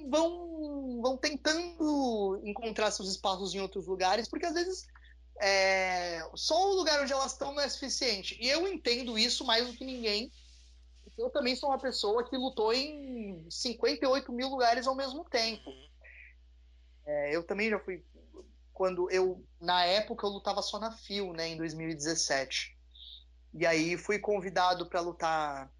vão, 0.09 1.01
vão 1.01 1.17
tentando 1.17 2.41
encontrar 2.43 2.91
seus 2.91 3.09
espaços 3.09 3.53
em 3.53 3.59
outros 3.59 3.87
lugares, 3.87 4.27
porque 4.27 4.45
às 4.45 4.53
vezes 4.53 4.87
é, 5.39 6.21
só 6.35 6.69
o 6.69 6.75
lugar 6.75 7.01
onde 7.01 7.11
elas 7.11 7.33
estão 7.33 7.53
não 7.53 7.61
é 7.61 7.69
suficiente. 7.69 8.37
E 8.39 8.47
eu 8.47 8.67
entendo 8.67 9.17
isso 9.17 9.45
mais 9.45 9.67
do 9.67 9.73
que 9.73 9.83
ninguém. 9.83 10.31
Eu 11.17 11.29
também 11.29 11.55
sou 11.55 11.69
uma 11.69 11.79
pessoa 11.79 12.27
que 12.27 12.35
lutou 12.37 12.73
em 12.73 13.45
58 13.49 14.31
mil 14.31 14.49
lugares 14.49 14.87
ao 14.87 14.95
mesmo 14.95 15.23
tempo. 15.25 15.71
É, 17.05 17.35
eu 17.35 17.43
também 17.43 17.69
já 17.69 17.79
fui. 17.79 18.03
Quando 18.73 19.09
eu, 19.09 19.41
na 19.61 19.85
época, 19.85 20.25
eu 20.25 20.31
lutava 20.31 20.61
só 20.61 20.77
na 20.77 20.91
FIO, 20.91 21.31
né, 21.31 21.47
em 21.47 21.57
2017. 21.57 22.77
E 23.53 23.65
aí 23.65 23.97
fui 23.97 24.19
convidado 24.19 24.89
para 24.89 24.99
lutar 24.99 25.71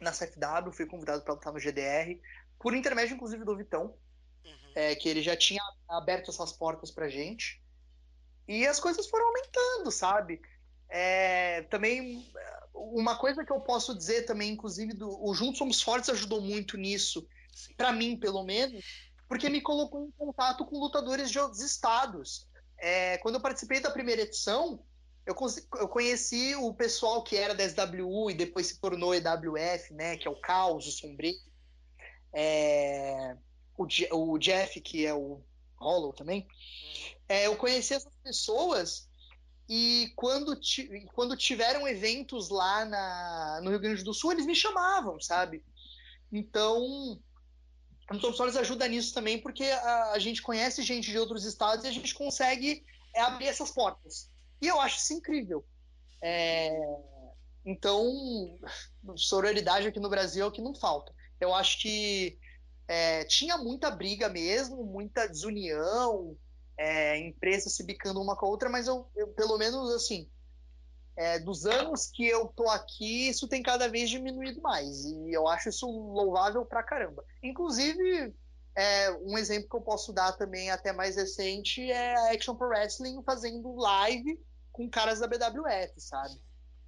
na 0.00 0.10
CFW, 0.10 0.72
fui 0.72 0.86
convidado 0.86 1.22
para 1.22 1.34
lutar 1.34 1.52
no 1.52 1.60
GDR, 1.60 2.20
por 2.58 2.74
intermédio, 2.74 3.14
inclusive, 3.14 3.44
do 3.44 3.56
Vitão, 3.56 3.96
uhum. 4.44 4.72
é, 4.74 4.96
que 4.96 5.08
ele 5.08 5.22
já 5.22 5.36
tinha 5.36 5.62
aberto 5.88 6.32
essas 6.32 6.52
portas 6.52 6.90
pra 6.90 7.08
gente. 7.08 7.63
E 8.46 8.66
as 8.66 8.78
coisas 8.78 9.06
foram 9.06 9.26
aumentando, 9.26 9.90
sabe? 9.90 10.40
É, 10.88 11.62
também 11.62 12.24
uma 12.74 13.16
coisa 13.16 13.44
que 13.44 13.52
eu 13.52 13.60
posso 13.60 13.96
dizer 13.96 14.22
também, 14.22 14.52
inclusive, 14.52 14.92
do, 14.92 15.24
o 15.24 15.32
Juntos 15.34 15.58
Somos 15.58 15.80
Fortes 15.80 16.10
ajudou 16.10 16.40
muito 16.40 16.76
nisso, 16.76 17.26
para 17.76 17.92
mim, 17.92 18.16
pelo 18.16 18.42
menos, 18.42 18.84
porque 19.28 19.48
me 19.48 19.60
colocou 19.60 20.06
em 20.06 20.10
contato 20.12 20.64
com 20.64 20.78
lutadores 20.78 21.30
de 21.30 21.38
outros 21.38 21.62
estados. 21.62 22.46
É, 22.78 23.16
quando 23.18 23.36
eu 23.36 23.40
participei 23.40 23.80
da 23.80 23.90
primeira 23.90 24.22
edição, 24.22 24.82
eu, 25.24 25.34
eu, 25.78 25.88
conheci 25.88 26.54
o 26.56 26.74
pessoal 26.74 27.22
que 27.22 27.36
era 27.36 27.54
da 27.54 27.64
SWU 27.66 28.30
e 28.30 28.34
depois 28.34 28.66
se 28.66 28.78
tornou 28.78 29.14
EWF, 29.14 29.94
né, 29.94 30.16
que 30.16 30.28
é 30.28 30.30
o 30.30 30.40
Caos, 30.40 30.86
o 30.86 30.90
Sombrio. 30.90 31.34
É, 32.32 33.36
o, 33.78 33.86
o 34.32 34.38
Jeff, 34.38 34.80
que 34.80 35.06
é 35.06 35.14
o 35.14 35.40
Hollow 35.84 36.12
também. 36.12 36.46
É, 37.28 37.46
eu 37.46 37.56
conheci 37.56 37.94
essas 37.94 38.12
pessoas 38.22 39.08
e 39.68 40.12
quando, 40.16 40.58
quando 41.14 41.36
tiveram 41.36 41.88
eventos 41.88 42.50
lá 42.50 42.84
na, 42.84 43.60
no 43.62 43.70
Rio 43.70 43.80
Grande 43.80 44.04
do 44.04 44.12
Sul, 44.12 44.32
eles 44.32 44.46
me 44.46 44.54
chamavam, 44.54 45.20
sabe? 45.20 45.64
Então, 46.30 47.18
o 48.10 48.32
Soares 48.32 48.56
ajuda 48.56 48.88
nisso 48.88 49.14
também, 49.14 49.38
porque 49.40 49.64
a, 49.64 50.12
a, 50.12 50.18
gente 50.18 50.42
conhece 50.42 50.82
gente 50.82 51.10
de 51.10 51.18
outros 51.18 51.44
estados 51.44 51.84
e 51.84 51.88
a 51.88 51.92
gente 51.92 52.14
consegue 52.14 52.84
é, 53.14 53.20
abrir 53.22 53.46
essas 53.46 53.70
portas. 53.70 54.30
E 54.60 54.66
eu 54.66 54.80
acho 54.80 54.98
isso 54.98 55.14
incrível. 55.14 55.64
É, 56.22 56.70
então, 57.64 58.58
sororidade 59.16 59.86
aqui 59.86 59.98
no 59.98 60.10
Brasil 60.10 60.44
é 60.44 60.48
o 60.48 60.52
que 60.52 60.60
não 60.60 60.74
falta. 60.74 61.14
Eu 61.40 61.54
acho 61.54 61.80
que 61.80 62.38
é, 62.86 63.24
tinha 63.24 63.56
muita 63.56 63.90
briga 63.90 64.28
mesmo, 64.28 64.84
muita 64.84 65.26
desunião, 65.26 66.36
é, 66.76 67.18
empresas 67.18 67.74
se 67.74 67.84
bicando 67.84 68.20
uma 68.20 68.36
com 68.36 68.46
a 68.46 68.48
outra, 68.48 68.68
mas 68.68 68.86
eu, 68.86 69.08
eu 69.16 69.28
pelo 69.28 69.56
menos 69.56 69.90
assim, 69.94 70.28
é, 71.16 71.38
dos 71.38 71.64
anos 71.64 72.06
que 72.06 72.26
eu 72.26 72.48
tô 72.48 72.68
aqui, 72.68 73.28
isso 73.28 73.48
tem 73.48 73.62
cada 73.62 73.88
vez 73.88 74.10
diminuído 74.10 74.60
mais. 74.60 75.04
E 75.04 75.32
eu 75.32 75.46
acho 75.46 75.68
isso 75.68 75.86
louvável 75.86 76.64
pra 76.64 76.82
caramba. 76.82 77.24
Inclusive, 77.42 78.34
é, 78.74 79.12
um 79.22 79.38
exemplo 79.38 79.68
que 79.68 79.76
eu 79.76 79.80
posso 79.80 80.12
dar 80.12 80.32
também, 80.32 80.70
até 80.70 80.92
mais 80.92 81.16
recente, 81.16 81.80
é 81.90 82.14
a 82.16 82.32
Action 82.32 82.56
Pro 82.56 82.68
Wrestling 82.68 83.22
fazendo 83.22 83.74
live 83.76 84.40
com 84.72 84.90
caras 84.90 85.20
da 85.20 85.28
BWF, 85.28 85.92
sabe? 85.98 86.34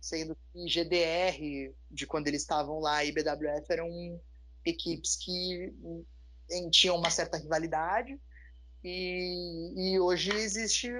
Sendo 0.00 0.36
que 0.52 0.68
GDR, 0.68 1.72
de 1.90 2.06
quando 2.06 2.26
eles 2.26 2.42
estavam 2.42 2.80
lá, 2.80 3.04
e 3.04 3.12
BWF 3.12 3.64
eram 3.70 4.20
equipes 4.66 5.16
que 5.16 5.72
tinham 6.70 6.96
uma 6.96 7.10
certa 7.10 7.38
rivalidade 7.38 8.18
e, 8.84 9.72
e 9.76 9.98
hoje 9.98 10.30
existe 10.32 10.90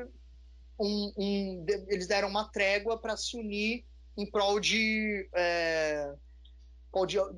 um, 0.79 1.13
um, 1.17 1.67
eles 1.89 2.07
deram 2.07 2.29
uma 2.29 2.49
trégua 2.49 2.99
para 2.99 3.17
se 3.17 3.37
unir 3.37 3.85
em 4.17 4.29
prol 4.31 4.59
de, 4.59 5.29
é, 5.35 6.13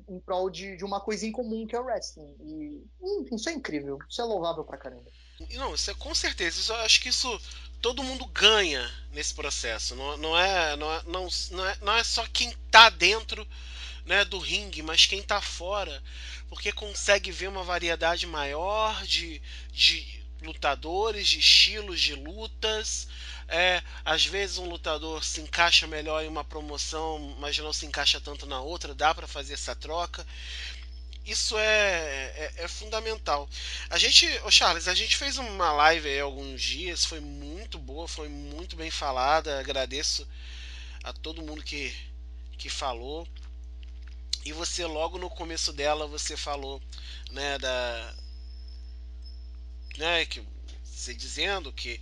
em 0.07 0.19
prol 0.19 0.49
de, 0.49 0.77
de, 0.77 0.85
uma 0.85 0.99
coisa 0.99 1.25
em 1.25 1.31
comum 1.31 1.67
que 1.67 1.75
é 1.75 1.79
o 1.79 1.83
wrestling 1.83 2.35
e 2.41 3.35
isso 3.35 3.49
é 3.49 3.53
incrível 3.53 3.99
isso 4.09 4.21
é 4.21 4.25
louvável 4.25 4.63
pra 4.63 4.77
caramba 4.77 5.09
não 5.51 5.75
isso 5.75 5.91
é 5.91 5.93
com 5.93 6.15
certeza 6.15 6.59
isso, 6.59 6.71
eu 6.71 6.77
acho 6.77 7.01
que 7.01 7.09
isso 7.09 7.39
todo 7.81 8.03
mundo 8.03 8.25
ganha 8.27 8.89
nesse 9.11 9.33
processo. 9.33 9.95
Não, 9.95 10.17
não, 10.17 10.37
é, 10.37 10.75
não, 10.75 10.93
é, 10.93 11.03
não, 11.05 11.27
não, 11.51 11.65
é, 11.65 11.77
não 11.81 11.93
é 11.93 12.03
só 12.03 12.25
quem 12.27 12.53
tá 12.69 12.89
dentro 12.89 13.47
né, 14.05 14.25
do 14.25 14.39
ringue, 14.39 14.81
mas 14.81 15.05
quem 15.05 15.21
tá 15.21 15.41
fora. 15.41 16.01
Porque 16.49 16.71
consegue 16.71 17.31
ver 17.31 17.47
uma 17.47 17.63
variedade 17.63 18.25
maior 18.25 19.03
de, 19.05 19.41
de 19.71 20.19
lutadores, 20.41 21.27
de 21.27 21.39
estilos 21.39 21.99
de 21.99 22.15
lutas. 22.15 23.07
É, 23.47 23.81
às 24.05 24.25
vezes 24.25 24.57
um 24.57 24.69
lutador 24.69 25.23
se 25.23 25.41
encaixa 25.41 25.87
melhor 25.87 26.23
em 26.23 26.27
uma 26.27 26.43
promoção, 26.43 27.35
mas 27.39 27.57
não 27.57 27.73
se 27.73 27.85
encaixa 27.85 28.21
tanto 28.21 28.45
na 28.45 28.61
outra, 28.61 28.93
dá 28.93 29.13
para 29.13 29.27
fazer 29.27 29.53
essa 29.53 29.75
troca. 29.75 30.25
Isso 31.25 31.57
é, 31.57 32.33
é, 32.35 32.53
é, 32.57 32.67
fundamental. 32.67 33.47
A 33.89 33.97
gente, 33.97 34.27
oh 34.45 34.51
Charles, 34.51 34.87
a 34.87 34.95
gente 34.95 35.15
fez 35.15 35.37
uma 35.37 35.71
live 35.73 36.07
aí 36.07 36.19
alguns 36.19 36.61
dias, 36.61 37.05
foi 37.05 37.19
muito 37.19 37.77
boa, 37.77 38.07
foi 38.07 38.27
muito 38.27 38.75
bem 38.75 38.89
falada. 38.89 39.59
Agradeço 39.59 40.27
a 41.03 41.13
todo 41.13 41.41
mundo 41.41 41.61
que, 41.61 41.95
que 42.57 42.69
falou. 42.69 43.27
E 44.45 44.53
você 44.53 44.85
logo 44.85 45.17
no 45.17 45.29
começo 45.29 45.73
dela 45.73 46.07
você 46.07 46.37
falou, 46.37 46.81
né, 47.31 47.57
da 47.57 48.15
né, 49.97 50.25
que 50.25 50.41
você 50.83 51.13
dizendo 51.13 51.71
que 51.73 51.99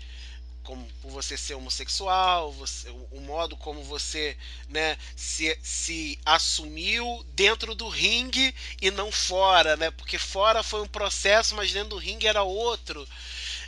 como 0.68 0.86
por 1.02 1.12
você 1.12 1.38
ser 1.38 1.54
homossexual, 1.54 2.52
você, 2.52 2.90
o, 3.12 3.22
modo 3.22 3.56
como 3.56 3.82
você 3.86 4.38
né, 4.68 4.98
se, 5.16 5.58
se 5.64 6.20
assumiu 6.26 7.26
dentro 7.34 7.74
do 7.74 7.88
ringue 7.88 8.54
e 8.82 8.92
não 8.92 9.10
fora, 9.10 9.78
né? 9.78 9.90
Porque 9.92 10.18
fora 10.18 10.62
foi 10.62 10.82
um 10.82 10.88
processo, 10.88 11.56
mas 11.56 11.72
dentro 11.72 11.92
do 11.92 11.98
ringue 11.98 12.28
era 12.28 12.44
outro. 12.44 13.08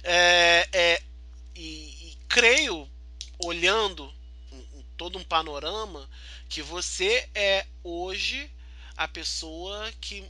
É, 0.04 0.68
é, 0.74 1.02
e, 1.56 2.10
e, 2.10 2.18
creio, 2.28 2.86
olhando 3.46 4.14
todo 4.98 5.18
um 5.18 5.24
panorama, 5.24 6.10
que 6.50 6.62
você 6.62 7.30
é 7.34 7.66
hoje 7.82 8.52
a 9.00 9.08
pessoa 9.08 9.92
que 10.02 10.30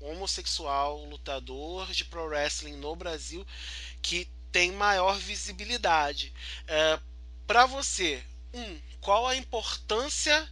homossexual, 0.00 1.04
lutador 1.06 1.90
de 1.92 2.04
pro 2.04 2.26
wrestling 2.26 2.76
no 2.76 2.94
Brasil, 2.94 3.46
que 4.02 4.28
tem 4.52 4.70
maior 4.72 5.16
visibilidade. 5.18 6.32
É, 6.68 6.98
Para 7.46 7.66
você, 7.66 8.22
um, 8.52 8.80
qual 9.00 9.26
a 9.26 9.36
importância 9.36 10.48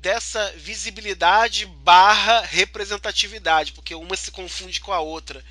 dessa 0.00 0.52
visibilidade 0.52 1.66
barra 1.66 2.40
representatividade? 2.42 3.72
Porque 3.72 3.94
uma 3.94 4.16
se 4.16 4.30
confunde 4.30 4.80
com 4.80 4.92
a 4.92 5.00
outra. 5.00 5.44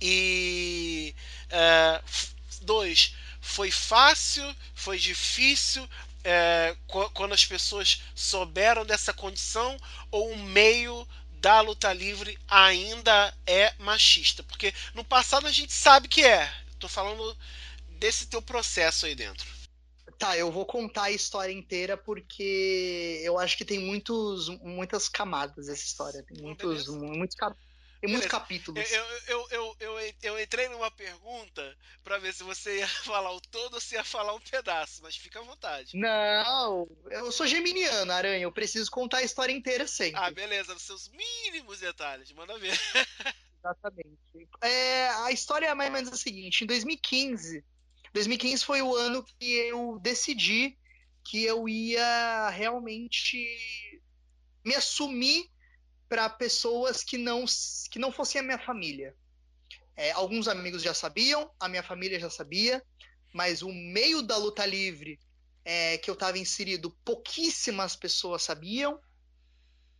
E 0.00 1.14
é, 1.50 2.02
dois, 2.62 3.14
foi 3.44 3.70
fácil, 3.70 4.44
foi 4.74 4.98
difícil 4.98 5.88
é, 6.24 6.76
quando 7.12 7.32
as 7.32 7.44
pessoas 7.44 8.02
souberam 8.14 8.84
dessa 8.84 9.12
condição 9.12 9.76
ou 10.10 10.32
o 10.32 10.38
meio 10.38 11.06
da 11.40 11.60
luta 11.60 11.92
livre 11.92 12.38
ainda 12.48 13.36
é 13.46 13.74
machista? 13.78 14.42
Porque 14.42 14.72
no 14.94 15.04
passado 15.04 15.46
a 15.46 15.52
gente 15.52 15.72
sabe 15.72 16.08
que 16.08 16.24
é, 16.24 16.50
Tô 16.84 16.88
falando 16.88 17.34
desse 17.98 18.26
teu 18.26 18.42
processo 18.42 19.06
aí 19.06 19.14
dentro. 19.14 19.46
Tá, 20.18 20.36
eu 20.36 20.52
vou 20.52 20.66
contar 20.66 21.04
a 21.04 21.10
história 21.10 21.50
inteira 21.50 21.96
porque 21.96 23.22
eu 23.24 23.38
acho 23.38 23.56
que 23.56 23.64
tem 23.64 23.78
muitos, 23.78 24.50
muitas 24.60 25.08
camadas 25.08 25.70
essa 25.70 25.82
história. 25.82 26.22
Tem 26.22 26.42
muitos, 26.42 26.86
muitos, 26.88 27.34
cap... 27.36 27.56
tem 28.04 28.12
muitos 28.12 28.30
capítulos. 28.30 28.90
Eu, 28.90 29.04
eu, 29.26 29.46
eu, 29.50 29.76
eu, 29.80 30.14
eu 30.22 30.40
entrei 30.40 30.68
numa 30.68 30.90
pergunta 30.90 31.76
para 32.02 32.18
ver 32.18 32.34
se 32.34 32.42
você 32.42 32.78
ia 32.78 32.88
falar 33.04 33.32
o 33.32 33.40
todo 33.40 33.74
ou 33.74 33.80
se 33.80 33.94
ia 33.94 34.04
falar 34.04 34.34
um 34.34 34.40
pedaço, 34.40 35.02
mas 35.02 35.16
fica 35.16 35.40
à 35.40 35.42
vontade. 35.42 35.96
Não, 35.96 36.86
eu 37.10 37.32
sou 37.32 37.46
geminiano, 37.46 38.12
Aranha. 38.12 38.42
Eu 38.42 38.52
preciso 38.52 38.90
contar 38.90 39.18
a 39.18 39.22
história 39.22 39.52
inteira 39.52 39.86
sempre. 39.86 40.20
Ah, 40.20 40.30
beleza, 40.30 40.74
nos 40.74 40.82
seus 40.82 41.08
mínimos 41.08 41.80
detalhes. 41.80 42.30
Manda 42.32 42.58
ver. 42.58 42.72
Exatamente. 43.58 44.18
É, 44.60 45.08
a 45.08 45.32
história 45.32 45.66
é 45.66 45.74
mais 45.74 45.88
ou 45.88 45.94
menos 45.94 46.12
a 46.12 46.16
seguinte: 46.16 46.64
em 46.64 46.66
2015, 46.66 47.64
2015 48.12 48.64
foi 48.64 48.82
o 48.82 48.94
ano 48.94 49.24
que 49.24 49.50
eu 49.50 49.98
decidi 50.00 50.76
que 51.24 51.42
eu 51.42 51.66
ia 51.66 52.50
realmente 52.50 53.38
me 54.62 54.74
assumir 54.74 55.50
para 56.08 56.28
pessoas 56.28 57.02
que 57.02 57.18
não, 57.18 57.44
que 57.90 57.98
não 57.98 58.12
fossem 58.12 58.40
a 58.40 58.44
minha 58.44 58.58
família. 58.58 59.14
É, 59.96 60.10
alguns 60.12 60.48
amigos 60.48 60.82
já 60.82 60.92
sabiam, 60.92 61.50
a 61.58 61.68
minha 61.68 61.82
família 61.82 62.18
já 62.18 62.28
sabia, 62.28 62.82
mas 63.32 63.62
o 63.62 63.72
meio 63.72 64.22
da 64.22 64.36
luta 64.36 64.66
livre 64.66 65.18
é, 65.64 65.98
que 65.98 66.10
eu 66.10 66.14
estava 66.14 66.38
inserido, 66.38 66.90
pouquíssimas 67.04 67.96
pessoas 67.96 68.42
sabiam. 68.42 69.00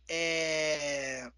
É, 0.07 1.29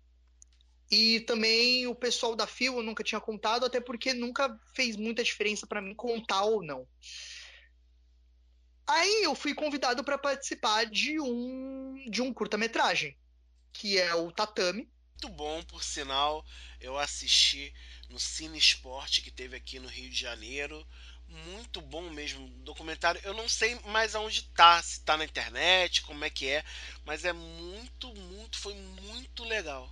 e 0.90 1.22
também 1.22 1.86
o 1.88 1.96
pessoal 1.96 2.36
da 2.36 2.48
FIO 2.48 2.78
eu 2.78 2.84
nunca 2.84 3.04
tinha 3.04 3.20
contado, 3.20 3.66
até 3.66 3.80
porque 3.80 4.14
nunca 4.14 4.58
fez 4.74 4.96
muita 4.96 5.24
diferença 5.24 5.68
para 5.68 5.82
mim 5.82 5.94
contar 5.94 6.44
ou 6.44 6.64
não. 6.64 6.88
Aí 8.86 9.24
eu 9.24 9.36
fui 9.36 9.54
convidado 9.54 10.04
para 10.04 10.18
participar 10.18 10.86
de 10.86 11.20
um 11.20 12.06
de 12.10 12.22
um 12.22 12.34
curta-metragem, 12.34 13.18
que 13.78 13.98
é 14.00 14.14
o 14.16 14.32
Tatame. 14.32 14.90
Muito 15.12 15.30
bom, 15.30 15.64
por 15.64 15.84
sinal, 15.84 16.46
eu 16.80 16.98
assisti 16.98 17.74
no 18.10 18.20
Cine 18.20 18.58
Esporte 18.58 19.22
que 19.22 19.32
teve 19.32 19.56
aqui 19.56 19.80
no 19.80 19.88
Rio 19.88 20.10
de 20.10 20.20
Janeiro. 20.20 20.86
Muito 21.28 21.82
bom 21.82 22.10
mesmo, 22.10 22.48
documentário. 22.64 23.20
Eu 23.24 23.34
não 23.34 23.50
sei 23.50 23.76
mais 23.86 24.16
aonde 24.16 24.44
tá, 24.54 24.82
se 24.82 25.02
tá 25.02 25.18
na 25.18 25.26
internet, 25.26 26.02
como 26.04 26.24
é 26.24 26.30
que 26.30 26.48
é, 26.48 26.64
mas 27.06 27.26
é 27.26 27.34
muito, 27.34 28.14
muito, 28.14 28.58
foi 28.58 28.74
muito 28.76 29.44
legal. 29.44 29.92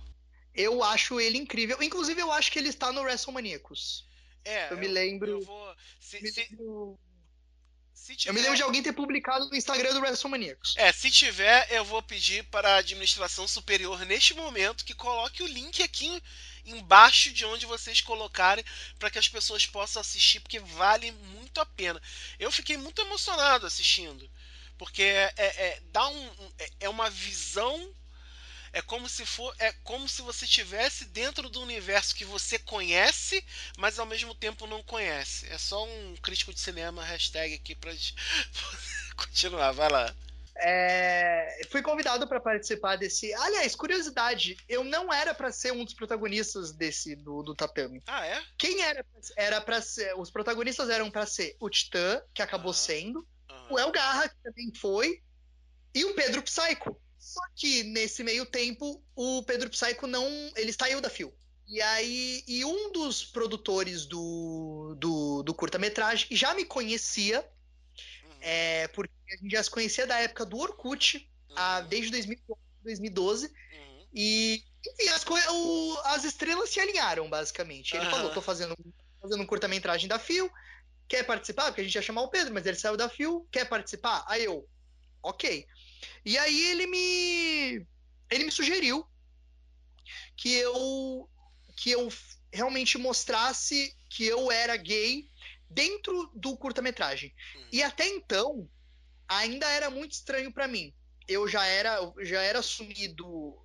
Eu 0.54 0.82
acho 0.82 1.20
ele 1.20 1.38
incrível. 1.38 1.82
Inclusive, 1.82 2.20
eu 2.20 2.32
acho 2.32 2.50
que 2.50 2.58
ele 2.58 2.70
está 2.70 2.90
no 2.90 3.02
WrestleManiacos. 3.02 4.04
É, 4.44 4.72
eu 4.72 4.78
me 4.78 4.88
lembro. 4.88 5.30
Eu, 5.30 5.42
vou, 5.42 5.76
se, 6.00 6.20
me 6.22 6.30
se, 6.30 6.40
lembro... 6.40 6.98
Tiver... 8.04 8.30
Eu 8.30 8.34
me 8.34 8.40
lembro 8.40 8.56
de 8.56 8.62
alguém 8.62 8.82
ter 8.82 8.92
publicado 8.92 9.48
no 9.48 9.56
Instagram 9.56 9.92
do 9.94 10.00
WrestleManiacos. 10.00 10.74
É, 10.76 10.92
se 10.92 11.10
tiver, 11.10 11.66
eu 11.72 11.84
vou 11.84 12.02
pedir 12.02 12.44
para 12.44 12.74
a 12.74 12.76
administração 12.76 13.48
superior 13.48 14.04
neste 14.04 14.34
momento 14.34 14.84
que 14.84 14.94
coloque 14.94 15.42
o 15.42 15.46
link 15.46 15.82
aqui 15.82 16.22
embaixo 16.64 17.32
de 17.32 17.44
onde 17.44 17.64
vocês 17.64 18.00
colocarem 18.00 18.64
para 18.98 19.10
que 19.10 19.18
as 19.18 19.28
pessoas 19.28 19.66
possam 19.66 20.00
assistir, 20.00 20.40
porque 20.40 20.58
vale 20.60 21.10
muito 21.12 21.60
a 21.60 21.66
pena. 21.66 22.00
Eu 22.38 22.50
fiquei 22.50 22.76
muito 22.76 23.00
emocionado 23.00 23.66
assistindo, 23.66 24.28
porque 24.76 25.02
é, 25.02 25.32
é, 25.36 25.46
é 25.46 25.82
dá 25.92 26.06
um, 26.08 26.52
é, 26.58 26.70
é 26.80 26.88
uma 26.88 27.08
visão 27.08 27.94
é 28.76 28.82
como 28.82 29.08
se 29.08 29.24
for, 29.24 29.54
é 29.58 29.72
como 29.84 30.06
se 30.06 30.20
você 30.20 30.44
estivesse 30.44 31.06
dentro 31.06 31.48
do 31.48 31.62
universo 31.62 32.14
que 32.14 32.26
você 32.26 32.58
conhece, 32.58 33.42
mas 33.78 33.98
ao 33.98 34.04
mesmo 34.04 34.34
tempo 34.34 34.66
não 34.66 34.82
conhece. 34.82 35.50
É 35.50 35.56
só 35.56 35.82
um 35.86 36.14
crítico 36.16 36.52
de 36.52 36.60
cinema 36.60 37.02
hashtag 37.02 37.54
aqui 37.54 37.74
para 37.74 37.90
continuar. 39.16 39.72
Vai 39.72 39.88
lá. 39.90 40.14
É, 40.56 41.58
fui 41.70 41.80
convidado 41.80 42.28
para 42.28 42.38
participar 42.38 42.96
desse. 42.96 43.32
Aliás, 43.32 43.74
curiosidade, 43.74 44.58
eu 44.68 44.84
não 44.84 45.10
era 45.10 45.32
para 45.32 45.50
ser 45.50 45.72
um 45.72 45.82
dos 45.82 45.94
protagonistas 45.94 46.70
desse 46.70 47.16
do, 47.16 47.42
do 47.42 47.54
Tatame. 47.54 48.02
Ah, 48.06 48.26
é? 48.26 48.42
Quem 48.58 48.82
era 48.82 49.02
era 49.38 49.58
para 49.58 49.80
ser? 49.80 50.14
Os 50.18 50.30
protagonistas 50.30 50.90
eram 50.90 51.10
para 51.10 51.24
ser 51.24 51.56
o 51.58 51.70
Titã, 51.70 52.20
que 52.34 52.42
acabou 52.42 52.72
uhum. 52.72 52.74
sendo, 52.74 53.26
uhum. 53.50 53.66
o 53.70 53.78
El 53.78 53.90
Garra, 53.90 54.28
que 54.28 54.36
também 54.42 54.70
foi, 54.74 55.22
e 55.94 56.04
o 56.04 56.14
Pedro 56.14 56.42
Psycho. 56.42 56.94
Só 57.26 57.40
que 57.56 57.82
nesse 57.82 58.22
meio 58.22 58.46
tempo, 58.46 59.02
o 59.16 59.42
Pedro 59.42 59.68
Psycho 59.68 60.06
não. 60.06 60.24
Ele 60.54 60.72
saiu 60.72 61.00
da 61.00 61.10
Fio. 61.10 61.34
E 61.66 61.82
aí, 61.82 62.44
e 62.46 62.64
um 62.64 62.92
dos 62.92 63.24
produtores 63.24 64.06
do, 64.06 64.94
do, 64.96 65.42
do 65.42 65.52
curta-metragem 65.52 66.28
já 66.30 66.54
me 66.54 66.64
conhecia, 66.64 67.40
uhum. 67.40 68.36
é, 68.40 68.86
porque 68.88 69.12
a 69.32 69.36
gente 69.38 69.50
já 69.50 69.60
se 69.60 69.68
conhecia 69.68 70.06
da 70.06 70.20
época 70.20 70.46
do 70.46 70.56
Orkut, 70.56 71.28
uhum. 71.50 71.56
a, 71.58 71.80
desde 71.80 72.12
2012. 72.84 73.46
Uhum. 73.46 74.06
E, 74.14 74.62
enfim, 74.86 75.08
as, 75.08 75.24
o, 75.50 75.98
as 76.04 76.22
estrelas 76.22 76.70
se 76.70 76.78
alinharam, 76.78 77.28
basicamente. 77.28 77.96
Ele 77.96 78.08
falou: 78.08 78.32
tô 78.32 78.40
fazendo, 78.40 78.76
fazendo 79.20 79.42
um 79.42 79.46
curta-metragem 79.46 80.08
da 80.08 80.20
Fio, 80.20 80.48
quer 81.08 81.24
participar? 81.24 81.64
Porque 81.64 81.80
a 81.80 81.84
gente 81.84 81.96
ia 81.96 82.02
chamar 82.02 82.22
o 82.22 82.28
Pedro, 82.28 82.54
mas 82.54 82.64
ele 82.66 82.78
saiu 82.78 82.96
da 82.96 83.08
Fio, 83.08 83.48
quer 83.50 83.68
participar? 83.68 84.24
Aí 84.28 84.44
eu, 84.44 84.64
ok. 85.20 85.66
E 86.24 86.36
aí 86.38 86.70
ele 86.70 86.86
me 86.86 87.86
ele 88.30 88.44
me 88.44 88.50
sugeriu 88.50 89.06
que 90.36 90.52
eu 90.52 91.28
que 91.76 91.90
eu 91.90 92.08
realmente 92.52 92.98
mostrasse 92.98 93.94
que 94.08 94.24
eu 94.24 94.50
era 94.50 94.76
gay 94.76 95.30
dentro 95.68 96.30
do 96.34 96.56
curta-metragem. 96.56 97.34
Hum. 97.56 97.68
E 97.72 97.82
até 97.82 98.06
então 98.08 98.68
ainda 99.28 99.68
era 99.68 99.90
muito 99.90 100.12
estranho 100.12 100.52
para 100.52 100.68
mim. 100.68 100.94
Eu 101.28 101.48
já 101.48 101.64
era 101.66 101.98
já 102.22 102.40
era 102.42 102.60
assumido 102.60 103.56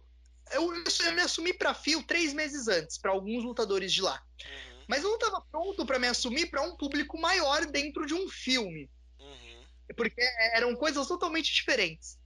eu, 0.51 0.73
eu 0.73 1.13
me 1.13 1.21
assumi 1.21 1.53
para 1.53 1.73
fio 1.73 2.03
três 2.03 2.33
meses 2.33 2.67
antes 2.67 2.97
para 2.97 3.11
alguns 3.11 3.43
lutadores 3.43 3.91
de 3.91 4.01
lá. 4.01 4.21
Uhum. 4.43 4.85
Mas 4.87 5.03
eu 5.03 5.09
não 5.09 5.15
estava 5.15 5.41
pronto 5.49 5.85
para 5.85 5.99
me 5.99 6.07
assumir 6.07 6.47
para 6.47 6.61
um 6.61 6.75
público 6.75 7.19
maior 7.19 7.65
dentro 7.65 8.05
de 8.05 8.13
um 8.13 8.27
filme. 8.27 8.89
Uhum. 9.19 9.65
Porque 9.95 10.21
eram 10.53 10.75
coisas 10.75 11.07
totalmente 11.07 11.53
diferentes. 11.53 12.19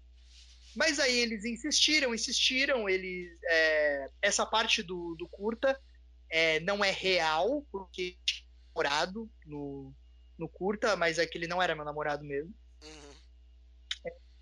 Mas 0.75 0.99
aí 0.99 1.17
eles 1.17 1.45
insistiram, 1.45 2.13
insistiram, 2.13 2.89
eles. 2.89 3.37
É, 3.43 4.09
essa 4.21 4.45
parte 4.45 4.83
do, 4.83 5.15
do 5.15 5.27
curta 5.27 5.79
é, 6.29 6.59
não 6.59 6.83
é 6.83 6.91
real, 6.91 7.65
porque 7.71 8.17
tinha 8.25 8.47
namorado 8.67 9.29
no, 9.45 9.93
no 10.37 10.49
curta, 10.49 10.95
mas 10.95 11.17
é 11.17 11.25
que 11.25 11.37
ele 11.37 11.47
não 11.47 11.61
era 11.61 11.75
meu 11.75 11.85
namorado 11.85 12.23
mesmo. 12.23 12.53
Uhum. 12.83 13.15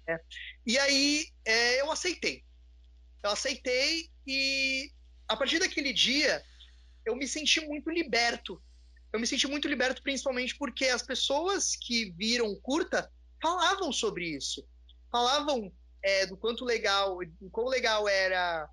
É, 0.08 0.20
e 0.66 0.78
aí 0.78 1.28
é, 1.46 1.82
eu 1.82 1.92
aceitei. 1.92 2.44
Eu 3.24 3.30
aceitei 3.30 4.10
e 4.28 4.92
a 5.28 5.38
partir 5.38 5.60
daquele 5.60 5.94
dia 5.94 6.44
eu 7.06 7.16
me 7.16 7.28
senti 7.28 7.62
muito 7.62 7.90
liberto. 7.90 8.62
Eu 9.12 9.20
me 9.20 9.28
senti 9.28 9.48
muito 9.48 9.68
liberto 9.68 10.02
principalmente 10.02 10.58
porque 10.58 10.86
as 10.86 11.04
pessoas 11.04 11.76
que 11.76 12.12
viram 12.18 12.48
o 12.48 12.60
curta 12.60 13.12
falavam 13.42 13.92
sobre 13.92 14.26
isso. 14.26 14.68
Falavam 15.12 15.72
é, 16.04 16.26
do 16.26 16.36
quanto 16.36 16.66
legal, 16.66 17.18
do 17.40 17.50
quão 17.50 17.68
legal 17.68 18.08
era 18.08 18.70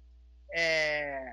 é, 0.52 1.32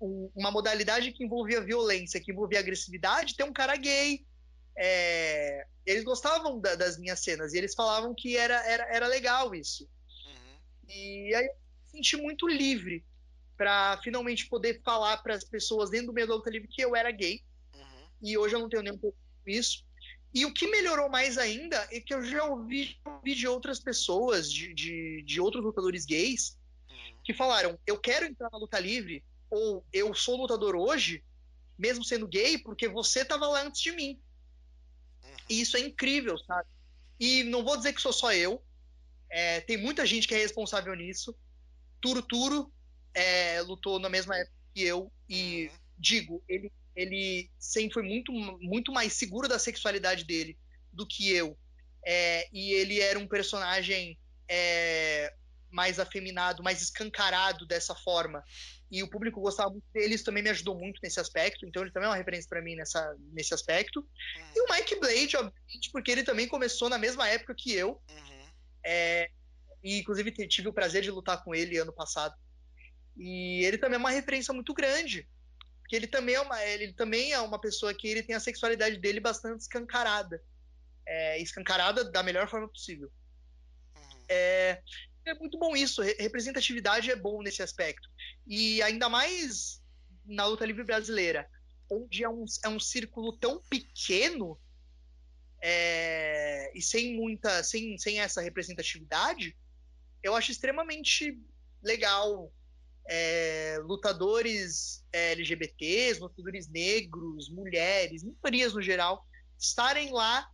uma 0.00 0.50
modalidade 0.50 1.12
que 1.12 1.24
envolvia 1.24 1.60
violência, 1.60 2.20
que 2.20 2.32
envolvia 2.32 2.58
agressividade, 2.58 3.36
ter 3.36 3.44
um 3.44 3.52
cara 3.52 3.76
gay. 3.76 4.26
É, 4.76 5.64
eles 5.86 6.04
gostavam 6.04 6.60
da, 6.60 6.74
das 6.74 6.98
minhas 6.98 7.20
cenas 7.20 7.54
e 7.54 7.58
eles 7.58 7.74
falavam 7.74 8.14
que 8.14 8.36
era, 8.36 8.56
era, 8.66 8.84
era 8.94 9.06
legal 9.06 9.54
isso. 9.54 9.84
Uhum. 10.26 10.58
E 10.88 11.34
aí 11.34 11.46
eu 11.46 11.54
me 11.54 11.90
senti 11.92 12.16
muito 12.16 12.48
livre 12.48 13.04
para 13.56 13.98
finalmente 14.02 14.48
poder 14.48 14.82
falar 14.82 15.18
para 15.18 15.34
as 15.34 15.44
pessoas 15.44 15.88
dentro 15.88 16.08
do 16.08 16.12
meio 16.12 16.26
da 16.26 16.34
luta 16.34 16.50
livre 16.50 16.68
que 16.68 16.82
eu 16.82 16.94
era 16.94 17.10
gay. 17.10 17.40
Uhum. 17.74 18.08
E 18.20 18.36
hoje 18.36 18.54
eu 18.54 18.60
não 18.60 18.68
tenho 18.68 18.82
nenhum 18.82 18.98
problema 18.98 19.22
com 19.44 19.50
isso. 19.50 19.85
E 20.36 20.44
o 20.44 20.52
que 20.52 20.68
melhorou 20.68 21.08
mais 21.08 21.38
ainda 21.38 21.88
é 21.90 21.98
que 21.98 22.12
eu 22.12 22.22
já 22.22 22.44
ouvi, 22.44 22.94
ouvi 23.06 23.34
de 23.34 23.48
outras 23.48 23.80
pessoas, 23.80 24.52
de, 24.52 24.74
de, 24.74 25.22
de 25.22 25.40
outros 25.40 25.64
lutadores 25.64 26.04
gays, 26.04 26.58
Uhum. 26.90 27.16
que 27.24 27.32
falaram: 27.32 27.78
eu 27.86 27.98
quero 27.98 28.26
entrar 28.26 28.50
na 28.52 28.58
luta 28.58 28.78
livre, 28.78 29.24
ou 29.48 29.82
eu 29.90 30.14
sou 30.14 30.36
lutador 30.36 30.76
hoje, 30.76 31.24
mesmo 31.78 32.04
sendo 32.04 32.28
gay, 32.28 32.58
porque 32.58 32.86
você 32.86 33.22
estava 33.22 33.48
lá 33.48 33.62
antes 33.62 33.80
de 33.80 33.92
mim. 33.92 34.20
Uhum. 35.24 35.36
E 35.48 35.58
isso 35.62 35.78
é 35.78 35.80
incrível, 35.80 36.36
sabe? 36.36 36.68
E 37.18 37.42
não 37.44 37.64
vou 37.64 37.74
dizer 37.78 37.94
que 37.94 38.02
sou 38.02 38.12
só 38.12 38.30
eu, 38.30 38.62
é, 39.30 39.62
tem 39.62 39.78
muita 39.78 40.04
gente 40.04 40.28
que 40.28 40.34
é 40.34 40.38
responsável 40.38 40.94
nisso. 40.94 41.34
Turo 41.98 42.20
Turo 42.20 42.70
é, 43.14 43.62
lutou 43.62 43.98
na 43.98 44.10
mesma 44.10 44.36
época 44.36 44.54
que 44.74 44.82
eu, 44.82 45.10
e 45.26 45.70
Uhum. 45.72 45.78
digo, 45.96 46.44
ele, 46.46 46.70
ele 46.96 47.50
sempre 47.58 47.94
foi 47.94 48.02
muito, 48.02 48.32
muito 48.32 48.90
mais 48.90 49.12
seguro 49.12 49.46
da 49.46 49.58
sexualidade 49.58 50.24
dele 50.24 50.58
do 50.92 51.06
que 51.06 51.30
eu. 51.30 51.56
É, 52.04 52.48
e 52.52 52.72
ele 52.72 53.00
era 53.00 53.18
um 53.18 53.28
personagem 53.28 54.18
é, 54.48 55.32
mais 55.70 56.00
afeminado, 56.00 56.62
mais 56.62 56.80
escancarado 56.80 57.66
dessa 57.66 57.94
forma. 57.94 58.42
E 58.90 59.02
o 59.02 59.10
público 59.10 59.40
gostava 59.40 59.70
muito 59.70 59.84
dele, 59.92 60.14
isso 60.14 60.24
também 60.24 60.42
me 60.42 60.50
ajudou 60.50 60.78
muito 60.78 61.00
nesse 61.02 61.20
aspecto, 61.20 61.66
então 61.66 61.82
ele 61.82 61.90
também 61.90 62.06
é 62.06 62.10
uma 62.10 62.16
referência 62.16 62.48
para 62.48 62.62
mim 62.62 62.76
nessa, 62.76 63.14
nesse 63.32 63.52
aspecto. 63.52 64.08
E 64.54 64.60
o 64.60 64.72
Mike 64.72 64.94
Blade, 65.00 65.36
obviamente, 65.36 65.90
porque 65.92 66.10
ele 66.10 66.22
também 66.22 66.48
começou 66.48 66.88
na 66.88 66.96
mesma 66.96 67.28
época 67.28 67.54
que 67.54 67.72
eu, 67.72 68.00
Uhum. 68.08 68.48
é, 68.84 69.28
e 69.82 69.98
inclusive 69.98 70.30
tive 70.48 70.68
o 70.68 70.72
prazer 70.72 71.02
de 71.02 71.10
lutar 71.10 71.42
com 71.44 71.54
ele 71.54 71.76
ano 71.76 71.92
passado. 71.92 72.34
E 73.16 73.64
ele 73.64 73.78
também 73.78 73.96
é 73.96 73.98
uma 73.98 74.10
referência 74.10 74.54
muito 74.54 74.72
grande, 74.72 75.28
porque 75.86 75.94
ele 75.94 76.08
também 76.08 76.34
é 76.34 76.40
uma, 76.40 76.64
ele 76.64 76.92
também 76.92 77.32
é 77.32 77.38
uma 77.38 77.60
pessoa 77.60 77.94
que 77.94 78.08
ele 78.08 78.20
tem 78.20 78.34
a 78.34 78.40
sexualidade 78.40 78.98
dele 78.98 79.20
bastante 79.20 79.60
escancarada, 79.60 80.42
é, 81.06 81.40
escancarada 81.40 82.04
da 82.04 82.24
melhor 82.24 82.50
forma 82.50 82.68
possível. 82.68 83.08
Uhum. 83.94 84.24
É, 84.28 84.82
é 85.24 85.34
muito 85.34 85.56
bom 85.56 85.76
isso, 85.76 86.02
re- 86.02 86.16
representatividade 86.18 87.08
é 87.08 87.14
bom 87.14 87.40
nesse 87.40 87.62
aspecto. 87.62 88.10
E 88.44 88.82
ainda 88.82 89.08
mais 89.08 89.80
na 90.24 90.44
luta 90.44 90.66
livre 90.66 90.82
brasileira, 90.82 91.48
onde 91.88 92.24
é 92.24 92.28
um, 92.28 92.44
é 92.64 92.68
um 92.68 92.80
círculo 92.80 93.38
tão 93.38 93.62
pequeno 93.70 94.60
é, 95.62 96.72
e 96.76 96.82
sem 96.82 97.14
muita, 97.14 97.62
sem, 97.62 97.96
sem 97.96 98.18
essa 98.18 98.42
representatividade, 98.42 99.56
eu 100.20 100.34
acho 100.34 100.50
extremamente 100.50 101.40
legal 101.80 102.52
é, 103.08 103.78
lutadores 103.82 105.04
é, 105.12 105.32
LGBTs, 105.32 106.20
lutadores 106.20 106.68
negros, 106.68 107.48
mulheres, 107.48 108.22
minorias 108.22 108.74
no 108.74 108.82
geral, 108.82 109.24
estarem 109.58 110.12
lá 110.12 110.48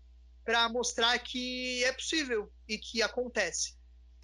para 0.44 0.68
mostrar 0.68 1.18
que 1.18 1.82
é 1.84 1.92
possível 1.92 2.50
e 2.68 2.78
que 2.78 3.02
acontece. 3.02 3.76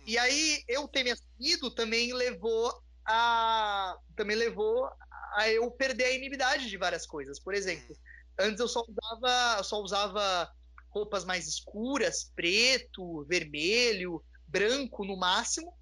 E 0.07 0.17
aí 0.19 0.63
eu 0.67 0.89
ter 0.89 1.05
me 1.05 1.11
assumido 1.11 1.71
também 1.71 2.13
levou 2.13 2.73
a 3.07 3.97
também 4.17 4.37
levou 4.37 4.89
a 5.35 5.49
eu 5.49 5.71
perder 5.71 6.05
a 6.05 6.13
inimidade 6.13 6.69
de 6.69 6.77
várias 6.77 7.07
coisas. 7.07 7.39
Por 7.39 7.55
exemplo, 7.55 7.97
antes 8.39 8.61
eu 8.61 8.69
só 8.69 8.83
usava 8.87 9.63
só 9.63 9.81
usava 9.81 10.51
roupas 10.91 11.25
mais 11.25 11.47
escuras, 11.47 12.33
preto, 12.35 13.25
vermelho, 13.25 14.25
branco 14.47 15.05
no 15.05 15.17
máximo. 15.17 15.73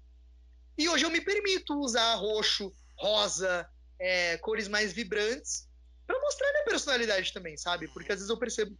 E 0.77 0.87
hoje 0.87 1.05
eu 1.05 1.09
me 1.09 1.21
permito 1.21 1.79
usar 1.79 2.15
roxo, 2.15 2.71
rosa, 2.97 3.67
é, 3.99 4.37
cores 4.37 4.67
mais 4.67 4.93
vibrantes 4.93 5.67
para 6.05 6.19
mostrar 6.21 6.51
minha 6.51 6.65
personalidade 6.65 7.33
também, 7.33 7.57
sabe? 7.57 7.87
Porque 7.89 8.11
às 8.11 8.19
vezes 8.19 8.29
eu 8.29 8.37
percebo 8.37 8.77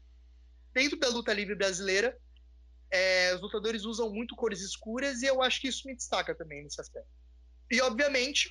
dentro 0.74 0.98
da 1.00 1.10
luta 1.10 1.34
livre 1.34 1.56
brasileira 1.56 2.18
é, 2.90 3.36
os 3.36 3.42
lutadores 3.42 3.84
usam 3.84 4.10
muito 4.10 4.36
cores 4.36 4.62
escuras 4.62 5.22
e 5.22 5.26
eu 5.26 5.42
acho 5.42 5.60
que 5.60 5.68
isso 5.68 5.88
me 5.88 5.96
destaca 5.96 6.34
também 6.34 6.64
nesse 6.64 6.80
aspecto. 6.80 7.10
E 7.70 7.82
obviamente 7.82 8.50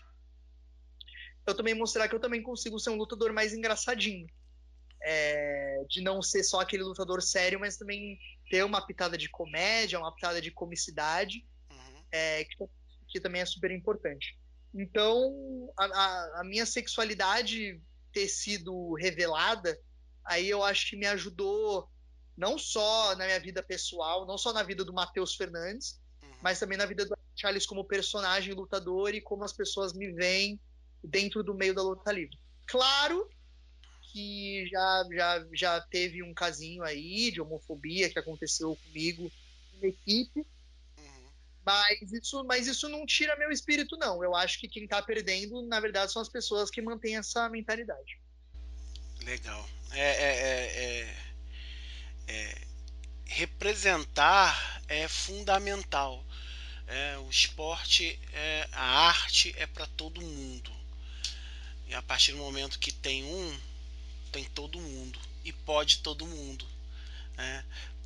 eu 1.47 1.55
também 1.55 1.75
mostrar 1.75 2.09
que 2.09 2.15
eu 2.15 2.21
também 2.21 2.43
consigo 2.43 2.79
ser 2.79 2.91
um 2.91 2.97
lutador 2.97 3.33
mais 3.33 3.55
engraçadinho. 3.55 4.27
É, 5.09 5.85
de 5.89 6.01
não 6.01 6.21
ser 6.21 6.43
só 6.43 6.61
aquele 6.61 6.83
lutador 6.83 7.23
sério, 7.23 7.61
mas 7.61 7.77
também 7.77 8.19
ter 8.51 8.65
uma 8.65 8.85
pitada 8.85 9.17
de 9.17 9.29
comédia, 9.29 9.99
uma 9.99 10.13
pitada 10.13 10.41
de 10.41 10.51
comicidade, 10.51 11.47
Uhum. 11.71 12.05
é, 12.11 12.45
que, 12.45 12.57
que 13.17 13.23
também 13.23 13.41
é 13.41 13.47
super 13.47 13.71
importante. 13.71 14.39
Então, 14.75 15.73
a, 15.79 15.85
a, 15.85 16.41
a 16.41 16.45
minha 16.45 16.67
sexualidade 16.67 17.81
ter 18.13 18.29
sido 18.29 18.95
revelada, 18.95 19.79
aí 20.25 20.49
eu 20.49 20.63
acho 20.63 20.91
que 20.91 20.97
me 20.97 21.07
ajudou 21.07 21.89
não 22.37 22.59
só 22.59 23.17
na 23.17 23.25
minha 23.25 23.41
vida 23.41 23.63
pessoal, 23.63 24.27
não 24.27 24.37
só 24.37 24.53
na 24.53 24.63
vida 24.63 24.85
do 24.85 24.93
Matheus 24.93 25.35
Fernandes, 25.35 25.99
Uhum. 26.23 26.37
mas 26.43 26.59
também 26.59 26.79
na 26.79 26.87
vida 26.87 27.05
do 27.05 27.17
Charles 27.35 27.67
como 27.67 27.85
personagem 27.85 28.55
lutador 28.55 29.15
e 29.15 29.21
como 29.21 29.45
as 29.45 29.53
pessoas 29.53 29.93
me 29.93 30.13
veem 30.13 30.61
dentro 31.03 31.43
do 31.43 31.55
meio 31.55 31.75
da 31.75 31.83
luta 31.83 32.13
livre. 32.13 32.39
Claro 32.67 33.29
que 34.13 34.67
já, 34.71 35.05
já, 35.13 35.47
já 35.53 35.81
teve 35.81 36.23
um 36.23 36.35
casinho 36.35 36.83
aí 36.83 37.31
de 37.31 37.41
homofobia 37.41 38.11
que 38.11 38.19
aconteceu 38.19 38.77
comigo 38.77 39.31
na 39.81 39.89
equipe. 39.89 40.47
Mas 41.67 42.13
isso, 42.13 42.45
mas 42.45 42.67
isso 42.69 42.89
não 42.89 43.05
tira 43.05 43.37
meu 43.37 43.51
espírito, 43.51 43.97
não. 43.97 44.23
Eu 44.23 44.37
acho 44.37 44.61
que 44.61 44.69
quem 44.69 44.87
tá 44.87 45.03
perdendo, 45.03 45.61
na 45.67 45.81
verdade, 45.81 46.13
são 46.13 46.23
as 46.23 46.29
pessoas 46.29 46.71
que 46.71 46.81
mantêm 46.81 47.17
essa 47.17 47.49
mentalidade. 47.49 48.21
Legal. 49.25 49.69
É, 49.91 50.01
é, 50.01 50.35
é, 50.45 50.77
é- 50.79 51.17
é- 52.29 52.67
representar 53.25 54.81
é 54.87 55.09
fundamental. 55.09 56.25
É, 56.87 57.19
o 57.19 57.29
esporte, 57.29 58.17
a 58.71 59.09
arte 59.09 59.53
é 59.59 59.67
para 59.67 59.89
todo 59.89 60.21
mundo. 60.21 60.71
E 61.89 61.95
a 61.95 62.03
partir 62.03 62.31
do 62.31 62.39
momento 62.39 62.79
que 62.79 62.93
tem 62.93 63.25
um, 63.25 63.61
tem 64.31 64.45
todo 64.45 64.81
mundo. 64.81 65.19
E 65.45 65.53
pode 65.53 65.99
todo 65.99 66.25
mundo. 66.25 66.65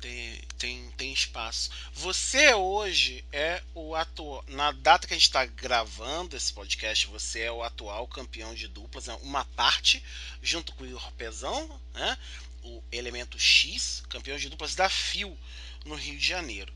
Né? 0.01 0.07
Tem, 0.09 0.41
tem, 0.57 0.91
tem 0.91 1.13
espaço. 1.13 1.69
Você 1.93 2.53
hoje 2.53 3.23
é 3.31 3.61
o 3.73 3.95
atual. 3.95 4.43
Na 4.47 4.71
data 4.71 5.07
que 5.07 5.13
a 5.13 5.17
gente 5.17 5.27
está 5.27 5.45
gravando 5.45 6.35
esse 6.35 6.51
podcast, 6.51 7.07
você 7.07 7.41
é 7.41 7.51
o 7.51 7.63
atual 7.63 8.07
campeão 8.07 8.53
de 8.53 8.67
duplas, 8.67 9.07
é 9.07 9.13
uma 9.15 9.45
parte, 9.45 10.03
junto 10.41 10.73
com 10.73 10.83
o 10.83 10.87
Igor 10.87 11.11
Pezão, 11.13 11.79
né? 11.93 12.17
o 12.63 12.83
Elemento 12.91 13.39
X, 13.39 14.03
campeão 14.09 14.37
de 14.37 14.49
duplas 14.49 14.75
da 14.75 14.87
FIO 14.89 15.37
no 15.85 15.95
Rio 15.95 16.17
de 16.17 16.27
Janeiro. 16.27 16.73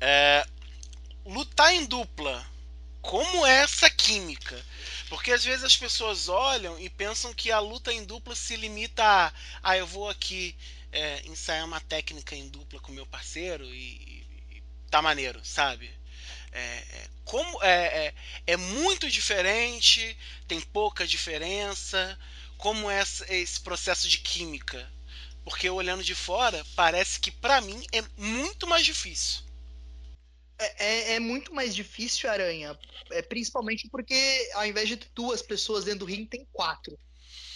É, 0.00 0.46
lutar 1.24 1.72
em 1.74 1.86
dupla, 1.86 2.46
como 3.02 3.44
é 3.44 3.62
essa 3.62 3.90
química? 3.90 4.64
Porque 5.08 5.32
às 5.32 5.44
vezes 5.44 5.64
as 5.64 5.76
pessoas 5.76 6.28
olham 6.28 6.78
e 6.78 6.88
pensam 6.88 7.34
que 7.34 7.50
a 7.50 7.58
luta 7.58 7.92
em 7.92 8.04
dupla 8.04 8.34
se 8.34 8.56
limita 8.56 9.02
a, 9.04 9.32
ah, 9.62 9.76
eu 9.76 9.86
vou 9.86 10.08
aqui 10.08 10.56
é, 10.94 11.22
ensaiar 11.26 11.66
uma 11.66 11.80
técnica 11.80 12.36
em 12.36 12.48
dupla 12.48 12.80
com 12.80 12.92
meu 12.92 13.04
parceiro 13.04 13.64
e, 13.66 14.22
e 14.50 14.62
tá 14.88 15.02
maneiro, 15.02 15.44
sabe? 15.44 15.90
É, 16.52 16.60
é, 16.60 17.08
como 17.24 17.62
é, 17.62 18.06
é, 18.06 18.14
é 18.46 18.56
muito 18.56 19.10
diferente, 19.10 20.16
tem 20.46 20.60
pouca 20.60 21.04
diferença. 21.06 22.18
como 22.56 22.88
é 22.88 23.02
esse 23.28 23.60
processo 23.60 24.08
de 24.08 24.18
química? 24.18 24.90
Porque 25.42 25.68
olhando 25.68 26.02
de 26.04 26.14
fora, 26.14 26.64
parece 26.76 27.18
que 27.18 27.30
para 27.30 27.60
mim 27.60 27.84
é 27.92 28.02
muito 28.16 28.66
mais 28.66 28.84
difícil. 28.86 29.42
É, 30.58 30.84
é, 30.84 31.14
é, 31.14 31.20
muito 31.20 31.52
mais 31.52 31.74
difícil, 31.74 32.30
Aranha. 32.30 32.78
É, 33.10 33.20
principalmente 33.20 33.88
porque 33.90 34.48
ao 34.54 34.64
invés 34.64 34.88
de 34.88 34.96
duas 35.12 35.42
pessoas 35.42 35.84
dentro 35.84 36.00
do 36.00 36.04
ringue, 36.06 36.26
tem 36.26 36.46
quatro. 36.52 36.96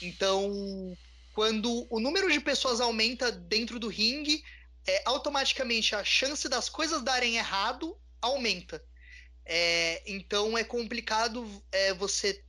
Então, 0.03 0.97
quando 1.39 1.87
o 1.89 2.01
número 2.01 2.29
de 2.33 2.41
pessoas 2.41 2.81
aumenta 2.81 3.31
dentro 3.31 3.79
do 3.79 3.87
ringue, 3.87 4.43
é, 4.85 5.03
automaticamente 5.05 5.95
a 5.95 6.03
chance 6.03 6.49
das 6.49 6.69
coisas 6.69 7.01
darem 7.01 7.37
errado 7.37 7.97
aumenta. 8.21 8.85
É, 9.45 10.03
então 10.05 10.59
é 10.59 10.65
complicado 10.65 11.49
é, 11.71 11.95
você 11.95 12.43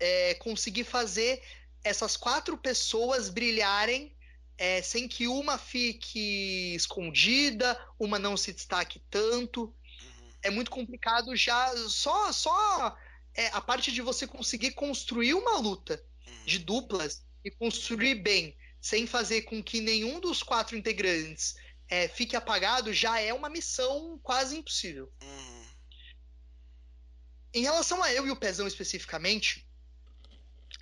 é, 0.00 0.34
conseguir 0.34 0.82
fazer 0.82 1.40
essas 1.84 2.16
quatro 2.16 2.58
pessoas 2.58 3.30
brilharem 3.30 4.12
é, 4.58 4.82
sem 4.82 5.06
que 5.06 5.28
uma 5.28 5.56
fique 5.56 6.74
escondida, 6.74 7.80
uma 8.00 8.18
não 8.18 8.36
se 8.36 8.52
destaque 8.52 9.00
tanto. 9.08 9.72
É 10.42 10.50
muito 10.50 10.72
complicado 10.72 11.36
já 11.36 11.72
só 11.88 12.32
só 12.32 12.98
é, 13.32 13.46
a 13.52 13.60
parte 13.60 13.92
de 13.92 14.02
você 14.02 14.26
conseguir 14.26 14.72
construir 14.72 15.34
uma 15.34 15.56
luta 15.58 16.04
de 16.44 16.58
duplas 16.58 17.22
e 17.44 17.50
construir 17.50 18.16
bem, 18.16 18.56
sem 18.80 19.06
fazer 19.06 19.42
com 19.42 19.62
que 19.62 19.80
nenhum 19.80 20.20
dos 20.20 20.42
quatro 20.42 20.76
integrantes 20.76 21.54
é, 21.88 22.08
fique 22.08 22.34
apagado, 22.34 22.92
já 22.92 23.20
é 23.20 23.32
uma 23.32 23.50
missão 23.50 24.18
quase 24.22 24.56
impossível. 24.56 25.12
Uhum. 25.22 25.64
Em 27.52 27.62
relação 27.62 28.02
a 28.02 28.12
eu 28.12 28.26
e 28.26 28.30
o 28.30 28.36
Pezão 28.36 28.66
especificamente, 28.66 29.66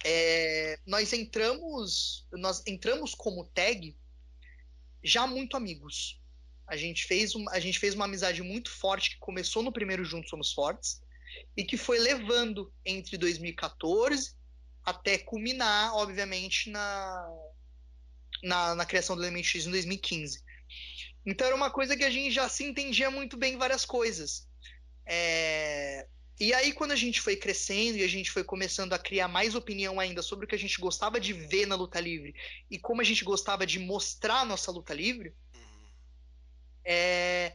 é, 0.05 0.79
nós 0.87 1.13
entramos 1.13 2.27
nós 2.33 2.63
entramos 2.67 3.15
como 3.15 3.45
tag 3.45 3.97
já 5.03 5.27
muito 5.27 5.57
amigos. 5.57 6.21
A 6.67 6.77
gente 6.77 7.05
fez, 7.05 7.35
um, 7.35 7.49
a 7.51 7.61
gente 7.61 7.79
fez 7.79 7.95
uma 7.95 8.07
amizade 8.07 8.43
muito 8.43 8.71
forte 8.71 9.11
que 9.11 9.19
começou 9.19 9.63
no 9.63 9.73
primeiro 9.73 10.05
Juntos 10.05 10.31
Somos 10.31 10.53
Fortes 10.53 11.03
e 11.57 11.65
que 11.65 11.77
foi 11.77 11.99
levando 11.99 12.73
entre 12.85 13.19
2014 13.19 14.35
até 14.85 15.19
culminar, 15.19 15.95
obviamente, 15.95 16.71
na, 16.71 17.29
na, 18.43 18.75
na 18.75 18.87
criação 18.87 19.17
do 19.17 19.23
Element 19.23 19.45
X 19.45 19.67
em 19.67 19.71
2015. 19.71 20.43
Então 21.25 21.47
era 21.47 21.57
uma 21.57 21.71
coisa 21.71 21.97
que 21.97 22.05
a 22.05 22.11
gente 22.11 22.33
já 22.33 22.49
se 22.49 22.65
entendia 22.65 23.11
muito 23.11 23.37
bem 23.37 23.57
várias 23.57 23.85
coisas. 23.85 24.49
É... 25.07 26.07
E 26.41 26.53
aí, 26.53 26.73
quando 26.73 26.91
a 26.91 26.97
gente 26.97 27.21
foi 27.21 27.37
crescendo 27.37 27.99
e 27.99 28.03
a 28.03 28.09
gente 28.09 28.31
foi 28.31 28.43
começando 28.43 28.93
a 28.95 28.99
criar 28.99 29.29
mais 29.29 29.55
opinião 29.55 30.01
ainda 30.01 30.23
sobre 30.23 30.45
o 30.45 30.49
que 30.49 30.55
a 30.55 30.59
gente 30.59 30.81
gostava 30.81 31.21
de 31.21 31.33
ver 31.33 31.67
na 31.67 31.77
luta 31.77 32.01
livre 32.01 32.35
e 32.69 32.79
como 32.79 33.01
a 33.01 33.05
gente 33.05 33.23
gostava 33.23 33.65
de 33.65 33.79
mostrar 33.79 34.41
a 34.41 34.45
nossa 34.45 34.73
luta 34.73 34.93
livre, 34.93 35.33
é... 36.85 37.55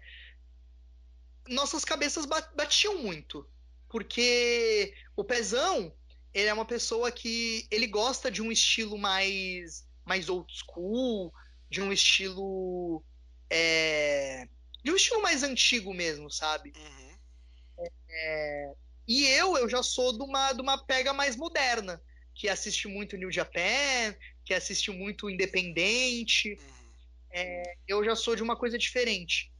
nossas 1.49 1.84
cabeças 1.84 2.25
batiam 2.25 2.99
muito. 2.99 3.45
Porque 3.89 4.93
o 5.15 5.23
Pezão, 5.23 5.93
ele 6.39 6.49
é 6.49 6.53
uma 6.53 6.65
pessoa 6.65 7.11
que 7.11 7.67
ele 7.71 7.88
gosta 7.88 8.29
de 8.29 8.43
um 8.43 8.51
estilo 8.51 8.95
mais, 8.95 9.88
mais 10.05 10.29
old 10.29 10.47
school, 10.53 11.33
de 11.67 11.81
um 11.81 11.91
estilo 11.91 13.03
é, 13.49 14.47
de 14.83 14.91
um 14.91 14.95
estilo 14.95 15.19
mais 15.19 15.41
antigo 15.41 15.95
mesmo, 15.95 16.29
sabe? 16.29 16.73
Uhum. 16.77 17.88
É, 18.07 18.73
e 19.07 19.25
eu, 19.25 19.57
eu 19.57 19.67
já 19.67 19.81
sou 19.81 20.15
de 20.15 20.23
uma, 20.23 20.53
de 20.53 20.61
uma 20.61 20.77
pega 20.77 21.11
mais 21.11 21.35
moderna, 21.35 21.99
que 22.35 22.47
assiste 22.47 22.88
muito 22.88 23.17
New 23.17 23.31
Japan, 23.31 24.15
que 24.45 24.53
assiste 24.53 24.91
muito 24.91 25.31
Independente. 25.31 26.51
Uhum. 26.53 26.91
É, 27.31 27.63
eu 27.88 28.05
já 28.05 28.15
sou 28.15 28.35
de 28.35 28.43
uma 28.43 28.55
coisa 28.55 28.77
diferente. 28.77 29.51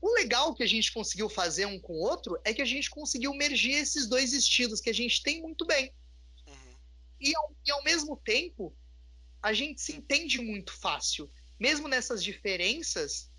O 0.00 0.12
legal 0.14 0.54
que 0.54 0.62
a 0.62 0.66
gente 0.66 0.92
conseguiu 0.92 1.28
fazer 1.28 1.66
um 1.66 1.80
com 1.80 1.92
o 1.92 2.00
outro 2.00 2.38
é 2.44 2.54
que 2.54 2.62
a 2.62 2.66
gente 2.66 2.88
conseguiu 2.88 3.34
mergir 3.34 3.74
esses 3.74 4.06
dois 4.06 4.32
estilos 4.32 4.80
que 4.80 4.90
a 4.90 4.94
gente 4.94 5.22
tem 5.22 5.42
muito 5.42 5.66
bem. 5.66 5.92
Uhum. 6.46 6.76
E, 7.20 7.34
ao, 7.34 7.56
e 7.66 7.70
ao 7.70 7.82
mesmo 7.82 8.16
tempo, 8.16 8.74
a 9.42 9.52
gente 9.52 9.80
se 9.80 9.92
entende 9.92 10.40
muito 10.40 10.72
fácil 10.72 11.30
mesmo 11.58 11.88
nessas 11.88 12.22
diferenças, 12.22 13.30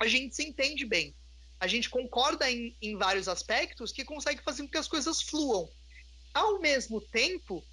a 0.00 0.06
gente 0.06 0.34
se 0.34 0.42
entende 0.42 0.86
bem. 0.86 1.14
A 1.60 1.66
gente 1.66 1.88
concorda 1.88 2.50
em, 2.50 2.76
em 2.80 2.96
vários 2.96 3.28
aspectos 3.28 3.92
que 3.92 4.04
consegue 4.04 4.42
fazer 4.42 4.62
com 4.62 4.68
que 4.68 4.78
as 4.78 4.88
coisas 4.88 5.22
fluam. 5.22 5.68
Ao 6.32 6.60
mesmo 6.60 7.00
tempo, 7.00 7.64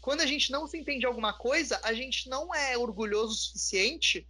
quando 0.00 0.20
a 0.20 0.26
gente 0.26 0.50
não 0.50 0.66
se 0.66 0.76
entende 0.78 1.06
alguma 1.06 1.32
coisa, 1.32 1.80
a 1.82 1.92
gente 1.92 2.28
não 2.28 2.54
é 2.54 2.76
orgulhoso 2.76 3.32
o 3.32 3.36
suficiente 3.36 4.28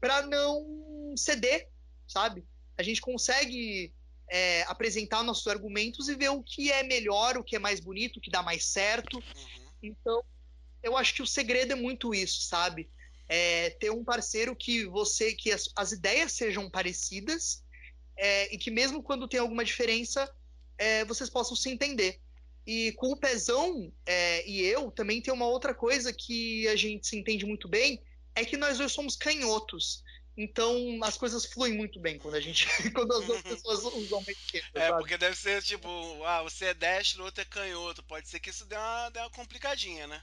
para 0.00 0.22
não 0.26 1.14
ceder, 1.16 1.68
sabe? 2.06 2.44
A 2.76 2.82
gente 2.82 3.00
consegue 3.00 3.92
é, 4.30 4.62
apresentar 4.62 5.22
nossos 5.22 5.46
argumentos 5.46 6.08
e 6.08 6.14
ver 6.14 6.30
o 6.30 6.42
que 6.42 6.70
é 6.70 6.82
melhor, 6.82 7.36
o 7.36 7.44
que 7.44 7.56
é 7.56 7.58
mais 7.58 7.80
bonito, 7.80 8.18
o 8.18 8.20
que 8.20 8.30
dá 8.30 8.42
mais 8.42 8.64
certo. 8.66 9.16
Uhum. 9.16 9.70
Então, 9.82 10.22
eu 10.82 10.96
acho 10.96 11.14
que 11.14 11.22
o 11.22 11.26
segredo 11.26 11.72
é 11.72 11.76
muito 11.76 12.14
isso, 12.14 12.42
sabe? 12.42 12.88
é, 13.28 13.70
ter 13.70 13.90
um 13.90 14.04
parceiro 14.04 14.54
que 14.54 14.86
você 14.86 15.32
que 15.32 15.50
as, 15.52 15.68
as 15.74 15.92
ideias 15.92 16.32
sejam 16.32 16.70
parecidas 16.70 17.62
é, 18.16 18.54
e 18.54 18.58
que 18.58 18.70
mesmo 18.70 19.02
quando 19.02 19.28
tem 19.28 19.40
alguma 19.40 19.64
diferença 19.64 20.30
é, 20.78 21.04
vocês 21.04 21.30
possam 21.30 21.56
se 21.56 21.70
entender. 21.70 22.20
E 22.66 22.92
com 22.92 23.12
o 23.12 23.16
Pezão 23.16 23.92
é, 24.04 24.48
e 24.48 24.60
eu 24.62 24.90
também 24.90 25.20
tem 25.20 25.32
uma 25.32 25.46
outra 25.46 25.74
coisa 25.74 26.12
que 26.12 26.66
a 26.68 26.76
gente 26.76 27.06
se 27.06 27.16
entende 27.16 27.46
muito 27.46 27.68
bem 27.68 28.02
é 28.34 28.44
que 28.44 28.56
nós 28.56 28.78
dois 28.78 28.92
somos 28.92 29.16
canhotos. 29.16 30.02
Então 30.36 30.98
as 31.02 31.16
coisas 31.16 31.46
fluem 31.46 31.74
muito 31.74 31.98
bem 31.98 32.18
quando 32.18 32.34
a 32.34 32.40
gente. 32.40 32.66
quando 32.92 33.12
as 33.14 33.24
duas 33.24 33.42
pessoas 33.42 33.84
usam 33.84 34.18
uma 34.18 34.30
esquerda. 34.30 34.68
É, 34.74 34.88
sabe? 34.88 34.98
porque 34.98 35.16
deve 35.16 35.36
ser 35.36 35.62
tipo, 35.62 35.88
ah, 36.24 36.42
você 36.42 36.66
é 36.66 36.74
destro, 36.74 37.22
o 37.22 37.24
outro 37.24 37.40
é 37.40 37.44
canhoto. 37.44 38.02
Pode 38.02 38.28
ser 38.28 38.38
que 38.38 38.50
isso 38.50 38.66
dê 38.66 38.76
uma, 38.76 39.10
dê 39.10 39.18
uma 39.20 39.30
complicadinha, 39.30 40.06
né? 40.06 40.22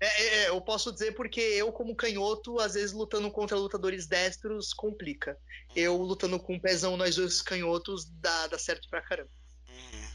É, 0.00 0.06
é, 0.06 0.44
é, 0.44 0.48
eu 0.48 0.60
posso 0.60 0.92
dizer 0.92 1.12
porque 1.12 1.40
eu, 1.40 1.72
como 1.72 1.94
canhoto, 1.94 2.60
às 2.60 2.74
vezes 2.74 2.92
lutando 2.92 3.30
contra 3.30 3.56
lutadores 3.56 4.06
destros 4.06 4.72
complica. 4.72 5.36
Eu 5.74 5.96
lutando 5.96 6.38
com 6.38 6.54
um 6.54 6.60
pezão, 6.60 6.96
nós 6.96 7.16
dois 7.16 7.42
canhotos, 7.42 8.06
dá, 8.20 8.46
dá 8.46 8.58
certo 8.58 8.88
pra 8.88 9.02
caramba. 9.02 9.30
Uhum. 9.68 10.08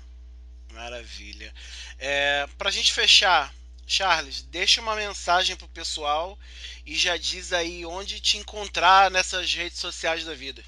Maravilha. 0.73 1.53
É, 1.99 2.47
pra 2.57 2.71
gente 2.71 2.93
fechar, 2.93 3.53
Charles, 3.93 4.41
deixa 4.41 4.81
uma 4.81 4.95
mensagem 4.95 5.55
pro 5.55 5.67
pessoal 5.67 6.35
e 6.83 6.95
já 6.95 7.15
diz 7.15 7.53
aí 7.53 7.85
onde 7.85 8.19
te 8.19 8.37
encontrar 8.37 9.11
nessas 9.11 9.53
redes 9.53 9.77
sociais 9.77 10.25
da 10.25 10.33
vida. 10.33 10.65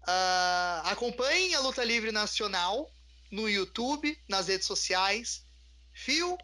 Uh, 0.02 0.82
acompanhem 0.86 1.54
a 1.54 1.60
Luta 1.60 1.84
Livre 1.84 2.12
Nacional 2.12 2.92
no 3.32 3.50
YouTube, 3.50 4.18
nas 4.28 4.48
redes 4.48 4.68
sociais. 4.68 5.46
Fio, 5.94 6.38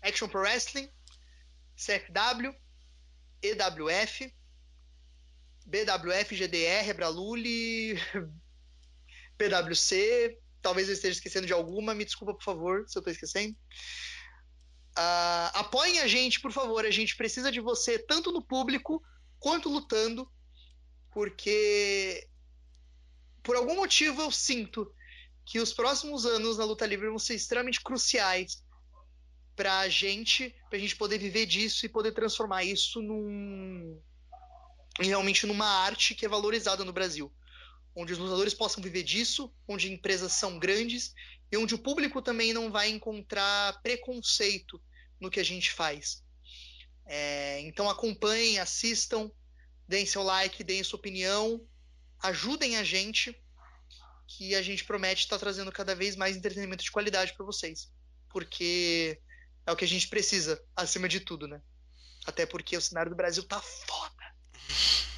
Action 0.00 0.28
Pro 0.28 0.40
Wrestling, 0.40 0.88
CFW, 1.76 2.54
EWF, 3.42 4.32
BWF, 5.66 6.34
GDR, 6.34 6.94
Braluli, 6.94 7.94
PWC. 9.38 10.38
Talvez 10.60 10.88
eu 10.88 10.94
esteja 10.94 11.18
esquecendo 11.18 11.46
de 11.46 11.52
alguma. 11.52 11.94
Me 11.94 12.04
desculpa, 12.04 12.34
por 12.34 12.44
favor, 12.44 12.84
se 12.88 12.96
eu 12.96 13.00
estou 13.00 13.12
esquecendo. 13.12 13.56
Uh, 14.96 15.48
apoiem 15.54 16.00
a 16.00 16.06
gente, 16.06 16.40
por 16.40 16.52
favor. 16.52 16.84
A 16.84 16.90
gente 16.90 17.16
precisa 17.16 17.50
de 17.50 17.60
você, 17.60 17.98
tanto 17.98 18.30
no 18.30 18.42
público 18.42 19.02
quanto 19.38 19.68
lutando, 19.68 20.30
porque 21.10 22.28
por 23.42 23.56
algum 23.56 23.76
motivo 23.76 24.22
eu 24.22 24.30
sinto 24.30 24.92
que 25.44 25.58
os 25.58 25.72
próximos 25.72 26.24
anos 26.24 26.58
na 26.58 26.64
luta 26.64 26.86
livre 26.86 27.08
vão 27.08 27.18
ser 27.18 27.34
extremamente 27.34 27.80
cruciais 27.80 28.64
para 29.56 29.80
a 29.80 29.88
gente, 29.88 30.54
para 30.68 30.78
a 30.78 30.80
gente 30.80 30.96
poder 30.96 31.18
viver 31.18 31.46
disso 31.46 31.84
e 31.84 31.88
poder 31.88 32.12
transformar 32.12 32.64
isso 32.64 33.02
num 33.02 34.00
realmente 34.98 35.46
numa 35.46 35.66
arte 35.66 36.14
que 36.14 36.26
é 36.26 36.28
valorizada 36.28 36.84
no 36.84 36.92
Brasil, 36.92 37.32
onde 37.94 38.12
os 38.12 38.18
lutadores 38.18 38.54
possam 38.54 38.82
viver 38.82 39.02
disso, 39.02 39.52
onde 39.66 39.92
empresas 39.92 40.32
são 40.32 40.58
grandes 40.58 41.14
e 41.50 41.56
onde 41.56 41.74
o 41.74 41.78
público 41.78 42.22
também 42.22 42.52
não 42.52 42.70
vai 42.70 42.88
encontrar 42.90 43.80
preconceito 43.82 44.80
no 45.20 45.30
que 45.30 45.40
a 45.40 45.44
gente 45.44 45.70
faz. 45.70 46.22
É, 47.06 47.60
então 47.60 47.88
acompanhem, 47.90 48.58
assistam, 48.58 49.30
deem 49.86 50.06
seu 50.06 50.22
like, 50.22 50.64
deem 50.64 50.82
sua 50.82 50.98
opinião, 50.98 51.66
ajudem 52.22 52.76
a 52.76 52.84
gente, 52.84 53.36
que 54.36 54.54
a 54.54 54.62
gente 54.62 54.84
promete 54.84 55.24
estar 55.24 55.38
trazendo 55.38 55.70
cada 55.70 55.94
vez 55.94 56.16
mais 56.16 56.36
entretenimento 56.36 56.82
de 56.82 56.90
qualidade 56.90 57.34
para 57.34 57.44
vocês, 57.44 57.90
porque 58.30 59.20
é 59.66 59.72
o 59.72 59.76
que 59.76 59.84
a 59.84 59.88
gente 59.88 60.08
precisa, 60.08 60.62
acima 60.74 61.08
de 61.08 61.20
tudo, 61.20 61.46
né? 61.46 61.60
Até 62.24 62.46
porque 62.46 62.76
o 62.76 62.80
cenário 62.80 63.10
do 63.10 63.16
Brasil 63.16 63.42
tá 63.42 63.60
foda. 63.60 64.22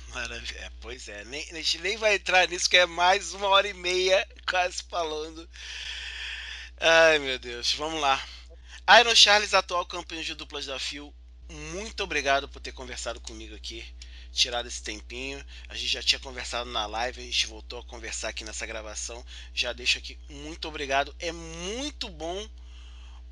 Maravilha. 0.09 0.59
É, 0.59 0.71
pois 0.81 1.09
é, 1.09 1.25
nem, 1.25 1.43
a 1.51 1.55
gente 1.55 1.79
nem 1.79 1.97
vai 1.97 2.17
entrar 2.17 2.49
nisso, 2.49 2.69
que 2.69 2.77
é 2.77 2.87
mais 2.87 3.35
uma 3.35 3.49
hora 3.49 3.69
e 3.69 3.75
meia 3.75 4.27
quase 4.49 4.83
falando. 4.89 5.49
Ai 6.81 7.19
meu 7.19 7.39
Deus, 7.39 7.73
vamos 7.75 8.01
lá. 8.01 8.21
Iron 9.01 9.15
Charles, 9.15 9.55
atual 9.55 9.87
campeão 9.87 10.23
de 10.23 10.35
dupla 10.35 10.61
desafio, 10.61 11.15
muito 11.49 12.03
obrigado 12.03 12.49
por 12.49 12.61
ter 12.61 12.73
conversado 12.73 13.21
comigo 13.21 13.55
aqui, 13.55 13.85
tirado 14.35 14.67
esse 14.67 14.83
tempinho. 14.83 15.45
A 15.69 15.75
gente 15.75 15.89
já 15.89 16.03
tinha 16.03 16.19
conversado 16.19 16.69
na 16.71 16.87
live, 16.87 17.21
a 17.21 17.25
gente 17.25 17.47
voltou 17.47 17.79
a 17.79 17.85
conversar 17.85 18.29
aqui 18.29 18.45
nessa 18.45 18.67
gravação. 18.67 19.25
Já 19.55 19.73
deixo 19.73 19.99
aqui 19.99 20.19
muito 20.29 20.69
obrigado. 20.69 21.15
É 21.19 21.33
muito 21.33 22.09
bom 22.09 22.49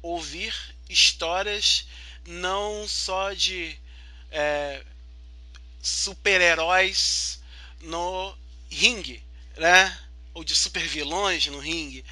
ouvir 0.01 0.55
histórias 0.89 1.87
não 2.27 2.87
só 2.89 3.33
de 3.33 3.79
é, 4.31 4.85
super-heróis 5.83 7.41
no 7.81 8.37
ringue, 8.71 9.23
né? 9.57 9.99
Ou 10.35 10.43
de 10.45 10.55
super-vilões 10.55 11.47
no 11.47 11.59
ringue, 11.59 12.05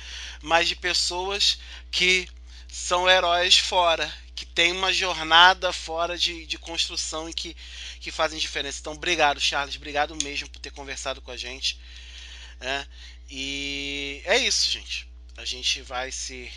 mas 0.43 0.68
de 0.68 0.76
pessoas 0.76 1.59
que 1.91 2.28
são 2.68 3.09
heróis 3.09 3.59
fora, 3.59 4.12
que 4.41 4.47
tem 4.47 4.72
uma 4.72 4.91
jornada 4.91 5.70
fora 5.70 6.16
de, 6.16 6.47
de 6.47 6.57
construção 6.57 7.28
e 7.28 7.34
que, 7.34 7.55
que 8.01 8.11
fazem 8.11 8.38
diferença. 8.38 8.80
Então, 8.80 8.95
obrigado, 8.95 9.38
Charles, 9.38 9.76
obrigado 9.76 10.16
mesmo 10.22 10.49
por 10.49 10.59
ter 10.61 10.70
conversado 10.70 11.20
com 11.20 11.30
a 11.30 11.36
gente. 11.36 11.78
Né? 12.59 12.88
E 13.28 14.22
é 14.24 14.38
isso, 14.38 14.70
gente. 14.70 15.07
A 15.36 15.45
gente 15.45 15.82
vai 15.82 16.11
se 16.11 16.51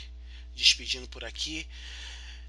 despedindo 0.56 1.10
por 1.10 1.26
aqui. 1.26 1.68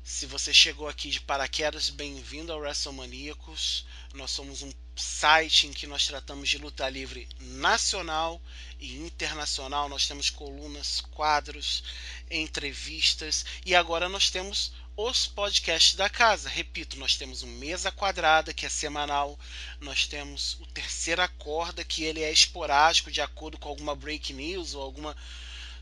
Se 0.05 0.24
você 0.24 0.55
chegou 0.55 0.87
aqui 0.87 1.11
de 1.11 1.20
paraquedas, 1.20 1.91
bem-vindo 1.91 2.53
ao 2.53 2.61
WrestleManiacos. 2.61 3.85
Nós 4.12 4.30
somos 4.30 4.62
um 4.62 4.72
site 4.95 5.66
em 5.66 5.72
que 5.72 5.89
nós 5.89 6.07
tratamos 6.07 6.49
de 6.49 6.59
luta 6.59 6.89
livre 6.89 7.28
nacional 7.41 8.41
e 8.78 8.95
internacional. 8.99 9.89
Nós 9.89 10.07
temos 10.07 10.30
colunas, 10.30 11.01
quadros, 11.01 11.82
entrevistas 12.30 13.45
e 13.66 13.74
agora 13.74 14.09
nós 14.09 14.30
temos 14.30 14.72
os 14.97 15.26
podcasts 15.26 15.95
da 15.95 16.09
casa. 16.09 16.49
Repito, 16.49 16.99
nós 16.99 17.16
temos 17.16 17.42
o 17.42 17.47
Mesa 17.47 17.90
Quadrada, 17.90 18.55
que 18.55 18.66
é 18.66 18.68
semanal. 18.68 19.38
Nós 19.80 20.07
temos 20.07 20.59
o 20.61 20.66
Terceira 20.66 21.26
Corda, 21.28 21.84
que 21.84 22.05
ele 22.05 22.22
é 22.22 22.32
esporádico 22.32 23.11
de 23.11 23.20
acordo 23.20 23.59
com 23.59 23.68
alguma 23.68 23.95
break 23.95 24.32
news 24.32 24.74
ou 24.74 24.82
alguma 24.82 25.16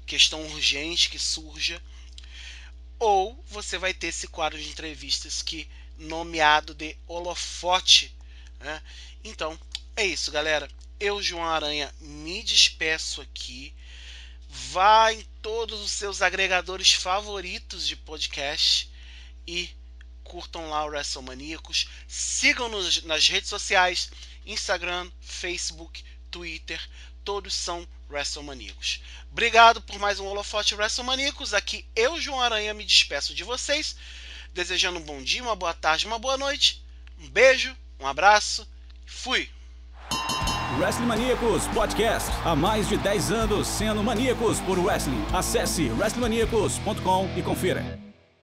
questão 0.07 0.45
urgente 0.47 1.09
que 1.09 1.19
surja 1.19 1.81
ou 3.03 3.37
você 3.49 3.79
vai 3.79 3.93
ter 3.93 4.07
esse 4.07 4.29
quadro 4.29 4.57
de 4.57 4.69
entrevistas 4.69 5.43
que 5.43 5.69
nomeado 5.99 6.73
de 6.73 6.97
holofote. 7.09 8.15
Né? 8.61 8.81
Então 9.25 9.59
é 9.97 10.07
isso, 10.07 10.31
galera. 10.31 10.71
Eu, 11.01 11.21
João 11.21 11.45
Aranha, 11.45 11.93
me 11.99 12.45
despeço 12.45 13.21
aqui. 13.21 13.75
Vá 14.49 15.13
em 15.13 15.21
todos 15.43 15.81
os 15.81 15.91
seus 15.91 16.23
agregadores 16.23 16.93
favoritos 16.93 17.89
de 17.89 17.97
podcast 17.97 18.89
e 19.47 19.71
curtam 20.25 20.71
lá 20.71 20.85
o 20.85 20.89
WrestleManiacos. 20.89 21.87
Sigam-nos 22.09 23.03
nas 23.03 23.29
redes 23.29 23.49
sociais: 23.49 24.11
Instagram, 24.47 25.11
Facebook, 25.21 26.03
Twitter. 26.31 26.81
Todos 27.25 27.55
são 27.55 27.87
WrestleManiacos. 28.11 29.01
Obrigado 29.31 29.81
por 29.81 29.99
mais 29.99 30.19
um 30.19 30.27
Holofote 30.27 30.75
WrestleManiacos. 30.75 31.55
Aqui 31.55 31.85
eu, 31.95 32.21
João 32.21 32.41
Aranha, 32.41 32.75
me 32.75 32.85
despeço 32.85 33.35
de 33.35 33.45
vocês, 33.45 33.95
desejando 34.53 34.99
um 34.99 35.03
bom 35.03 35.23
dia, 35.23 35.43
uma 35.43 35.55
boa 35.55 35.73
tarde, 35.73 36.07
uma 36.07 36.19
boa 36.19 36.37
noite. 36.37 36.83
Um 37.19 37.29
beijo, 37.29 37.77
um 38.01 38.07
abraço. 38.07 38.67
Fui! 39.07 39.49
Wrestling 40.79 41.07
Maníacos 41.07 41.67
Podcast. 41.69 42.31
Há 42.45 42.57
mais 42.57 42.89
de 42.89 42.97
10 42.97 43.31
anos 43.31 43.69
sendo 43.69 44.03
maníacos 44.03 44.59
por 44.61 44.79
wrestling. 44.79 45.25
Acesse 45.33 45.89
wrestlingmaníacos.com 45.91 47.31
e 47.37 47.43
confira. 47.43 48.02